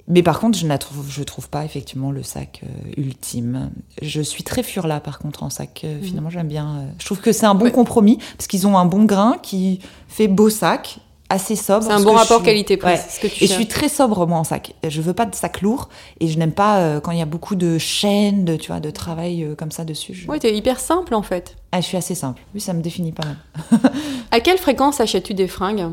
Mais 0.09 0.23
par 0.23 0.39
contre, 0.39 0.57
je 0.57 0.65
ne 0.65 0.77
trouve, 0.77 1.05
je 1.09 1.21
trouve 1.23 1.49
pas 1.49 1.65
effectivement 1.65 2.11
le 2.11 2.23
sac 2.23 2.61
euh, 2.63 2.67
ultime. 2.95 3.71
Je 4.01 4.21
suis 4.21 4.43
très 4.43 4.63
furla 4.63 4.99
par 5.01 5.19
contre 5.19 5.43
en 5.43 5.49
sac. 5.49 5.81
Euh, 5.83 5.99
Finalement, 6.01 6.29
j'aime 6.29 6.47
bien. 6.47 6.67
euh, 6.77 6.85
je 6.99 7.05
trouve 7.05 7.19
que 7.19 7.31
c'est 7.33 7.45
un 7.45 7.55
bon 7.55 7.65
Ouais. 7.65 7.71
compromis 7.71 8.17
parce 8.37 8.47
qu'ils 8.47 8.67
ont 8.67 8.77
un 8.77 8.85
bon 8.85 9.03
grain 9.03 9.37
qui 9.43 9.79
fait 10.07 10.29
beau 10.29 10.49
sac, 10.49 10.99
assez 11.29 11.57
sobre. 11.57 11.83
C'est 11.85 11.91
un 11.91 11.99
bon 11.99 12.13
rapport 12.13 12.37
suis- 12.37 12.45
qualité-prix, 12.45 12.89
Ouais. 12.93 13.01
Et 13.41 13.47
je 13.47 13.51
suis 13.51 13.67
très 13.67 13.89
sobre 13.89 14.25
moi 14.25 14.37
en 14.37 14.45
sac. 14.45 14.73
Je 14.87 15.01
veux 15.01 15.11
pas 15.13 15.25
de 15.25 15.35
sac 15.35 15.61
lourd 15.61 15.89
et 16.21 16.27
je 16.29 16.39
n'aime 16.39 16.53
pas 16.53 17.01
quand 17.01 17.11
il 17.11 17.17
y 17.19 17.21
a 17.21 17.25
beaucoup 17.25 17.55
de 17.55 17.77
chaînes, 17.77 18.45
de 18.45 18.55
tu 18.55 18.67
vois, 18.67 18.79
de 18.79 18.89
travail 18.91 19.45
comme 19.57 19.71
ça 19.71 19.83
dessus. 19.83 20.13
Je... 20.13 20.25
Ouais, 20.29 20.39
t'es 20.39 20.55
hyper 20.55 20.79
simple 20.79 21.13
en 21.15 21.21
fait. 21.21 21.57
Ah, 21.73 21.81
je 21.81 21.85
suis 21.85 21.97
assez 21.97 22.15
simple. 22.15 22.41
Oui, 22.55 22.61
ça 22.61 22.71
me 22.71 22.81
définit 22.81 23.11
pas 23.11 23.25
mal. 23.25 23.37
À 24.31 24.39
quelle 24.39 24.57
fréquence 24.57 25.01
achètes-tu 25.01 25.33
des 25.33 25.47
fringues? 25.47 25.91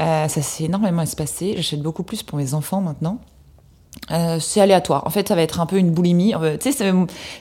Euh, 0.00 0.28
ça 0.28 0.42
s'est 0.42 0.64
énormément 0.64 1.02
espacé. 1.02 1.54
J'achète 1.56 1.82
beaucoup 1.82 2.02
plus 2.02 2.22
pour 2.22 2.38
mes 2.38 2.54
enfants 2.54 2.80
maintenant. 2.80 3.18
Euh, 4.12 4.38
c'est 4.40 4.60
aléatoire. 4.60 5.06
En 5.06 5.10
fait, 5.10 5.28
ça 5.28 5.34
va 5.34 5.42
être 5.42 5.60
un 5.60 5.66
peu 5.66 5.76
une 5.76 5.90
boulimie. 5.90 6.32
Euh, 6.34 6.56
tu 6.56 6.72
sais, 6.72 6.92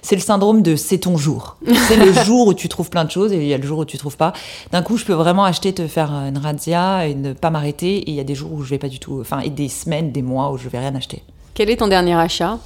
c'est- 0.01 0.15
le 0.15 0.21
syndrome 0.21 0.61
de 0.61 0.75
c'est 0.75 0.97
ton 0.97 1.15
jour. 1.15 1.57
c'est 1.87 1.95
le 1.95 2.11
jour 2.11 2.47
où 2.47 2.53
tu 2.53 2.67
trouves 2.67 2.89
plein 2.89 3.05
de 3.05 3.11
choses 3.11 3.31
et 3.31 3.37
il 3.37 3.47
y 3.47 3.53
a 3.53 3.57
le 3.57 3.65
jour 3.65 3.79
où 3.79 3.85
tu 3.85 3.97
trouves 3.97 4.17
pas. 4.17 4.33
D'un 4.71 4.81
coup, 4.81 4.97
je 4.97 5.05
peux 5.05 5.13
vraiment 5.13 5.45
acheter, 5.45 5.73
te 5.73 5.87
faire 5.87 6.11
une 6.11 6.37
razzia 6.37 7.07
et 7.07 7.15
ne 7.15 7.33
pas 7.33 7.49
m'arrêter. 7.49 7.97
Et 7.97 8.09
il 8.09 8.15
y 8.15 8.19
a 8.19 8.23
des 8.23 8.35
jours 8.35 8.51
où 8.51 8.63
je 8.63 8.69
vais 8.71 8.79
pas 8.79 8.89
du 8.89 8.99
tout. 8.99 9.19
Enfin, 9.21 9.39
et 9.39 9.49
des 9.49 9.69
semaines, 9.69 10.11
des 10.11 10.21
mois 10.23 10.51
où 10.51 10.57
je 10.57 10.67
vais 10.69 10.79
rien 10.79 10.93
acheter. 10.95 11.23
Quel 11.53 11.69
est 11.69 11.77
ton 11.77 11.87
dernier 11.87 12.15
achat? 12.15 12.57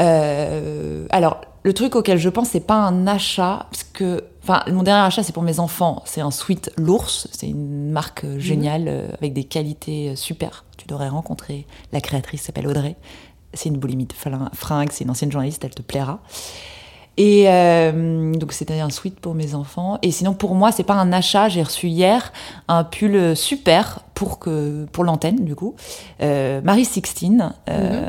Euh, 0.00 1.06
alors, 1.10 1.40
le 1.62 1.72
truc 1.72 1.96
auquel 1.96 2.18
je 2.18 2.28
pense, 2.28 2.48
c'est 2.50 2.66
pas 2.66 2.74
un 2.74 3.06
achat, 3.06 3.66
parce 3.70 3.84
que, 3.84 4.24
enfin, 4.44 4.62
mon 4.70 4.82
dernier 4.82 5.06
achat, 5.06 5.22
c'est 5.22 5.32
pour 5.32 5.42
mes 5.42 5.58
enfants. 5.58 6.02
C'est 6.04 6.20
un 6.20 6.30
sweat 6.30 6.70
l'ours. 6.76 7.26
C'est 7.32 7.48
une 7.48 7.90
marque 7.90 8.24
euh, 8.24 8.38
géniale 8.38 8.84
euh, 8.86 9.08
avec 9.18 9.32
des 9.32 9.44
qualités 9.44 10.10
euh, 10.10 10.16
super. 10.16 10.64
Tu 10.76 10.86
devrais 10.86 11.08
rencontrer 11.08 11.66
la 11.92 12.00
créatrice, 12.00 12.42
s'appelle 12.42 12.68
Audrey. 12.68 12.96
C'est 13.54 13.68
une 13.68 13.78
boulimie 13.78 14.06
de 14.06 14.14
fringues. 14.54 14.90
C'est 14.92 15.04
une 15.04 15.10
ancienne 15.10 15.32
journaliste. 15.32 15.64
Elle 15.64 15.74
te 15.74 15.82
plaira. 15.82 16.20
Et 17.16 17.44
euh, 17.46 18.34
donc 18.34 18.52
c'était 18.52 18.80
un 18.80 18.90
sweat 18.90 19.20
pour 19.20 19.34
mes 19.34 19.54
enfants. 19.54 19.98
Et 20.02 20.10
sinon 20.10 20.34
pour 20.34 20.54
moi 20.54 20.72
c'est 20.72 20.82
pas 20.82 20.94
un 20.94 21.12
achat. 21.12 21.48
J'ai 21.48 21.62
reçu 21.62 21.86
hier 21.86 22.32
un 22.66 22.82
pull 22.82 23.36
super 23.36 24.00
pour 24.14 24.40
que 24.40 24.86
pour 24.90 25.04
l'antenne 25.04 25.44
du 25.44 25.54
coup. 25.54 25.76
Euh, 26.20 26.60
Marie 26.62 26.84
Sixtine. 26.84 27.52
euh, 27.70 28.08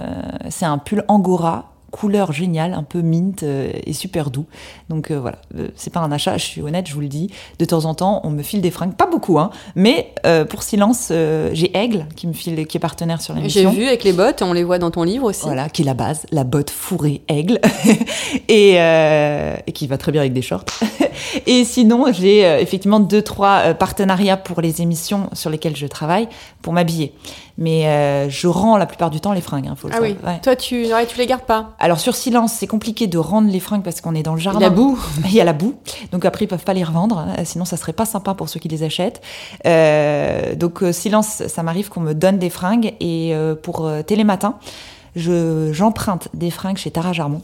C'est 0.49 0.65
un 0.65 0.79
pull 0.79 1.05
angora 1.07 1.74
couleur 1.95 2.33
géniale, 2.33 2.73
un 2.73 2.83
peu 2.83 3.01
mint 3.01 3.43
euh, 3.43 3.71
et 3.85 3.93
super 3.93 4.29
doux. 4.29 4.45
Donc 4.89 5.11
euh, 5.11 5.19
voilà, 5.19 5.37
Euh, 5.57 5.69
c'est 5.75 5.93
pas 5.93 6.01
un 6.01 6.11
achat, 6.11 6.37
je 6.37 6.43
suis 6.43 6.61
honnête, 6.61 6.87
je 6.89 6.93
vous 6.93 6.99
le 6.99 7.07
dis. 7.07 7.29
De 7.57 7.63
temps 7.63 7.85
en 7.85 7.93
temps, 7.93 8.19
on 8.25 8.31
me 8.31 8.43
file 8.43 8.59
des 8.59 8.69
fringues, 8.69 8.95
pas 8.95 9.05
beaucoup, 9.07 9.39
hein, 9.39 9.49
mais 9.75 10.13
pour 10.49 10.61
silence, 10.63 11.11
j'ai 11.53 11.77
Aigle 11.77 12.05
qui 12.17 12.27
me 12.27 12.33
file, 12.33 12.67
qui 12.67 12.75
est 12.77 12.79
partenaire 12.79 13.21
sur 13.21 13.33
J'ai 13.35 13.39
l'émission. 13.41 13.71
vu 13.71 13.87
avec 13.87 14.03
les 14.03 14.11
bottes, 14.11 14.41
on 14.41 14.51
les 14.51 14.63
voit 14.65 14.77
dans 14.79 14.91
ton 14.91 15.03
livre 15.03 15.25
aussi. 15.29 15.43
Voilà, 15.43 15.69
qui 15.69 15.83
est 15.83 15.85
la 15.85 15.93
base, 15.93 16.25
la 16.31 16.43
botte 16.43 16.69
fourrée 16.69 17.21
aigle, 17.29 17.59
et, 18.49 18.71
et 18.75 19.71
qui 19.73 19.87
va 19.87 19.97
très 19.97 20.11
bien 20.11 20.21
avec 20.21 20.33
des 20.33 20.41
shorts. 20.41 20.65
et 21.47 21.63
sinon, 21.63 22.11
j'ai 22.11 22.39
effectivement 22.61 22.99
deux, 22.99 23.21
trois 23.21 23.73
partenariats 23.73 24.37
pour 24.37 24.61
les 24.61 24.81
émissions 24.81 25.29
sur 25.33 25.49
lesquelles 25.49 25.75
je 25.77 25.87
travaille 25.87 26.27
pour 26.61 26.73
m'habiller. 26.73 27.13
Mais 27.57 27.87
euh, 27.87 28.29
je 28.29 28.47
rends 28.47 28.75
la 28.77 28.85
plupart 28.85 29.09
du 29.09 29.21
temps 29.21 29.31
les 29.31 29.39
fringues, 29.39 29.67
hein, 29.67 29.75
faut 29.77 29.87
le 29.87 29.93
Ah 29.95 29.99
oui, 30.01 30.13
savoir. 30.15 30.33
Ouais. 30.33 30.41
toi 30.41 30.55
tu, 30.57 30.85
ouais, 30.93 31.05
tu 31.05 31.17
les 31.17 31.25
gardes 31.25 31.43
pas. 31.45 31.71
Alors 31.85 31.99
sur 31.99 32.15
silence, 32.15 32.51
c'est 32.51 32.65
compliqué 32.65 33.05
de 33.05 33.19
rendre 33.19 33.47
les 33.47 33.59
fringues 33.59 33.83
parce 33.83 34.01
qu'on 34.01 34.15
est 34.15 34.23
dans 34.23 34.33
le 34.33 34.39
jardin. 34.39 34.59
La 34.59 34.71
boue. 34.71 34.97
Il 35.25 35.31
y 35.35 35.39
a 35.39 35.43
la 35.43 35.53
boue, 35.53 35.75
donc 36.11 36.25
après 36.25 36.45
ils 36.45 36.47
peuvent 36.47 36.63
pas 36.63 36.73
les 36.73 36.83
revendre, 36.83 37.19
hein, 37.19 37.35
sinon 37.43 37.63
ça 37.63 37.77
serait 37.77 37.93
pas 37.93 38.05
sympa 38.07 38.33
pour 38.33 38.49
ceux 38.49 38.59
qui 38.59 38.67
les 38.69 38.81
achètent. 38.81 39.21
Euh, 39.67 40.55
donc 40.55 40.81
euh, 40.81 40.91
silence, 40.91 41.43
ça 41.45 41.61
m'arrive 41.61 41.89
qu'on 41.89 41.99
me 41.99 42.13
donne 42.13 42.39
des 42.39 42.49
fringues 42.49 42.95
et 42.99 43.35
euh, 43.35 43.53
pour 43.53 43.85
euh, 43.85 44.01
Télématin, 44.01 44.55
je 45.15 45.69
j'emprunte 45.73 46.27
des 46.33 46.49
fringues 46.49 46.77
chez 46.77 46.89
Tara 46.89 47.13
Jarmon. 47.13 47.43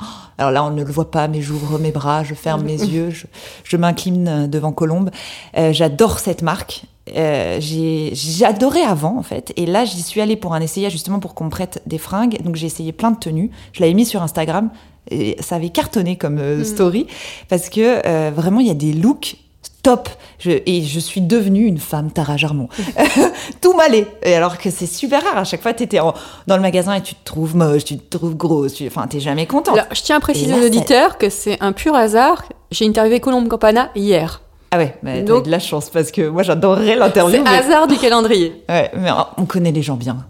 Oh, 0.00 0.04
Alors 0.38 0.50
là, 0.50 0.64
on 0.64 0.70
ne 0.70 0.82
le 0.82 0.90
voit 0.90 1.10
pas, 1.10 1.28
mais 1.28 1.40
j'ouvre 1.40 1.78
mes 1.78 1.92
bras, 1.92 2.24
je 2.24 2.34
ferme 2.34 2.62
mes 2.62 2.76
yeux, 2.82 3.10
je, 3.10 3.26
je 3.64 3.76
m'incline 3.76 4.28
euh, 4.28 4.46
devant 4.46 4.72
Colombe. 4.72 5.10
Euh, 5.56 5.72
J'adore 5.72 6.18
cette 6.18 6.42
marque. 6.42 6.84
Euh, 7.14 7.60
adoré 8.44 8.80
avant 8.82 9.18
en 9.18 9.22
fait. 9.22 9.52
Et 9.56 9.66
là 9.66 9.84
j'y 9.84 10.00
suis 10.02 10.20
allée 10.20 10.36
pour 10.36 10.54
un 10.54 10.60
essayage 10.60 10.92
justement 10.92 11.20
pour 11.20 11.34
qu'on 11.34 11.44
me 11.44 11.50
prête 11.50 11.82
des 11.86 11.98
fringues. 11.98 12.38
Donc 12.42 12.56
j'ai 12.56 12.66
essayé 12.66 12.92
plein 12.92 13.10
de 13.10 13.18
tenues. 13.18 13.50
Je 13.72 13.80
l'avais 13.80 13.94
mis 13.94 14.06
sur 14.06 14.22
Instagram. 14.22 14.70
Et 15.10 15.36
ça 15.40 15.56
avait 15.56 15.68
cartonné 15.68 16.16
comme 16.16 16.38
euh, 16.38 16.64
story. 16.64 17.06
Parce 17.50 17.68
que 17.68 18.00
euh, 18.06 18.30
vraiment 18.34 18.60
il 18.60 18.66
y 18.66 18.70
a 18.70 18.74
des 18.74 18.94
looks 18.94 19.36
top. 19.82 20.08
Je, 20.38 20.50
et 20.64 20.82
je 20.82 20.98
suis 20.98 21.20
devenue 21.20 21.66
une 21.66 21.76
femme 21.76 22.10
Tara 22.10 22.38
Jarmon 22.38 22.68
tout 23.60 23.74
m'allait. 23.74 24.06
Et 24.22 24.34
alors 24.34 24.56
que 24.56 24.70
c'est 24.70 24.86
super 24.86 25.22
rare. 25.22 25.36
À 25.36 25.44
chaque 25.44 25.60
fois 25.60 25.74
t'étais 25.74 26.00
en- 26.00 26.14
dans 26.46 26.56
le 26.56 26.62
magasin 26.62 26.94
et 26.94 27.02
tu 27.02 27.14
te 27.14 27.24
trouves 27.24 27.54
moche 27.54 27.84
tu 27.84 27.98
te 27.98 28.16
trouves 28.16 28.34
grosse 28.34 28.72
tu, 28.74 28.86
enfin 28.86 29.06
t'es 29.06 29.20
jamais 29.20 29.46
contente. 29.46 29.76
Alors, 29.76 29.92
je 29.94 30.00
tiens 30.00 30.16
à 30.16 30.20
préciser 30.20 30.54
aux 30.54 30.64
auditeurs 30.64 31.18
que 31.18 31.28
c'est 31.28 31.60
un 31.60 31.72
pur 31.72 31.94
hasard. 31.94 32.44
J'ai 32.70 32.86
interviewé 32.86 33.20
Colombe 33.20 33.46
Campana 33.48 33.90
hier. 33.94 34.40
Ah 34.74 34.78
ouais 34.78 34.96
mais 35.02 35.24
t'as 35.24 35.32
Donc- 35.34 35.44
de 35.44 35.50
la 35.50 35.58
chance 35.58 35.88
parce 35.90 36.10
que 36.10 36.28
moi 36.28 36.42
j'adorerais 36.42 36.96
l'interview 36.96 37.36
C'est 37.36 37.42
mais- 37.42 37.58
hasard 37.58 37.86
du 37.86 37.96
calendrier. 37.96 38.62
ouais, 38.68 38.90
mais 38.96 39.10
on 39.38 39.44
connaît 39.44 39.72
les 39.72 39.82
gens 39.82 39.96
bien. 39.96 40.24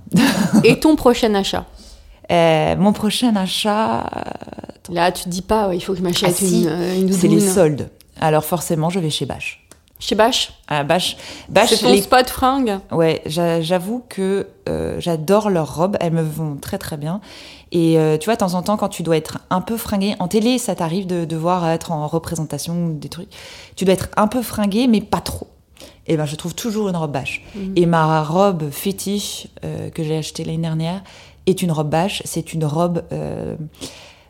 Et 0.65 0.79
ton 0.81 0.97
prochain 0.97 1.35
achat? 1.35 1.65
Euh, 2.31 2.77
mon 2.77 2.93
prochain 2.93 3.35
achat 3.37 4.05
Là, 4.93 5.11
tu 5.13 5.25
te 5.25 5.29
dis 5.31 5.41
pas, 5.43 5.69
ouais, 5.69 5.77
il 5.79 5.81
faut 5.81 5.93
que 5.93 5.99
je 5.99 6.03
m'achète 6.05 6.29
Ah, 6.31 6.35
si. 6.35 6.63
une, 6.65 6.69
euh, 6.69 7.01
une 7.01 7.13
c'est 7.13 7.29
les 7.29 7.41
soldes. 7.41 7.89
Alors 8.21 8.45
forcément 8.45 8.91
je 8.91 8.99
vais 9.01 9.11
chez 9.11 9.25
Bache 9.27 9.64
Chez 10.07 10.17
Bache 10.17 10.53
ah, 10.69 10.85
Bache 10.85 11.17
Bache 11.49 11.71
C'est 11.71 11.79
ton 11.79 11.91
les 11.91 12.03
spot 12.03 12.29
fringue 12.29 12.79
Ouais, 12.93 13.23
j'a- 13.25 13.63
j'avoue 13.63 14.03
que 14.07 14.49
euh, 14.69 15.01
j'adore 15.01 15.49
leurs 15.49 15.77
robes, 15.77 15.97
elles 15.99 16.13
me 16.13 16.21
vont 16.23 16.57
très 16.57 16.77
très 16.77 16.99
bien. 16.99 17.23
Et 17.73 17.99
euh, 17.99 18.19
tu 18.19 18.27
vois, 18.27 18.35
de 18.35 18.41
temps 18.41 18.53
en 18.53 18.61
temps, 18.63 18.77
quand 18.77 18.91
tu 18.91 19.03
dois 19.03 19.17
être 19.17 19.39
un 19.49 19.63
peu 19.63 19.79
fringué, 19.79 20.15
en 20.19 20.29
télé, 20.29 20.59
ça 20.59 20.75
t'arrive 20.75 21.07
de 21.07 21.25
devoir 21.25 21.67
être 21.71 21.91
en 21.91 22.07
représentation 22.07 22.75
ou 22.89 22.93
des 22.93 23.09
trucs, 23.09 23.31
tu 23.77 23.87
dois 23.87 23.95
être 23.95 24.11
un 24.19 24.27
peu 24.27 24.43
fringué, 24.43 24.89
mais 24.89 25.01
pas 25.01 25.23
trop. 25.23 25.47
Et 26.07 26.19
ben, 26.19 26.27
je 26.27 26.37
trouve 26.37 26.55
toujours 26.55 26.91
une 26.91 26.97
robe 26.97 27.13
bâche. 27.13 27.43
Et 27.75 27.87
ma 27.87 28.23
robe 28.23 28.71
fétiche 28.71 29.47
euh, 29.65 29.89
que 29.89 30.05
j'ai 30.05 30.19
achetée 30.19 30.45
l'année 30.45 30.59
dernière 30.59 31.03
est 31.47 31.63
une 31.63 31.73
robe 31.73 31.89
bâche. 31.89 32.21
C'est 32.27 32.53
une 32.53 32.67
robe 32.67 33.03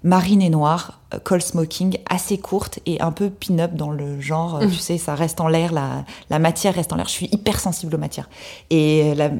marine 0.04 0.40
et 0.42 0.50
noire, 0.50 1.00
euh, 1.12 1.18
col 1.18 1.42
smoking, 1.42 1.98
assez 2.08 2.38
courte 2.38 2.78
et 2.86 3.00
un 3.00 3.10
peu 3.10 3.30
pin-up 3.30 3.74
dans 3.74 3.90
le 3.90 4.20
genre. 4.20 4.56
euh, 4.56 4.68
Tu 4.68 4.74
sais, 4.76 4.98
ça 4.98 5.14
reste 5.16 5.40
en 5.40 5.48
l'air, 5.48 5.72
la, 5.72 6.04
la 6.30 6.38
matière 6.38 6.74
reste 6.74 6.92
en 6.92 6.96
l'air. 6.96 7.06
Je 7.06 7.12
suis 7.12 7.28
hyper 7.32 7.58
sensible 7.58 7.94
aux 7.94 7.98
matières. 7.98 8.28
Et 8.70 9.02
euh, 9.06 9.14
la- 9.16 9.30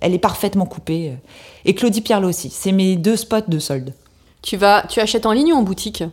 elle 0.00 0.14
est 0.14 0.18
parfaitement 0.18 0.66
coupée. 0.66 1.14
Et 1.64 1.74
Claudie 1.74 2.02
Pierlot 2.02 2.28
aussi. 2.28 2.50
C'est 2.50 2.72
mes 2.72 2.96
deux 2.96 3.16
spots 3.16 3.48
de 3.48 3.58
solde. 3.58 3.92
tu, 4.42 4.56
vas, 4.56 4.84
tu 4.88 5.00
achètes 5.00 5.26
en 5.26 5.32
ligne 5.32 5.52
ou 5.52 5.56
en 5.56 5.62
boutique? 5.62 6.04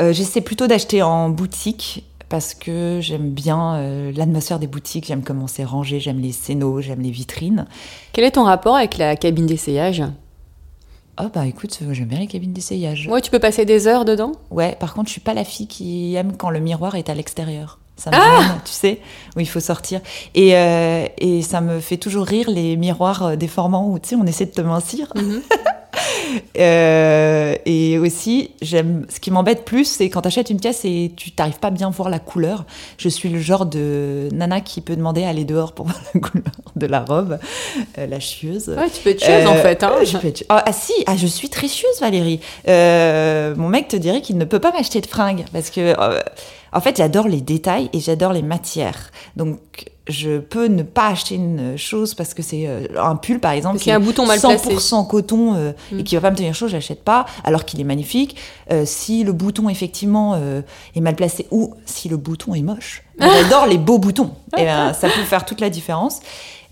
Euh, 0.00 0.12
J'essaie 0.12 0.40
plutôt 0.42 0.66
d'acheter 0.66 1.00
en 1.02 1.28
boutique 1.30 2.04
parce 2.28 2.52
que 2.52 2.98
j'aime 3.00 3.30
bien 3.30 3.76
euh, 3.76 4.12
l'atmosphère 4.14 4.58
des 4.58 4.66
boutiques, 4.66 5.06
j'aime 5.06 5.22
comment 5.22 5.46
c'est 5.46 5.64
rangé, 5.64 5.98
j'aime 5.98 6.20
les 6.20 6.32
scénos, 6.32 6.84
j'aime 6.84 7.00
les 7.00 7.10
vitrines. 7.10 7.64
Quel 8.12 8.24
est 8.24 8.32
ton 8.32 8.44
rapport 8.44 8.76
avec 8.76 8.98
la 8.98 9.16
cabine 9.16 9.46
d'essayage? 9.46 10.02
Oh 11.20 11.28
bah 11.34 11.46
écoute, 11.46 11.78
euh, 11.82 11.92
j'aime 11.92 12.06
bien 12.06 12.20
les 12.20 12.26
cabines 12.28 12.52
d'essayage. 12.52 13.08
Ouais, 13.10 13.20
tu 13.20 13.30
peux 13.30 13.40
passer 13.40 13.64
des 13.64 13.86
heures 13.88 14.04
dedans 14.04 14.32
Ouais, 14.50 14.76
par 14.78 14.94
contre, 14.94 15.08
je 15.08 15.12
suis 15.12 15.20
pas 15.20 15.34
la 15.34 15.44
fille 15.44 15.66
qui 15.66 16.14
aime 16.14 16.36
quand 16.36 16.50
le 16.50 16.60
miroir 16.60 16.94
est 16.94 17.08
à 17.10 17.14
l'extérieur. 17.14 17.78
Ça 17.96 18.10
me 18.10 18.16
Ah 18.16 18.40
gêne, 18.40 18.60
tu 18.64 18.70
sais, 18.72 19.00
où 19.36 19.40
il 19.40 19.48
faut 19.48 19.58
sortir. 19.58 20.00
Et, 20.36 20.56
euh, 20.56 21.06
et 21.18 21.42
ça 21.42 21.60
me 21.60 21.80
fait 21.80 21.96
toujours 21.96 22.24
rire 22.24 22.48
les 22.48 22.76
miroirs 22.76 23.24
euh, 23.24 23.36
déformants 23.36 23.90
où, 23.90 23.98
tu 23.98 24.10
sais, 24.10 24.14
on 24.14 24.24
essaie 24.26 24.46
de 24.46 24.52
te 24.52 24.60
mincir. 24.60 25.12
Mhm. 25.16 25.42
Euh, 26.58 27.54
et 27.66 27.98
aussi, 27.98 28.50
j'aime. 28.62 29.06
Ce 29.08 29.20
qui 29.20 29.30
m'embête 29.30 29.64
plus, 29.64 29.84
c'est 29.84 30.08
quand 30.10 30.22
t'achètes 30.22 30.50
une 30.50 30.60
pièce 30.60 30.84
et 30.84 31.12
tu 31.16 31.30
t'arrives 31.32 31.58
pas 31.58 31.70
bien 31.70 31.88
à 31.88 31.90
voir 31.90 32.08
la 32.10 32.18
couleur. 32.18 32.64
Je 32.98 33.08
suis 33.08 33.28
le 33.28 33.38
genre 33.40 33.66
de 33.66 34.28
nana 34.32 34.60
qui 34.60 34.80
peut 34.80 34.96
demander 34.96 35.24
à 35.24 35.28
aller 35.30 35.44
dehors 35.44 35.72
pour 35.72 35.86
voir 35.88 36.00
la 36.14 36.20
couleur 36.20 36.44
de 36.76 36.86
la 36.86 37.00
robe, 37.00 37.38
euh, 37.98 38.06
la 38.06 38.20
chieuse. 38.20 38.68
Ouais, 38.68 38.90
tu 38.90 39.02
peux 39.02 39.10
être 39.10 39.24
chieuse 39.24 39.46
en 39.46 39.54
Euh, 39.56 39.62
fait. 39.62 39.82
Hein. 39.82 39.92
je 40.04 40.16
peux 40.18 40.28
être- 40.28 40.44
Ah, 40.48 40.62
ah, 40.66 40.72
si, 40.72 40.92
ah, 41.06 41.16
je 41.16 41.26
suis 41.26 41.48
très 41.48 41.68
chieuse, 41.68 42.00
Valérie. 42.00 42.40
Mon 42.66 43.68
mec 43.68 43.88
te 43.88 43.96
dirait 43.96 44.20
qu'il 44.20 44.38
ne 44.38 44.44
peut 44.44 44.60
pas 44.60 44.72
m'acheter 44.72 45.00
de 45.00 45.06
fringues 45.06 45.44
parce 45.52 45.70
que, 45.70 45.94
en 46.72 46.80
fait, 46.80 46.96
j'adore 46.98 47.28
les 47.28 47.40
détails 47.40 47.88
et 47.92 48.00
j'adore 48.00 48.32
les 48.32 48.42
matières. 48.42 49.10
Donc, 49.36 49.58
je 50.08 50.38
peux 50.38 50.66
ne 50.66 50.82
pas 50.82 51.08
acheter 51.08 51.34
une 51.34 51.76
chose 51.76 52.14
parce 52.14 52.32
que 52.34 52.42
c'est 52.42 52.66
euh, 52.66 52.86
un 52.98 53.16
pull, 53.16 53.40
par 53.40 53.52
exemple, 53.52 53.76
Parce 53.76 53.88
a 53.88 53.94
un 53.94 54.00
bouton 54.00 54.26
mal 54.26 54.40
placé. 54.40 54.74
100% 54.74 55.06
coton 55.06 55.54
euh, 55.54 55.72
Mm. 55.92 56.00
et 56.00 56.04
qui 56.04 56.14
va 56.14 56.22
pas 56.22 56.30
me 56.30 56.36
tenir 56.36 56.54
chaud, 56.54 56.66
je 56.68 56.72
l'achète 56.74 57.04
pas, 57.04 57.26
alors 57.44 57.64
qu'il 57.64 57.80
est 57.80 57.84
magnifique. 57.84 58.36
Euh, 58.72 58.84
si 58.86 59.22
le 59.24 59.32
bouton 59.32 59.68
effectivement 59.68 60.34
euh, 60.36 60.62
est 60.94 61.00
mal 61.00 61.14
placé 61.14 61.46
ou 61.50 61.74
si 61.84 62.08
le 62.08 62.16
bouton 62.16 62.54
est 62.54 62.62
moche, 62.62 63.02
j'adore 63.20 63.66
les 63.66 63.78
beaux 63.78 63.98
boutons. 63.98 64.30
Et 64.56 64.64
ben, 64.64 64.92
ça 64.94 65.08
peut 65.08 65.22
faire 65.22 65.44
toute 65.44 65.60
la 65.60 65.70
différence. 65.70 66.20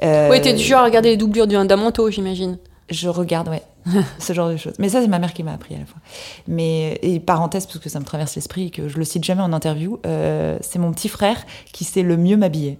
Euh, 0.02 0.28
Ouais, 0.30 0.40
t'es 0.40 0.52
du 0.52 0.62
genre 0.62 0.80
à 0.80 0.84
regarder 0.84 1.10
les 1.10 1.16
doublures 1.16 1.46
d'un 1.46 1.76
manteau, 1.76 2.10
j'imagine. 2.10 2.58
je 2.90 3.08
regarde, 3.08 3.48
ouais, 3.48 3.62
ce 4.18 4.32
genre 4.32 4.48
de 4.50 4.56
choses. 4.56 4.74
Mais 4.78 4.88
ça, 4.90 5.00
c'est 5.00 5.08
ma 5.08 5.18
mère 5.18 5.32
qui 5.34 5.42
m'a 5.42 5.52
appris 5.52 5.74
à 5.74 5.78
la 5.78 5.86
fois. 5.86 5.98
Mais, 6.48 6.98
et 7.02 7.18
parenthèse, 7.20 7.66
parce 7.66 7.78
que 7.78 7.88
ça 7.88 7.98
me 8.00 8.04
traverse 8.04 8.34
l'esprit 8.34 8.66
et 8.66 8.70
que 8.70 8.88
je 8.88 8.96
le 8.98 9.04
cite 9.04 9.24
jamais 9.24 9.42
en 9.42 9.52
interview, 9.52 9.98
euh, 10.06 10.56
c'est 10.60 10.78
mon 10.78 10.92
petit 10.92 11.08
frère 11.08 11.36
qui 11.72 11.84
sait 11.84 12.02
le 12.02 12.16
mieux 12.16 12.36
m'habiller. 12.36 12.78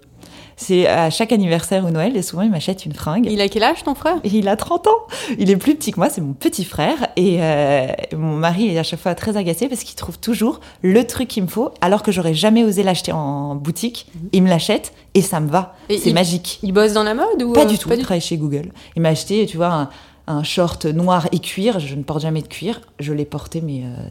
C'est 0.57 0.87
à 0.87 1.11
chaque 1.11 1.33
anniversaire 1.33 1.85
ou 1.85 1.91
Noël, 1.91 2.17
et 2.17 2.23
souvent 2.23 2.43
il 2.43 2.51
m'achète 2.51 2.87
une 2.87 2.95
fringue. 2.95 3.27
Il 3.31 3.41
a 3.43 3.49
quel 3.49 3.63
âge 3.63 3.85
ton 3.85 3.95
frère? 3.95 4.17
Il 4.25 4.49
a 4.49 4.57
30 4.57 4.87
ans. 4.87 5.07
Il 5.39 5.51
est 5.51 5.57
plus 5.57 5.75
petit 5.77 5.93
que 5.93 6.01
moi, 6.01 6.09
c'est 6.09 6.23
mon 6.23 6.33
petit 6.33 6.65
frère. 6.65 7.09
Et 7.17 7.39
euh, 7.41 7.87
mon 8.17 8.37
mari 8.37 8.69
est 8.69 8.79
à 8.79 8.83
chaque 8.83 9.01
fois 9.01 9.15
très 9.15 9.37
agacé 9.37 9.69
parce 9.69 9.83
qu'il 9.83 9.95
trouve 9.97 10.19
toujours 10.19 10.61
le 10.83 11.07
truc 11.07 11.29
qu'il 11.29 11.43
me 11.43 11.49
faut, 11.49 11.73
alors 11.83 12.03
que 12.03 12.11
j'aurais 12.11 12.35
jamais 12.35 12.65
osé 12.65 12.83
l'acheter 12.83 13.13
en 13.13 13.55
boutique. 13.55 14.07
Il 14.33 14.43
me 14.43 14.49
l'achète 14.49 14.95
et 15.15 15.21
ça 15.21 15.41
me 15.41 15.49
va. 15.49 15.75
Et 15.91 15.99
C'est 15.99 16.13
magique. 16.13 16.59
Il 16.63 16.73
bosse 16.73 16.95
dans 16.95 17.03
la 17.03 17.15
mode 17.15 17.43
ou 17.43 17.53
Pas 17.53 17.63
euh, 17.63 17.67
du 17.67 17.79
tout. 17.79 17.91
Il 17.93 17.99
travaille 17.99 18.21
chez 18.23 18.39
Google. 18.39 18.73
Il 18.97 19.03
m'a 19.03 19.11
acheté, 19.11 19.45
tu 19.45 19.59
vois, 19.59 19.73
un, 19.73 19.91
un 20.27 20.43
short 20.43 20.87
noir 20.87 21.29
et 21.33 21.39
cuir. 21.39 21.81
Je 21.81 21.95
ne 21.95 22.03
porte 22.03 22.23
jamais 22.23 22.41
de 22.41 22.49
cuir. 22.49 22.81
Je 22.99 23.13
l'ai 23.13 23.27
porté, 23.27 23.61
mais 23.61 23.83
euh, 23.85 24.09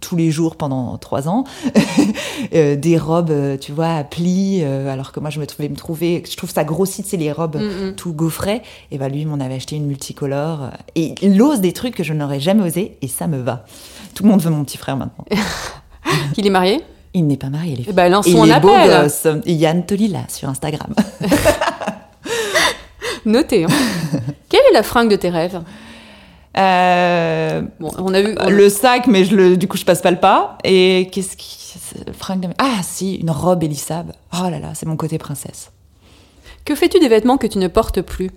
tous 0.00 0.16
les 0.16 0.30
jours 0.30 0.56
pendant 0.56 0.96
trois 0.98 1.28
ans. 1.28 1.44
Euh, 2.54 2.76
des 2.76 2.96
robes, 2.96 3.30
euh, 3.30 3.56
tu 3.58 3.72
vois, 3.72 3.88
à 3.96 4.04
plis. 4.04 4.60
euh, 4.62 4.88
alors 4.92 5.10
que 5.10 5.18
moi, 5.18 5.28
je 5.28 5.40
me 5.40 5.46
trouvais 5.46 5.68
me 5.68 5.74
trouver. 5.74 6.22
Je 6.30 6.36
trouve 6.36 6.50
ça 6.50 6.62
grossit, 6.62 7.04
c'est 7.04 7.16
les 7.16 7.32
robes 7.32 7.56
Mm, 7.56 7.88
mm. 7.88 7.94
tout 7.96 8.12
gaufrées. 8.12 8.62
Et 8.92 8.96
bah 8.98 9.08
lui, 9.08 9.22
il 9.22 9.26
m'en 9.26 9.40
avait 9.40 9.54
acheté 9.56 9.74
une 9.74 9.86
multicolore. 9.86 10.70
Et 10.94 11.14
il 11.20 11.42
ose 11.42 11.60
des 11.60 11.72
trucs 11.72 11.96
que 11.96 12.04
je 12.04 12.12
n'aurais 12.14 12.38
jamais 12.38 12.62
osé. 12.62 12.96
Et 13.02 13.08
ça 13.08 13.26
me 13.26 13.38
va. 13.38 13.64
Tout 14.14 14.22
le 14.22 14.30
monde 14.30 14.40
veut 14.40 14.50
mon 14.50 14.62
petit 14.64 14.78
frère 14.78 14.96
maintenant. 14.96 15.24
Qu'il 16.34 16.46
est 16.46 16.50
marié? 16.50 16.80
Il 17.12 17.26
n'est 17.26 17.36
pas 17.36 17.50
marié, 17.50 17.74
les 17.74 17.80
Eh 17.82 17.84
filles. 17.86 17.92
ben, 17.94 18.08
lance 18.08 18.26
il 18.28 18.36
est 18.36 18.60
beau 18.60 18.68
gosse. 18.86 19.26
Yann 19.46 19.84
Tolila 19.84 20.20
sur 20.28 20.48
Instagram. 20.48 20.94
Notez. 23.24 23.64
hein. 23.64 23.68
Quelle 24.48 24.60
est 24.70 24.74
la 24.74 24.82
fringue 24.84 25.10
de 25.10 25.16
tes 25.16 25.28
rêves? 25.30 25.60
Euh, 26.58 27.62
Bon, 27.80 27.90
on 27.98 28.12
a 28.14 28.20
vu. 28.22 28.34
on- 28.40 28.50
Le 28.50 28.68
sac, 28.68 29.06
mais 29.06 29.24
je 29.24 29.36
le, 29.36 29.56
du 29.56 29.68
coup, 29.68 29.76
je 29.76 29.84
passe 29.84 30.00
pas 30.02 30.10
le 30.10 30.18
pas. 30.18 30.58
Et 30.64 31.08
qu'est-ce 31.12 31.36
qui. 31.36 31.56
de... 32.36 32.48
Ah, 32.58 32.80
si, 32.82 33.14
une 33.16 33.30
robe 33.30 33.62
Elissab. 33.62 34.12
Oh 34.34 34.48
là 34.50 34.58
là, 34.58 34.72
c'est 34.74 34.86
mon 34.86 34.96
côté 34.96 35.18
princesse. 35.18 35.70
Que 36.64 36.74
fais-tu 36.74 36.98
des 37.00 37.08
vêtements 37.08 37.38
que 37.38 37.46
tu 37.46 37.58
ne 37.58 37.68
portes 37.68 38.02
plus? 38.02 38.30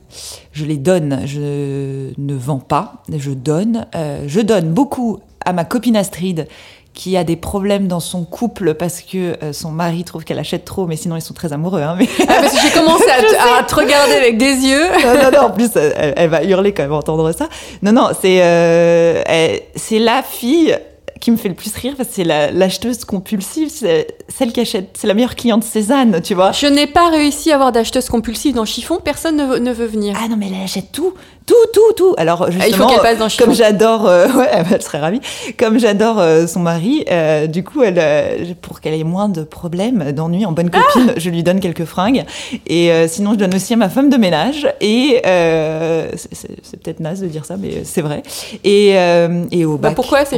Je 0.53 0.63
les 0.65 0.77
donne, 0.77 1.21
je 1.25 2.11
ne 2.17 2.33
vends 2.33 2.59
pas, 2.59 3.03
je 3.13 3.31
donne. 3.31 3.87
Euh, 3.95 4.23
je 4.27 4.39
donne 4.39 4.71
beaucoup 4.71 5.19
à 5.43 5.51
ma 5.51 5.65
copine 5.65 5.97
Astrid 5.97 6.47
qui 6.93 7.15
a 7.15 7.23
des 7.23 7.35
problèmes 7.37 7.87
dans 7.87 8.01
son 8.01 8.25
couple 8.25 8.73
parce 8.73 9.01
que 9.01 9.37
euh, 9.43 9.53
son 9.53 9.71
mari 9.71 10.03
trouve 10.03 10.23
qu'elle 10.25 10.39
achète 10.39 10.65
trop, 10.65 10.87
mais 10.87 10.97
sinon 10.97 11.15
ils 11.15 11.21
sont 11.21 11.33
très 11.33 11.53
amoureux. 11.53 11.81
Hein, 11.81 11.95
mais... 11.97 12.07
Ah, 12.27 12.41
Parce 12.41 12.53
que 12.53 12.59
j'ai 12.61 12.71
commencé 12.77 13.05
à, 13.09 13.21
te- 13.21 13.59
à 13.59 13.63
te 13.63 13.75
regarder 13.75 14.13
avec 14.13 14.37
des 14.37 14.53
yeux. 14.67 14.87
non, 15.05 15.13
non, 15.23 15.31
non, 15.31 15.45
en 15.47 15.51
plus, 15.51 15.69
elle, 15.75 16.13
elle 16.17 16.29
va 16.29 16.43
hurler 16.43 16.73
quand 16.73 16.83
même 16.83 16.91
entendre 16.93 17.31
ça. 17.31 17.47
Non, 17.81 17.93
non, 17.93 18.09
c'est 18.19 18.39
euh, 18.43 19.21
elle- 19.25 19.61
c'est 19.75 19.99
la 19.99 20.21
fille 20.21 20.77
qui 21.21 21.29
me 21.31 21.37
fait 21.37 21.49
le 21.49 21.55
plus 21.55 21.73
rire 21.75 21.93
parce 21.95 22.09
que 22.09 22.15
c'est 22.15 22.23
la- 22.23 22.51
l'acheteuse 22.51 23.05
compulsive, 23.05 23.69
c'est 23.71 24.07
celle 24.27 24.51
qui 24.51 24.59
achète, 24.59 24.89
c'est 24.99 25.05
la 25.07 25.13
meilleure 25.13 25.35
cliente 25.35 25.63
Cézanne, 25.63 26.19
tu 26.23 26.33
vois. 26.33 26.51
Je 26.51 26.65
n'ai 26.65 26.87
pas 26.87 27.09
réussi 27.09 27.51
à 27.51 27.55
avoir 27.55 27.71
d'acheteuse 27.71 28.09
compulsive 28.09 28.55
dans 28.55 28.65
chiffon, 28.65 28.97
personne 29.03 29.37
ne 29.37 29.57
ne 29.59 29.71
veut 29.71 29.85
venir. 29.85 30.17
Ah 30.19 30.27
non, 30.27 30.35
mais 30.35 30.47
elle 30.47 30.63
achète 30.63 30.91
tout, 30.91 31.13
tout, 31.45 31.55
tout, 31.73 31.93
tout. 31.97 32.13
Alors, 32.17 32.43
Ah, 32.43 32.49
il 32.49 32.53
faut 32.55 32.61
justement, 32.65 32.87
qu'elle 32.87 33.01
passe 33.01 33.17
dans 33.17 33.27
chiffon. 33.29 33.45
comme 33.45 33.53
j'adore, 33.55 34.07
euh, 34.07 34.27
ouais, 34.37 34.47
elle 34.71 34.81
serait 34.81 34.99
ravie. 34.99 35.19
Comme 35.57 35.79
j'adore 35.79 36.19
euh, 36.19 36.47
son 36.47 36.59
mari, 36.59 37.03
euh, 37.11 37.47
du 37.47 37.63
coup, 37.63 37.81
elle, 37.83 37.97
euh, 37.99 38.53
pour 38.61 38.79
qu'elle 38.79 38.93
ait 38.93 39.03
moins 39.03 39.27
de 39.29 39.43
problèmes, 39.43 40.11
d'ennuis, 40.11 40.45
en 40.45 40.51
bonne 40.51 40.69
Ah 40.73 40.79
copine, 40.93 41.13
je 41.17 41.29
lui 41.29 41.43
donne 41.43 41.59
quelques 41.59 41.85
fringues. 41.85 42.23
Et 42.67 42.91
euh, 42.91 43.07
sinon, 43.07 43.33
je 43.33 43.37
donne 43.37 43.53
aussi 43.55 43.73
à 43.73 43.77
ma 43.77 43.89
femme 43.89 44.09
de 44.09 44.17
ménage. 44.17 44.67
Et 44.81 45.21
euh, 45.25 46.09
c'est- 46.15 46.79
peut-être 46.83 46.99
naze 46.99 47.21
de 47.21 47.27
dire 47.27 47.45
ça, 47.45 47.57
mais 47.57 47.83
c'est 47.83 48.01
vrai. 48.01 48.23
Et, 48.63 48.97
euh, 48.97 49.43
et 49.51 49.65
au 49.65 49.77
Bah, 49.77 49.89
bac, 49.89 49.95
pourquoi 49.95 50.25
c'est 50.25 50.37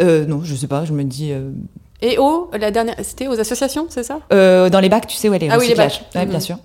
euh, 0.00 0.24
Non, 0.26 0.40
je 0.44 0.54
sais 0.54 0.68
pas. 0.68 0.84
Je 0.84 0.92
me 0.92 1.02
dis. 1.04 1.32
euh, 1.32 1.50
Et 2.02 2.16
oh, 2.18 2.48
la 2.58 2.70
dernière, 2.70 2.94
c'était 3.02 3.26
aux 3.26 3.38
associations, 3.40 3.86
c'est 3.88 4.04
ça? 4.04 4.20
Euh, 4.32 4.70
dans 4.70 4.80
les 4.80 4.88
bacs, 4.88 5.06
tu 5.08 5.16
sais 5.16 5.28
où 5.28 5.34
elle 5.34 5.42
est 5.44 5.48
Ah 5.50 5.58
oui, 5.58 5.68
les 5.68 5.74
bacs. 5.74 6.02
Ouais, 6.14 6.22
Mhm. 6.24 6.30
bien 6.30 6.40
sûr. 6.40 6.56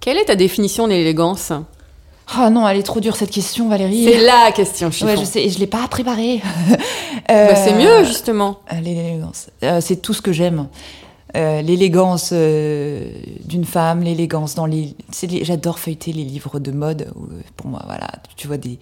Quelle 0.00 0.16
est 0.16 0.26
ta 0.26 0.36
définition 0.36 0.86
de 0.86 0.92
l'élégance 0.92 1.52
Ah 2.30 2.50
non, 2.50 2.68
elle 2.68 2.76
est 2.78 2.82
trop 2.82 3.00
dure 3.00 3.16
cette 3.16 3.30
question, 3.30 3.68
Valérie. 3.68 4.04
C'est 4.04 4.24
la 4.24 4.52
question, 4.52 4.90
chiffon. 4.90 5.06
Ouais, 5.06 5.16
je 5.16 5.24
sais, 5.24 5.44
et 5.44 5.50
je 5.50 5.58
l'ai 5.58 5.66
pas 5.66 5.86
préparée. 5.88 6.40
Bah, 7.28 7.54
c'est 7.54 7.74
Euh, 7.74 7.78
mieux, 8.00 8.04
justement. 8.04 8.60
Euh, 8.72 8.80
L'élégance. 8.80 9.48
Euh, 9.62 9.80
c'est 9.82 9.96
tout 9.96 10.14
ce 10.14 10.22
que 10.22 10.32
j'aime. 10.32 10.68
Euh, 11.36 11.60
l'élégance 11.60 12.30
euh, 12.32 13.06
d'une 13.44 13.66
femme, 13.66 14.00
l'élégance 14.02 14.54
dans 14.54 14.64
les. 14.64 14.94
les- 15.24 15.44
J'adore 15.44 15.78
feuilleter 15.78 16.12
les 16.12 16.24
livres 16.24 16.58
de 16.58 16.70
mode. 16.70 17.02
euh, 17.14 17.40
pour 17.56 17.66
moi, 17.68 17.82
voilà, 17.86 18.08
tu 18.36 18.46
vois 18.46 18.56
des. 18.56 18.78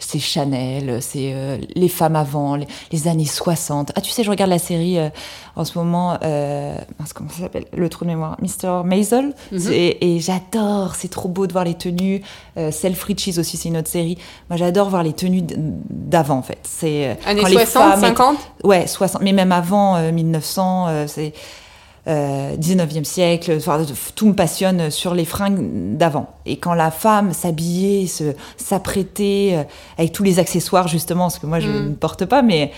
C'est 0.00 0.20
Chanel, 0.20 1.02
c'est 1.02 1.32
euh, 1.34 1.58
les 1.74 1.88
femmes 1.88 2.14
avant, 2.14 2.54
les, 2.54 2.66
les 2.92 3.08
années 3.08 3.24
60. 3.24 3.90
Ah, 3.96 4.00
tu 4.00 4.10
sais, 4.12 4.22
je 4.22 4.30
regarde 4.30 4.50
la 4.50 4.58
série 4.60 4.96
euh, 4.98 5.08
en 5.56 5.64
ce 5.64 5.76
moment. 5.76 6.16
Euh, 6.22 6.76
comment 7.14 7.30
ça 7.30 7.40
s'appelle? 7.40 7.64
Le 7.76 7.88
trou 7.88 8.04
de 8.04 8.10
mémoire. 8.10 8.36
Mr. 8.40 8.84
Maisel. 8.84 9.34
Mhm. 9.50 9.72
Et 9.72 10.20
j'adore. 10.20 10.94
C'est 10.94 11.08
trop 11.08 11.28
beau 11.28 11.46
de 11.48 11.52
voir 11.52 11.64
les 11.64 11.74
tenues. 11.74 12.22
Euh, 12.56 12.70
Self 12.70 13.02
Riches 13.02 13.38
aussi, 13.38 13.56
c'est 13.56 13.68
une 13.68 13.76
autre 13.76 13.88
série. 13.88 14.16
Moi, 14.48 14.56
j'adore 14.56 14.88
voir 14.88 15.02
les 15.02 15.12
tenues 15.12 15.42
d'avant, 15.42 16.36
en 16.38 16.42
fait. 16.42 16.58
C'est 16.62 17.08
euh, 17.08 17.14
Années 17.26 17.40
quand 17.42 17.48
les 17.48 17.54
60, 17.54 17.82
femmes 17.82 17.98
étaient- 17.98 18.06
50 18.06 18.36
Ouais, 18.64 18.86
60, 18.86 19.22
mais 19.22 19.32
même 19.32 19.50
avant 19.52 19.96
euh, 19.96 20.12
1900, 20.12 20.86
euh, 20.88 21.04
c'est 21.08 21.32
euh, 22.08 22.56
19e 22.56 23.04
siècle, 23.04 23.54
enfin, 23.58 23.84
tout 24.14 24.28
me 24.28 24.32
passionne 24.34 24.90
sur 24.90 25.14
les 25.14 25.24
fringues 25.26 25.96
d'avant. 25.96 26.30
Et 26.46 26.56
quand 26.56 26.74
la 26.74 26.90
femme 26.90 27.32
s'habillait, 27.34 28.06
se- 28.06 28.34
s'apprêtait, 28.56 29.50
euh, 29.54 29.62
avec 29.98 30.12
tous 30.12 30.22
les 30.22 30.38
accessoires 30.38 30.88
justement, 30.88 31.24
parce 31.24 31.38
que 31.38 31.46
moi 31.46 31.60
je 31.60 31.68
Mm. 31.68 31.88
ne 31.90 31.94
porte 31.94 32.24
pas, 32.24 32.42
mais 32.42 32.72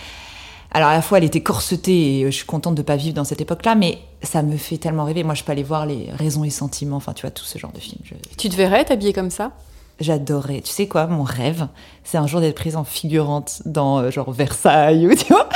alors 0.73 0.88
à 0.88 0.95
la 0.95 1.03
fois 1.03 1.19
elle 1.19 1.25
était 1.25 1.43
corsetée 1.43 2.19
et 2.21 2.25
euh, 2.25 2.31
je 2.31 2.37
suis 2.37 2.47
contente 2.47 2.75
de 2.75 2.83
pas 2.83 2.97
vivre 2.97 3.14
dans 3.14 3.25
cette 3.25 3.40
époque-là, 3.40 3.75
mais 3.75 3.99
ça 4.23 4.43
me 4.43 4.57
fait 4.57 4.79
tellement 4.79 5.05
rêver. 5.05 5.23
Moi 5.25 5.35
je 5.35 5.45
peux 5.45 5.53
aller 5.53 5.62
voir 5.62 5.87
les 5.87 6.09
raisons 6.12 6.45
et 6.45 6.51
sentiments, 6.51 6.97
enfin 6.97 7.12
tu 7.12 7.23
vois, 7.23 7.31
tout 7.31 7.45
ce 7.45 7.59
genre 7.59 7.73
de 7.73 7.81
films. 7.81 8.01
Je- 8.05 8.14
Tu 8.37 8.49
te 8.49 8.57
verrais 8.57 8.85
t'habiller 8.85 9.12
comme 9.12 9.31
ça? 9.31 9.53
J'adorais. 10.00 10.62
Tu 10.62 10.72
sais 10.72 10.86
quoi, 10.86 11.06
mon 11.06 11.22
rêve, 11.22 11.66
c'est 12.04 12.16
un 12.18 12.26
jour 12.26 12.40
d'être 12.40 12.54
prise 12.56 12.74
en 12.76 12.84
figurante 12.84 13.60
dans 13.66 13.98
euh, 13.98 14.10
genre 14.10 14.30
Versailles 14.32 15.06
ou 15.06 15.14
tu 15.16 15.26
vois. 15.32 15.48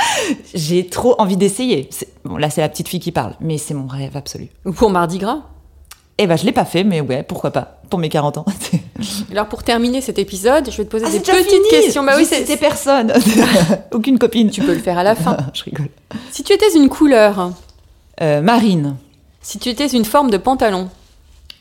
J'ai 0.53 0.87
trop 0.87 1.15
envie 1.19 1.37
d'essayer. 1.37 1.89
Bon, 2.23 2.37
là 2.37 2.49
c'est 2.49 2.61
la 2.61 2.69
petite 2.69 2.87
fille 2.87 2.99
qui 2.99 3.11
parle, 3.11 3.33
mais 3.39 3.57
c'est 3.57 3.73
mon 3.73 3.87
rêve 3.87 4.15
absolu. 4.15 4.49
Ou 4.65 4.71
pour 4.71 4.89
Mardi 4.91 5.17
Gras? 5.17 5.39
Eh 6.17 6.27
ben 6.27 6.37
je 6.37 6.45
l'ai 6.45 6.51
pas 6.53 6.63
fait, 6.63 6.83
mais 6.85 7.01
ouais, 7.01 7.23
pourquoi 7.23 7.51
pas 7.51 7.81
pour 7.89 7.99
mes 7.99 8.07
40 8.09 8.37
ans. 8.37 8.45
Alors 9.31 9.47
pour 9.47 9.63
terminer 9.63 9.99
cet 10.01 10.17
épisode, 10.17 10.69
je 10.71 10.77
vais 10.77 10.85
te 10.85 10.89
poser 10.89 11.05
Ah, 11.07 11.11
des 11.11 11.19
petites 11.19 11.35
fini 11.49 11.69
questions. 11.69 12.03
Bah 12.03 12.13
oui, 12.15 12.25
cité 12.25 12.55
personne, 12.55 13.11
aucune 13.91 14.17
copine. 14.17 14.49
Tu 14.49 14.61
peux 14.61 14.73
le 14.73 14.79
faire 14.79 14.97
à 14.97 15.03
la 15.03 15.15
fin. 15.15 15.35
je 15.53 15.63
rigole. 15.63 15.89
Si 16.31 16.43
tu 16.43 16.53
étais 16.53 16.73
une 16.75 16.87
couleur, 16.89 17.51
Euh, 18.21 18.41
Marine. 18.41 18.95
si 19.41 19.59
tu 19.59 19.67
étais 19.69 19.87
une 19.87 20.05
forme 20.05 20.29
de 20.31 20.37
pantalon, 20.37 20.89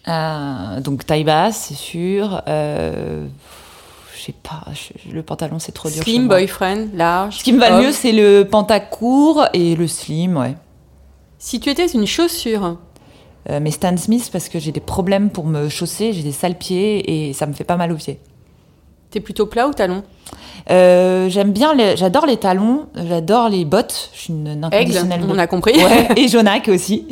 Euh, 0.08 0.80
donc 0.80 1.06
taille 1.06 1.24
basse, 1.24 1.66
c'est 1.68 1.74
sûr. 1.74 2.42
Euh, 2.48 3.26
je 4.16 4.22
sais 4.22 4.34
pas, 4.42 4.62
le 5.12 5.22
pantalon 5.22 5.58
c'est 5.58 5.72
trop 5.72 5.88
dur. 5.90 6.02
slim, 6.02 6.28
boyfriend, 6.28 6.88
large. 6.94 7.38
Ce 7.38 7.44
qui 7.44 7.52
me 7.52 7.58
va 7.60 7.70
le 7.78 7.86
mieux, 7.86 7.92
c'est 7.92 8.12
le 8.12 8.44
pantacourt 8.44 9.46
et 9.52 9.74
le 9.76 9.86
slim, 9.86 10.36
ouais. 10.36 10.54
Si 11.38 11.60
tu 11.60 11.68
étais 11.70 11.86
une 11.86 12.06
chaussure, 12.06 12.78
Euh, 13.50 13.60
mais 13.60 13.70
Stan 13.70 13.94
Smith 13.98 14.30
parce 14.32 14.48
que 14.48 14.58
j'ai 14.58 14.72
des 14.72 14.80
problèmes 14.80 15.28
pour 15.28 15.44
me 15.44 15.68
chausser, 15.68 16.14
j'ai 16.14 16.22
des 16.22 16.32
sales 16.32 16.56
pieds 16.56 17.28
et 17.28 17.34
ça 17.34 17.44
me 17.44 17.52
fait 17.52 17.64
pas 17.64 17.76
mal 17.76 17.92
aux 17.92 17.96
pieds. 17.96 18.18
T'es 19.14 19.20
plutôt 19.20 19.46
plat 19.46 19.68
ou 19.68 19.72
talon 19.72 20.02
Euh, 20.72 21.28
J'aime 21.28 21.52
bien, 21.52 21.72
les- 21.72 21.96
j'adore 21.96 22.26
les 22.26 22.36
talons, 22.36 22.86
j'adore 22.96 23.48
les 23.48 23.64
bottes. 23.64 24.10
Je 24.12 24.18
suis 24.22 24.32
une 24.32 24.48
Aigle, 24.48 24.64
inconditionnelle. 24.64 25.20
on 25.28 25.34
de- 25.34 25.38
a 25.38 25.46
compris. 25.46 25.72
Ouais, 25.76 26.08
et 26.16 26.26
Jonac 26.26 26.66
aussi. 26.66 27.06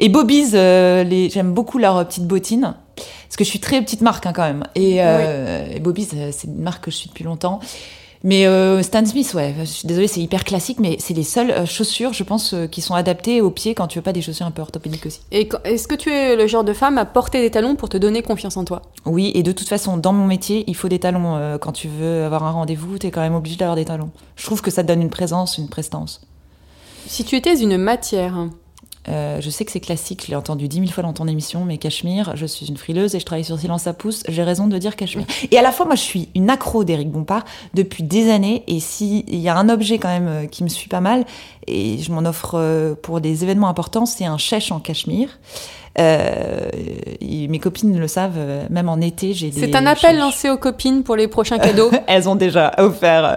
Et 0.00 0.08
Bobby's, 0.08 0.50
euh, 0.54 1.04
les... 1.04 1.30
j'aime 1.30 1.52
beaucoup 1.52 1.78
leurs 1.78 2.04
petites 2.08 2.26
bottines. 2.26 2.74
Parce 2.96 3.36
que 3.36 3.44
je 3.44 3.50
suis 3.50 3.60
très 3.60 3.80
petite 3.82 4.00
marque 4.00 4.26
hein, 4.26 4.32
quand 4.34 4.42
même. 4.42 4.64
Et, 4.74 4.96
euh, 4.98 5.66
et 5.76 5.78
Bobby's, 5.78 6.10
euh, 6.16 6.30
c'est 6.32 6.48
une 6.48 6.58
marque 6.58 6.86
que 6.86 6.90
je 6.90 6.96
suis 6.96 7.08
depuis 7.08 7.22
longtemps. 7.22 7.60
Mais 8.24 8.46
euh, 8.46 8.82
Stan 8.82 9.04
Smith, 9.04 9.34
ouais, 9.34 9.54
je 9.58 9.64
suis 9.64 9.86
désolée, 9.86 10.08
c'est 10.08 10.22
hyper 10.22 10.44
classique, 10.44 10.80
mais 10.80 10.96
c'est 10.98 11.12
les 11.12 11.24
seules 11.24 11.50
euh, 11.50 11.66
chaussures, 11.66 12.14
je 12.14 12.22
pense, 12.22 12.54
euh, 12.54 12.66
qui 12.66 12.80
sont 12.80 12.94
adaptées 12.94 13.42
aux 13.42 13.50
pieds 13.50 13.74
quand 13.74 13.86
tu 13.86 13.98
veux 13.98 14.02
pas 14.02 14.14
des 14.14 14.22
chaussures 14.22 14.46
un 14.46 14.50
peu 14.50 14.62
orthopédiques 14.62 15.04
aussi. 15.04 15.20
Et 15.30 15.46
est-ce 15.64 15.86
que 15.86 15.94
tu 15.94 16.10
es 16.10 16.34
le 16.34 16.46
genre 16.46 16.64
de 16.64 16.72
femme 16.72 16.96
à 16.96 17.04
porter 17.04 17.42
des 17.42 17.50
talons 17.50 17.76
pour 17.76 17.90
te 17.90 17.98
donner 17.98 18.22
confiance 18.22 18.56
en 18.56 18.64
toi? 18.64 18.80
Oui, 19.04 19.30
et 19.34 19.42
de 19.42 19.52
toute 19.52 19.68
façon, 19.68 19.98
dans 19.98 20.14
mon 20.14 20.26
métier, 20.26 20.64
il 20.66 20.74
faut 20.74 20.88
des 20.88 20.98
talons. 20.98 21.36
Euh, 21.36 21.58
quand 21.58 21.72
tu 21.72 21.86
veux 21.86 22.24
avoir 22.24 22.44
un 22.44 22.50
rendez-vous, 22.52 22.98
tu 22.98 23.08
es 23.08 23.10
quand 23.10 23.20
même 23.20 23.34
obligé 23.34 23.56
d'avoir 23.56 23.76
des 23.76 23.84
talons. 23.84 24.10
Je 24.36 24.46
trouve 24.46 24.62
que 24.62 24.70
ça 24.70 24.82
te 24.82 24.88
donne 24.88 25.02
une 25.02 25.10
présence, 25.10 25.58
une 25.58 25.68
prestance. 25.68 26.22
Si 27.06 27.24
tu 27.24 27.36
étais 27.36 27.60
une 27.60 27.76
matière, 27.76 28.48
Euh, 29.08 29.40
je 29.40 29.50
sais 29.50 29.64
que 29.64 29.72
c'est 29.72 29.80
classique, 29.80 30.24
je 30.24 30.30
l'ai 30.30 30.36
entendu 30.36 30.68
dix 30.68 30.80
mille 30.80 30.92
fois 30.92 31.02
dans 31.02 31.12
ton 31.12 31.26
émission, 31.26 31.64
mais 31.64 31.78
Cachemire, 31.78 32.36
je 32.36 32.46
suis 32.46 32.66
une 32.66 32.76
frileuse 32.76 33.14
et 33.14 33.20
je 33.20 33.24
travaille 33.24 33.44
sur 33.44 33.58
Silence 33.58 33.86
à 33.86 33.92
pouce, 33.92 34.22
j'ai 34.28 34.42
raison 34.42 34.66
de 34.66 34.78
dire 34.78 34.96
Cachemire. 34.96 35.26
Et 35.50 35.58
à 35.58 35.62
la 35.62 35.72
fois, 35.72 35.86
moi, 35.86 35.94
je 35.94 36.02
suis 36.02 36.28
une 36.34 36.50
accro 36.50 36.84
d'Éric 36.84 37.10
Bompard 37.10 37.44
depuis 37.74 38.02
des 38.02 38.30
années, 38.30 38.64
et 38.66 38.80
s'il 38.80 39.34
y 39.34 39.48
a 39.48 39.56
un 39.56 39.68
objet 39.68 39.98
quand 39.98 40.08
même 40.08 40.28
euh, 40.28 40.46
qui 40.46 40.64
me 40.64 40.68
suit 40.68 40.88
pas 40.88 41.00
mal, 41.00 41.24
et 41.66 41.98
je 41.98 42.12
m'en 42.12 42.24
offre 42.24 42.54
euh, 42.54 42.94
pour 42.94 43.20
des 43.20 43.44
événements 43.44 43.68
importants, 43.68 44.06
c'est 44.06 44.24
un 44.24 44.38
chèche 44.38 44.72
en 44.72 44.80
Cachemire. 44.80 45.38
Euh, 45.98 46.68
et 47.20 47.46
mes 47.48 47.58
copines 47.58 47.96
le 47.98 48.08
savent, 48.08 48.32
euh, 48.36 48.66
même 48.70 48.88
en 48.88 49.00
été, 49.00 49.32
j'ai 49.32 49.50
des 49.50 49.60
c'est 49.60 49.76
un 49.76 49.86
appel 49.86 50.18
lancé 50.18 50.50
aux 50.50 50.56
copines 50.56 51.04
pour 51.04 51.14
les 51.14 51.28
prochains 51.28 51.58
cadeaux. 51.58 51.90
Elles 52.08 52.28
ont 52.28 52.34
déjà 52.34 52.72
offert 52.78 53.36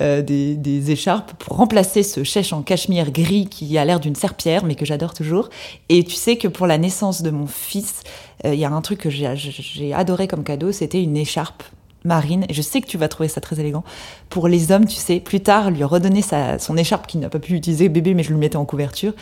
euh, 0.00 0.22
des, 0.22 0.54
des 0.54 0.90
écharpes 0.90 1.32
pour 1.38 1.56
remplacer 1.56 2.02
ce 2.02 2.24
chèche 2.24 2.52
en 2.52 2.62
cachemire 2.62 3.10
gris 3.10 3.46
qui 3.46 3.78
a 3.78 3.84
l'air 3.84 4.00
d'une 4.00 4.14
serpillère, 4.14 4.64
mais 4.64 4.74
que 4.74 4.84
j'adore 4.84 5.14
toujours. 5.14 5.48
Et 5.88 6.04
tu 6.04 6.14
sais 6.14 6.36
que 6.36 6.48
pour 6.48 6.66
la 6.66 6.76
naissance 6.76 7.22
de 7.22 7.30
mon 7.30 7.46
fils, 7.46 8.02
euh, 8.44 8.54
il 8.54 8.60
y 8.60 8.64
a 8.64 8.70
un 8.70 8.80
truc 8.82 9.00
que 9.00 9.10
j'ai 9.10 9.28
j'ai 9.36 9.94
adoré 9.94 10.28
comme 10.28 10.44
cadeau, 10.44 10.72
c'était 10.72 11.02
une 11.02 11.16
écharpe 11.16 11.62
marine. 12.04 12.44
Et 12.48 12.54
je 12.54 12.62
sais 12.62 12.80
que 12.80 12.86
tu 12.86 12.98
vas 12.98 13.08
trouver 13.08 13.28
ça 13.28 13.40
très 13.40 13.58
élégant. 13.60 13.84
Pour 14.28 14.48
les 14.48 14.72
hommes, 14.72 14.86
tu 14.86 14.96
sais, 14.96 15.20
plus 15.20 15.40
tard, 15.40 15.70
lui 15.70 15.84
redonner 15.84 16.22
sa, 16.22 16.58
son 16.58 16.76
écharpe 16.76 17.06
qu'il 17.06 17.20
n'a 17.20 17.28
pas 17.28 17.38
pu 17.38 17.54
utiliser 17.54 17.88
bébé, 17.88 18.14
mais 18.14 18.22
je 18.22 18.30
lui 18.30 18.38
mettais 18.38 18.56
en 18.56 18.64
couverture. 18.64 19.12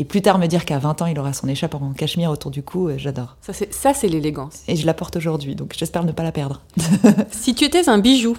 Et 0.00 0.04
plus 0.04 0.22
tard, 0.22 0.38
me 0.38 0.46
dire 0.46 0.64
qu'à 0.64 0.78
20 0.78 1.02
ans, 1.02 1.06
il 1.06 1.18
aura 1.18 1.34
son 1.34 1.46
écharpe 1.46 1.74
en 1.74 1.92
cachemire 1.92 2.30
autour 2.30 2.50
du 2.50 2.62
cou, 2.62 2.88
euh, 2.88 2.94
j'adore. 2.96 3.36
ça, 3.42 3.52
c'est, 3.52 3.72
ça, 3.72 3.92
c'est 3.92 4.08
l'élégance. 4.08 4.62
Et 4.66 4.74
je 4.74 4.86
la 4.86 4.94
porte 4.94 5.16
aujourd'hui, 5.16 5.54
donc 5.54 5.74
j'espère 5.78 6.04
ne 6.04 6.12
pas 6.12 6.22
la 6.22 6.32
perdre. 6.32 6.62
Si 7.30 7.54
tu 7.54 7.64
étais 7.64 7.88
un 7.88 7.98
bijou, 7.98 8.36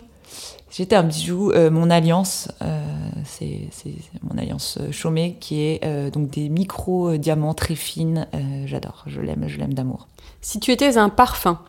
J'étais 0.71 0.95
un 0.95 1.03
bijou, 1.03 1.51
euh, 1.51 1.69
mon 1.69 1.89
alliance, 1.89 2.47
euh, 2.61 2.81
c'est 3.25 3.67
c'est 3.71 3.93
mon 4.23 4.37
alliance 4.37 4.79
Chaumet, 4.91 5.35
qui 5.37 5.59
est 5.59 5.83
euh, 5.83 6.09
donc 6.09 6.29
des 6.29 6.47
micro 6.47 7.09
euh, 7.09 7.17
diamants 7.17 7.53
très 7.53 7.75
fines. 7.75 8.25
J'adore, 8.65 9.03
je 9.05 9.19
l'aime, 9.19 9.43
je 9.47 9.57
l'aime 9.57 9.73
d'amour. 9.73 10.07
si 10.39 10.61
tu 10.61 10.71
étais 10.71 10.97
un 10.97 11.09
parfum, 11.09 11.59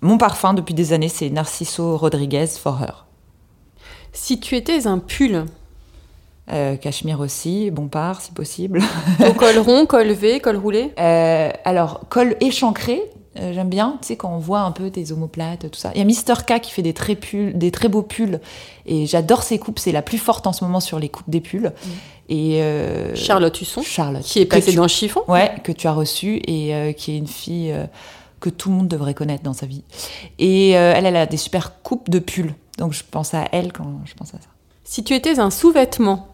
Mon 0.00 0.16
parfum 0.16 0.54
depuis 0.54 0.72
des 0.72 0.94
années, 0.94 1.10
c'est 1.10 1.28
Narciso 1.28 1.98
Rodriguez 1.98 2.46
For 2.46 2.82
Her. 2.82 3.04
si 4.14 4.40
tu 4.40 4.56
étais 4.56 4.86
un 4.86 4.98
pull, 4.98 5.44
Euh, 6.52 6.76
Cachemire 6.76 7.18
aussi, 7.20 7.70
Bompard 7.72 8.20
si 8.20 8.30
possible. 8.30 8.80
au 9.28 9.32
col 9.32 9.58
rond, 9.58 9.84
col 9.86 10.12
V, 10.12 10.38
col 10.40 10.56
roulé? 10.56 10.92
Euh, 10.98 11.50
alors, 11.64 12.02
col 12.08 12.36
échancré, 12.40 13.02
euh, 13.40 13.52
j'aime 13.52 13.68
bien, 13.68 13.98
tu 14.00 14.08
sais, 14.08 14.16
quand 14.16 14.32
on 14.32 14.38
voit 14.38 14.60
un 14.60 14.70
peu 14.70 14.88
tes 14.90 15.10
omoplates, 15.10 15.68
tout 15.70 15.78
ça. 15.78 15.90
Il 15.94 15.98
y 15.98 16.02
a 16.02 16.04
Mister 16.04 16.34
K 16.46 16.60
qui 16.60 16.70
fait 16.70 16.82
des 16.82 16.94
très, 16.94 17.16
pulls, 17.16 17.58
des 17.58 17.72
très 17.72 17.88
beaux 17.88 18.02
pulls, 18.02 18.40
et 18.86 19.06
j'adore 19.06 19.42
ses 19.42 19.58
coupes, 19.58 19.80
c'est 19.80 19.90
la 19.90 20.02
plus 20.02 20.18
forte 20.18 20.46
en 20.46 20.52
ce 20.52 20.62
moment 20.64 20.78
sur 20.78 21.00
les 21.00 21.08
coupes 21.08 21.28
des 21.28 21.40
pulls. 21.40 21.72
Et 22.28 22.62
euh, 22.62 23.14
Charlotte 23.16 23.60
Husson, 23.60 23.82
Charlotte. 23.82 24.22
qui 24.22 24.40
est 24.40 24.46
passée 24.46 24.70
tu- 24.70 24.76
dans 24.76 24.82
le 24.82 24.88
chiffon. 24.88 25.22
Ouais, 25.28 25.52
que 25.64 25.72
tu 25.72 25.88
as 25.88 25.92
reçue 25.92 26.36
et 26.46 26.94
qui 26.96 27.12
est 27.12 27.18
une 27.18 27.26
fille 27.26 27.74
que 28.38 28.50
tout 28.50 28.68
le 28.70 28.76
monde 28.76 28.88
devrait 28.88 29.14
connaître 29.14 29.42
dans 29.42 29.52
sa 29.52 29.66
vie. 29.66 29.82
Et 30.38 30.70
elle, 30.70 31.06
elle 31.06 31.16
a 31.16 31.26
des 31.26 31.36
super 31.36 31.80
coupes 31.82 32.08
de 32.10 32.18
pulls. 32.20 32.54
Donc 32.78 32.92
je 32.92 33.02
pense 33.08 33.34
à 33.34 33.46
elle 33.52 33.72
quand 33.72 34.00
je 34.04 34.14
pense 34.14 34.28
à 34.34 34.38
ça. 34.38 34.48
Si 34.84 35.02
tu 35.04 35.14
étais 35.14 35.38
un 35.40 35.50
sous-vêtement, 35.50 36.28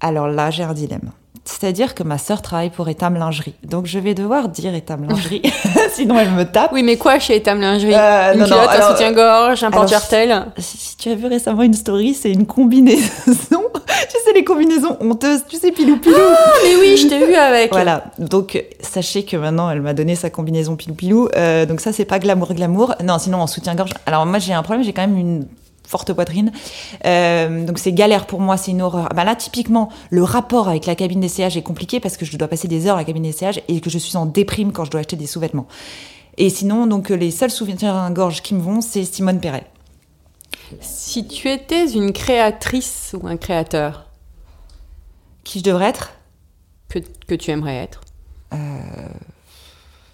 Alors 0.00 0.28
là, 0.28 0.50
j'ai 0.50 0.62
un 0.62 0.74
dilemme. 0.74 1.10
C'est-à-dire 1.44 1.94
que 1.94 2.02
ma 2.02 2.18
sœur 2.18 2.42
travaille 2.42 2.68
pour 2.68 2.88
Etam 2.90 3.14
Lingerie. 3.14 3.54
Donc 3.64 3.86
je 3.86 3.98
vais 3.98 4.12
devoir 4.12 4.50
dire 4.50 4.74
Etam 4.74 5.08
Lingerie, 5.08 5.40
sinon 5.92 6.18
elle 6.18 6.30
me 6.30 6.44
tape. 6.44 6.72
oui, 6.74 6.82
mais 6.82 6.98
quoi 6.98 7.18
chez 7.18 7.36
Etam 7.36 7.58
Lingerie 7.58 7.94
Euh, 7.94 8.34
Une 8.34 8.40
non, 8.40 8.46
non, 8.46 8.54
culotte, 8.56 8.70
un 8.78 8.90
soutien-gorge, 8.90 9.64
un 9.64 9.70
porte-jartel 9.70 10.46
Si, 10.58 10.96
tu 10.98 11.08
as 11.08 11.14
vu 11.14 11.26
récemment 11.26 11.62
une 11.62 11.72
story, 11.72 12.12
c'est 12.12 12.30
une 12.30 12.44
combinaison. 12.46 13.02
tu 13.26 14.16
sais, 14.24 14.32
les 14.34 14.44
combinaisons 14.44 14.98
honteuses, 15.00 15.44
tu 15.48 15.56
sais, 15.56 15.72
pilou 15.72 15.96
pilou. 15.96 16.16
Mais 16.64 16.76
oui, 16.80 16.98
je 16.98 17.08
t'ai 17.08 17.26
vu 17.26 17.34
avec. 17.34 17.72
Voilà, 17.72 18.04
donc 18.18 18.62
sachez 18.80 19.24
que 19.24 19.38
maintenant 19.38 19.70
elle 19.70 19.80
m'a 19.80 19.94
donné 19.94 20.16
sa 20.16 20.28
combinaison 20.28 20.76
pilou 20.76 20.94
pilou. 20.94 21.28
Euh, 21.34 21.64
donc 21.64 21.80
ça 21.80 21.92
c'est 21.94 22.04
pas 22.04 22.18
glamour 22.18 22.52
glamour. 22.52 22.94
Non, 23.02 23.18
sinon 23.18 23.38
en 23.40 23.46
soutien-gorge. 23.46 23.90
Alors 24.04 24.26
moi 24.26 24.38
j'ai 24.38 24.52
un 24.52 24.62
problème, 24.62 24.84
j'ai 24.84 24.92
quand 24.92 25.06
même 25.08 25.16
une 25.16 25.46
forte 25.88 26.12
poitrine. 26.12 26.52
Euh, 27.06 27.64
donc 27.64 27.78
c'est 27.78 27.92
galère 27.92 28.26
pour 28.26 28.40
moi, 28.40 28.56
c'est 28.56 28.70
une 28.70 28.82
horreur. 28.82 29.08
Bah 29.16 29.24
là 29.24 29.34
typiquement 29.34 29.88
le 30.10 30.22
rapport 30.22 30.68
avec 30.68 30.86
la 30.86 30.94
cabine 30.94 31.20
d'essayage 31.20 31.56
est 31.56 31.62
compliqué 31.62 31.98
parce 31.98 32.16
que 32.16 32.24
je 32.24 32.36
dois 32.36 32.46
passer 32.46 32.68
des 32.68 32.86
heures 32.86 32.96
à 32.96 32.98
la 32.98 33.04
cabine 33.04 33.22
d'essayage 33.22 33.62
et 33.68 33.80
que 33.80 33.90
je 33.90 33.98
suis 33.98 34.16
en 34.16 34.26
déprime 34.26 34.72
quand 34.72 34.84
je 34.84 34.90
dois 34.90 35.00
acheter 35.00 35.16
des 35.16 35.26
sous-vêtements. 35.26 35.66
Et 36.36 36.50
sinon 36.50 36.86
donc 36.86 37.08
les 37.08 37.30
seuls 37.30 37.50
soutiens-gorge 37.50 38.42
qui 38.42 38.54
me 38.54 38.60
vont 38.60 38.80
c'est 38.80 39.04
Simone 39.04 39.40
Perret. 39.40 39.66
Si 40.80 41.26
tu 41.26 41.48
étais 41.48 41.90
une 41.90 42.12
créatrice 42.12 43.16
ou 43.18 43.26
un 43.26 43.38
créateur 43.38 44.06
Qui 45.42 45.60
je 45.60 45.64
devrais 45.64 45.86
être? 45.86 46.12
que, 46.90 46.98
que 47.26 47.34
tu 47.34 47.50
aimerais 47.50 47.76
être? 47.76 48.02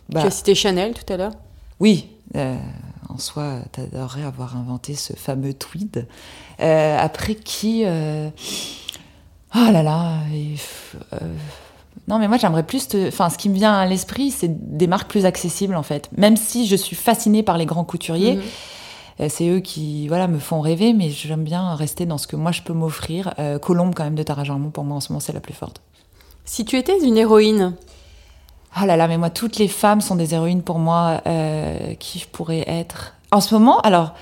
Bah, 0.08 0.20
Tu 0.20 0.26
as 0.26 0.30
cité 0.30 0.54
Chanel 0.54 0.94
tout 0.94 1.12
à 1.12 1.16
l'heure? 1.16 1.32
Oui, 1.80 2.08
euh, 2.36 2.56
en 3.08 3.18
soi, 3.18 3.58
t'adorerais 3.72 4.22
avoir 4.24 4.56
inventé 4.56 4.94
ce 4.94 5.12
fameux 5.14 5.54
tweed. 5.54 6.06
Euh, 6.60 6.96
après 6.98 7.34
qui 7.34 7.82
euh, 7.84 8.28
Oh 9.54 9.70
là 9.70 9.82
là 9.82 10.18
et, 10.32 10.54
euh, 11.12 11.18
Non, 12.08 12.18
mais 12.18 12.28
moi 12.28 12.36
j'aimerais 12.38 12.64
plus. 12.64 12.88
te- 12.88 13.08
Enfin, 13.08 13.30
ce 13.30 13.38
qui 13.38 13.48
me 13.48 13.54
vient 13.54 13.72
à 13.74 13.86
l'esprit, 13.86 14.30
c'est 14.30 14.76
des 14.76 14.86
marques 14.86 15.08
plus 15.10 15.26
accessibles 15.26 15.76
en 15.76 15.82
fait. 15.82 16.10
Même 16.16 16.36
si 16.36 16.66
je 16.66 16.76
suis 16.76 16.96
fascinée 16.96 17.42
par 17.42 17.56
les 17.58 17.66
grands 17.66 17.84
couturiers. 17.84 18.34
Mhm. 18.36 18.42
euh, 19.20 19.26
C'est 19.28 19.48
eux 19.48 19.60
qui 19.60 20.08
voilà 20.08 20.26
me 20.26 20.38
font 20.40 20.60
rêver, 20.60 20.92
mais 20.92 21.10
j'aime 21.10 21.44
bien 21.44 21.74
rester 21.76 22.04
dans 22.06 22.18
ce 22.18 22.26
que 22.26 22.36
moi 22.36 22.50
je 22.52 22.62
peux 22.62 22.72
m'offrir. 22.72 23.32
Euh, 23.38 23.58
Colombe, 23.58 23.94
quand 23.94 24.04
même, 24.04 24.16
de 24.16 24.22
Tara 24.24 24.42
Jarmon, 24.44 24.70
pour 24.70 24.84
moi 24.84 24.96
en 24.96 25.00
ce 25.00 25.10
moment, 25.12 25.20
c'est 25.20 25.32
la 25.32 25.40
plus 25.40 25.54
forte. 25.54 25.80
Si 26.44 26.64
tu 26.64 26.76
étais 26.76 26.98
une 27.02 27.16
héroïne, 27.16 27.74
Oh 28.80 28.86
là 28.86 28.96
là, 28.96 29.06
mais 29.08 29.18
moi, 29.18 29.30
toutes 29.30 29.58
les 29.58 29.68
femmes 29.68 30.00
sont 30.00 30.16
des 30.16 30.34
héroïnes 30.34 30.62
pour 30.62 30.78
moi. 30.78 31.20
Euh, 31.26 31.94
qui 31.98 32.18
je 32.18 32.26
pourrais 32.26 32.64
être 32.66 33.14
En 33.30 33.40
ce 33.40 33.54
moment, 33.54 33.80
alors, 33.80 34.14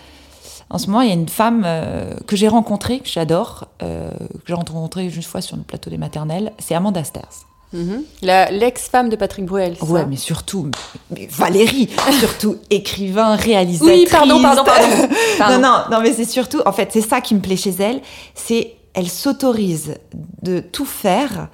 en 0.70 0.78
ce 0.78 0.86
moment, 0.86 1.00
il 1.02 1.08
y 1.08 1.10
a 1.10 1.14
une 1.14 1.28
femme 1.28 1.62
euh, 1.64 2.14
que 2.26 2.36
j'ai 2.36 2.48
rencontrée, 2.48 3.00
que 3.00 3.08
j'adore, 3.08 3.68
euh, 3.82 4.10
que 4.10 4.46
j'ai 4.46 4.54
rencontrée 4.54 5.04
une 5.04 5.22
fois 5.22 5.40
sur 5.40 5.56
le 5.56 5.62
plateau 5.62 5.90
des 5.90 5.98
maternelles. 5.98 6.52
C'est 6.58 6.74
Amanda 6.74 7.04
Sters. 7.04 7.46
Mhm. 7.72 8.04
L'ex-femme 8.22 9.08
de 9.08 9.16
Patrick 9.16 9.46
Bruel. 9.46 9.76
Ouais, 9.80 10.00
ça 10.00 10.06
mais 10.06 10.16
surtout, 10.16 10.70
mais 11.10 11.26
Valérie, 11.30 11.88
surtout 12.20 12.56
écrivain, 12.68 13.34
réalisatrice. 13.34 14.00
Oui, 14.00 14.06
pardon, 14.10 14.42
pardon, 14.42 14.64
pardon. 14.64 15.08
Pardon. 15.38 15.58
Non, 15.58 15.68
non, 15.68 15.78
non, 15.90 16.02
mais 16.02 16.12
c'est 16.12 16.26
surtout, 16.26 16.60
en 16.66 16.72
fait, 16.72 16.90
c'est 16.92 17.00
ça 17.00 17.22
qui 17.22 17.34
me 17.34 17.40
plaît 17.40 17.56
chez 17.56 17.74
elle, 17.78 18.02
c'est 18.34 18.74
elle 18.94 19.08
s'autorise 19.08 19.94
de 20.42 20.60
tout 20.60 20.84
faire 20.84 21.48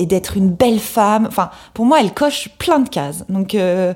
et 0.00 0.06
d'être 0.06 0.36
une 0.36 0.50
belle 0.50 0.80
femme. 0.80 1.26
Enfin, 1.26 1.50
pour 1.74 1.84
moi, 1.86 2.00
elle 2.00 2.12
coche 2.14 2.48
plein 2.58 2.80
de 2.80 2.88
cases. 2.88 3.24
Donc 3.28 3.54
euh, 3.54 3.94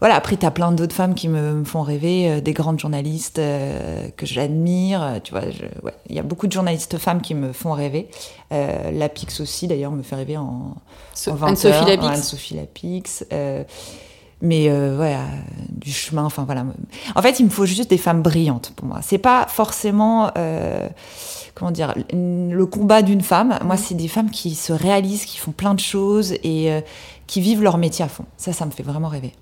voilà. 0.00 0.16
Après, 0.16 0.36
t'as 0.36 0.50
plein 0.50 0.72
d'autres 0.72 0.94
femmes 0.94 1.14
qui 1.14 1.28
me, 1.28 1.52
me 1.54 1.64
font 1.64 1.82
rêver, 1.82 2.28
euh, 2.30 2.40
des 2.40 2.52
grandes 2.52 2.80
journalistes 2.80 3.38
euh, 3.38 4.08
que 4.16 4.26
j'admire. 4.26 5.02
euh, 5.02 5.18
Tu 5.22 5.30
vois, 5.32 5.42
ouais, 5.82 5.92
il 6.08 6.16
y 6.16 6.18
a 6.18 6.22
beaucoup 6.24 6.46
de 6.46 6.52
journalistes 6.52 6.98
femmes 6.98 7.20
qui 7.20 7.34
me 7.34 7.52
font 7.52 7.72
rêver. 7.72 8.08
Euh, 8.52 8.90
Lapix 8.90 9.40
aussi, 9.40 9.68
d'ailleurs, 9.68 9.92
me 9.92 10.02
fait 10.02 10.16
rêver 10.16 10.36
en, 10.36 10.74
So- 11.14 11.30
en 11.32 11.34
20 11.34 11.46
Anne-Sophie. 11.48 11.84
Lapix. 11.86 12.06
Anne-Sophie 12.06 12.54
Lapix. 12.54 13.24
Mais 14.42 14.68
euh, 14.68 14.98
ouais, 14.98 15.14
euh, 15.14 15.18
du 15.70 15.90
chemin, 15.92 16.24
enfin 16.24 16.44
voilà. 16.44 16.66
En 17.14 17.22
fait, 17.22 17.40
il 17.40 17.44
me 17.46 17.50
faut 17.50 17.64
juste 17.64 17.88
des 17.88 17.96
femmes 17.96 18.20
brillantes 18.22 18.72
pour 18.76 18.86
moi. 18.86 18.98
C'est 19.00 19.16
pas 19.18 19.46
forcément, 19.48 20.30
euh, 20.36 20.86
comment 21.54 21.70
dire, 21.70 21.94
le 22.12 22.64
combat 22.66 23.00
d'une 23.02 23.22
femme. 23.22 23.58
Moi, 23.64 23.76
c'est 23.78 23.94
des 23.94 24.08
femmes 24.08 24.30
qui 24.30 24.54
se 24.54 24.72
réalisent, 24.72 25.24
qui 25.24 25.38
font 25.38 25.52
plein 25.52 25.72
de 25.74 25.80
choses 25.80 26.32
et 26.42 26.70
euh, 26.72 26.80
qui 27.26 27.40
vivent 27.40 27.62
leur 27.62 27.78
métier 27.78 28.04
à 28.04 28.08
fond. 28.08 28.24
Ça, 28.36 28.52
ça 28.52 28.66
me 28.66 28.70
fait 28.72 28.82
vraiment 28.82 29.08
rêver. 29.08 29.32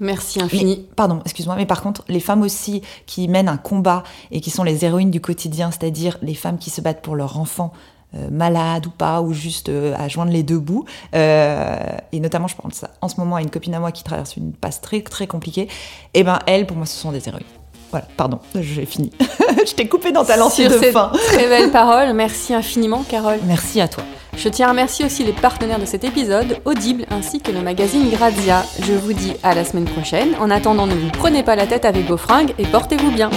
Merci 0.00 0.38
Mais- 0.38 0.44
infini. 0.44 0.86
pardon, 0.94 1.20
excuse-moi, 1.24 1.56
mais 1.56 1.66
par 1.66 1.82
contre, 1.82 2.04
les 2.08 2.20
femmes 2.20 2.42
aussi 2.42 2.82
qui 3.06 3.26
mènent 3.26 3.48
un 3.48 3.56
combat 3.56 4.04
et 4.30 4.40
qui 4.40 4.50
sont 4.50 4.62
les 4.62 4.84
héroïnes 4.84 5.10
du 5.10 5.20
quotidien, 5.20 5.72
c'est-à-dire 5.72 6.16
les 6.22 6.34
femmes 6.34 6.58
qui 6.58 6.70
se 6.70 6.80
battent 6.80 7.02
pour 7.02 7.16
leur 7.16 7.36
enfant, 7.40 7.72
euh, 8.14 8.28
malade 8.30 8.86
ou 8.86 8.90
pas, 8.90 9.20
ou 9.20 9.34
juste 9.34 9.68
euh, 9.68 9.94
à 9.98 10.08
joindre 10.08 10.32
les 10.32 10.42
deux 10.42 10.58
bouts. 10.58 10.86
Euh, 11.14 11.76
et 12.12 12.20
notamment, 12.20 12.48
je 12.48 12.56
pense 12.56 12.84
en 13.02 13.08
ce 13.08 13.16
moment 13.20 13.36
à 13.36 13.42
une 13.42 13.50
copine 13.50 13.74
à 13.74 13.80
moi 13.80 13.92
qui 13.92 14.02
traverse 14.02 14.36
une 14.36 14.52
passe 14.52 14.80
très 14.80 15.02
très 15.02 15.26
compliquée. 15.26 15.68
Et 16.14 16.24
ben, 16.24 16.38
elles, 16.46 16.66
pour 16.66 16.76
moi, 16.76 16.86
ce 16.86 16.98
sont 16.98 17.12
des 17.12 17.28
héroïnes. 17.28 17.44
Voilà, 17.90 18.06
pardon, 18.16 18.38
j'ai 18.54 18.86
fini. 18.86 19.10
je 19.66 19.74
t'ai 19.74 19.88
coupé 19.88 20.12
dans 20.12 20.24
ta 20.24 20.36
lancée 20.36 20.68
Sur 20.68 20.80
de 20.80 20.86
fin. 20.86 21.12
très 21.28 21.48
belle 21.48 21.70
parole, 21.70 22.12
merci 22.14 22.54
infiniment 22.54 23.02
Carole. 23.08 23.38
Merci 23.44 23.80
à 23.80 23.88
toi. 23.88 24.04
Je 24.36 24.48
tiens 24.48 24.68
à 24.68 24.70
remercier 24.70 25.04
aussi 25.04 25.24
les 25.24 25.32
partenaires 25.32 25.80
de 25.80 25.86
cet 25.86 26.04
épisode, 26.04 26.60
Audible 26.64 27.06
ainsi 27.10 27.40
que 27.40 27.50
le 27.50 27.60
magazine 27.60 28.08
Grazia. 28.10 28.64
Je 28.80 28.92
vous 28.92 29.12
dis 29.12 29.32
à 29.42 29.54
la 29.54 29.64
semaine 29.64 29.86
prochaine. 29.86 30.34
En 30.38 30.50
attendant, 30.50 30.86
ne 30.86 30.94
vous 30.94 31.10
prenez 31.10 31.42
pas 31.42 31.56
la 31.56 31.66
tête 31.66 31.84
avec 31.84 32.06
vos 32.06 32.18
fringues 32.18 32.54
et 32.58 32.64
portez-vous 32.64 33.10
bien. 33.10 33.30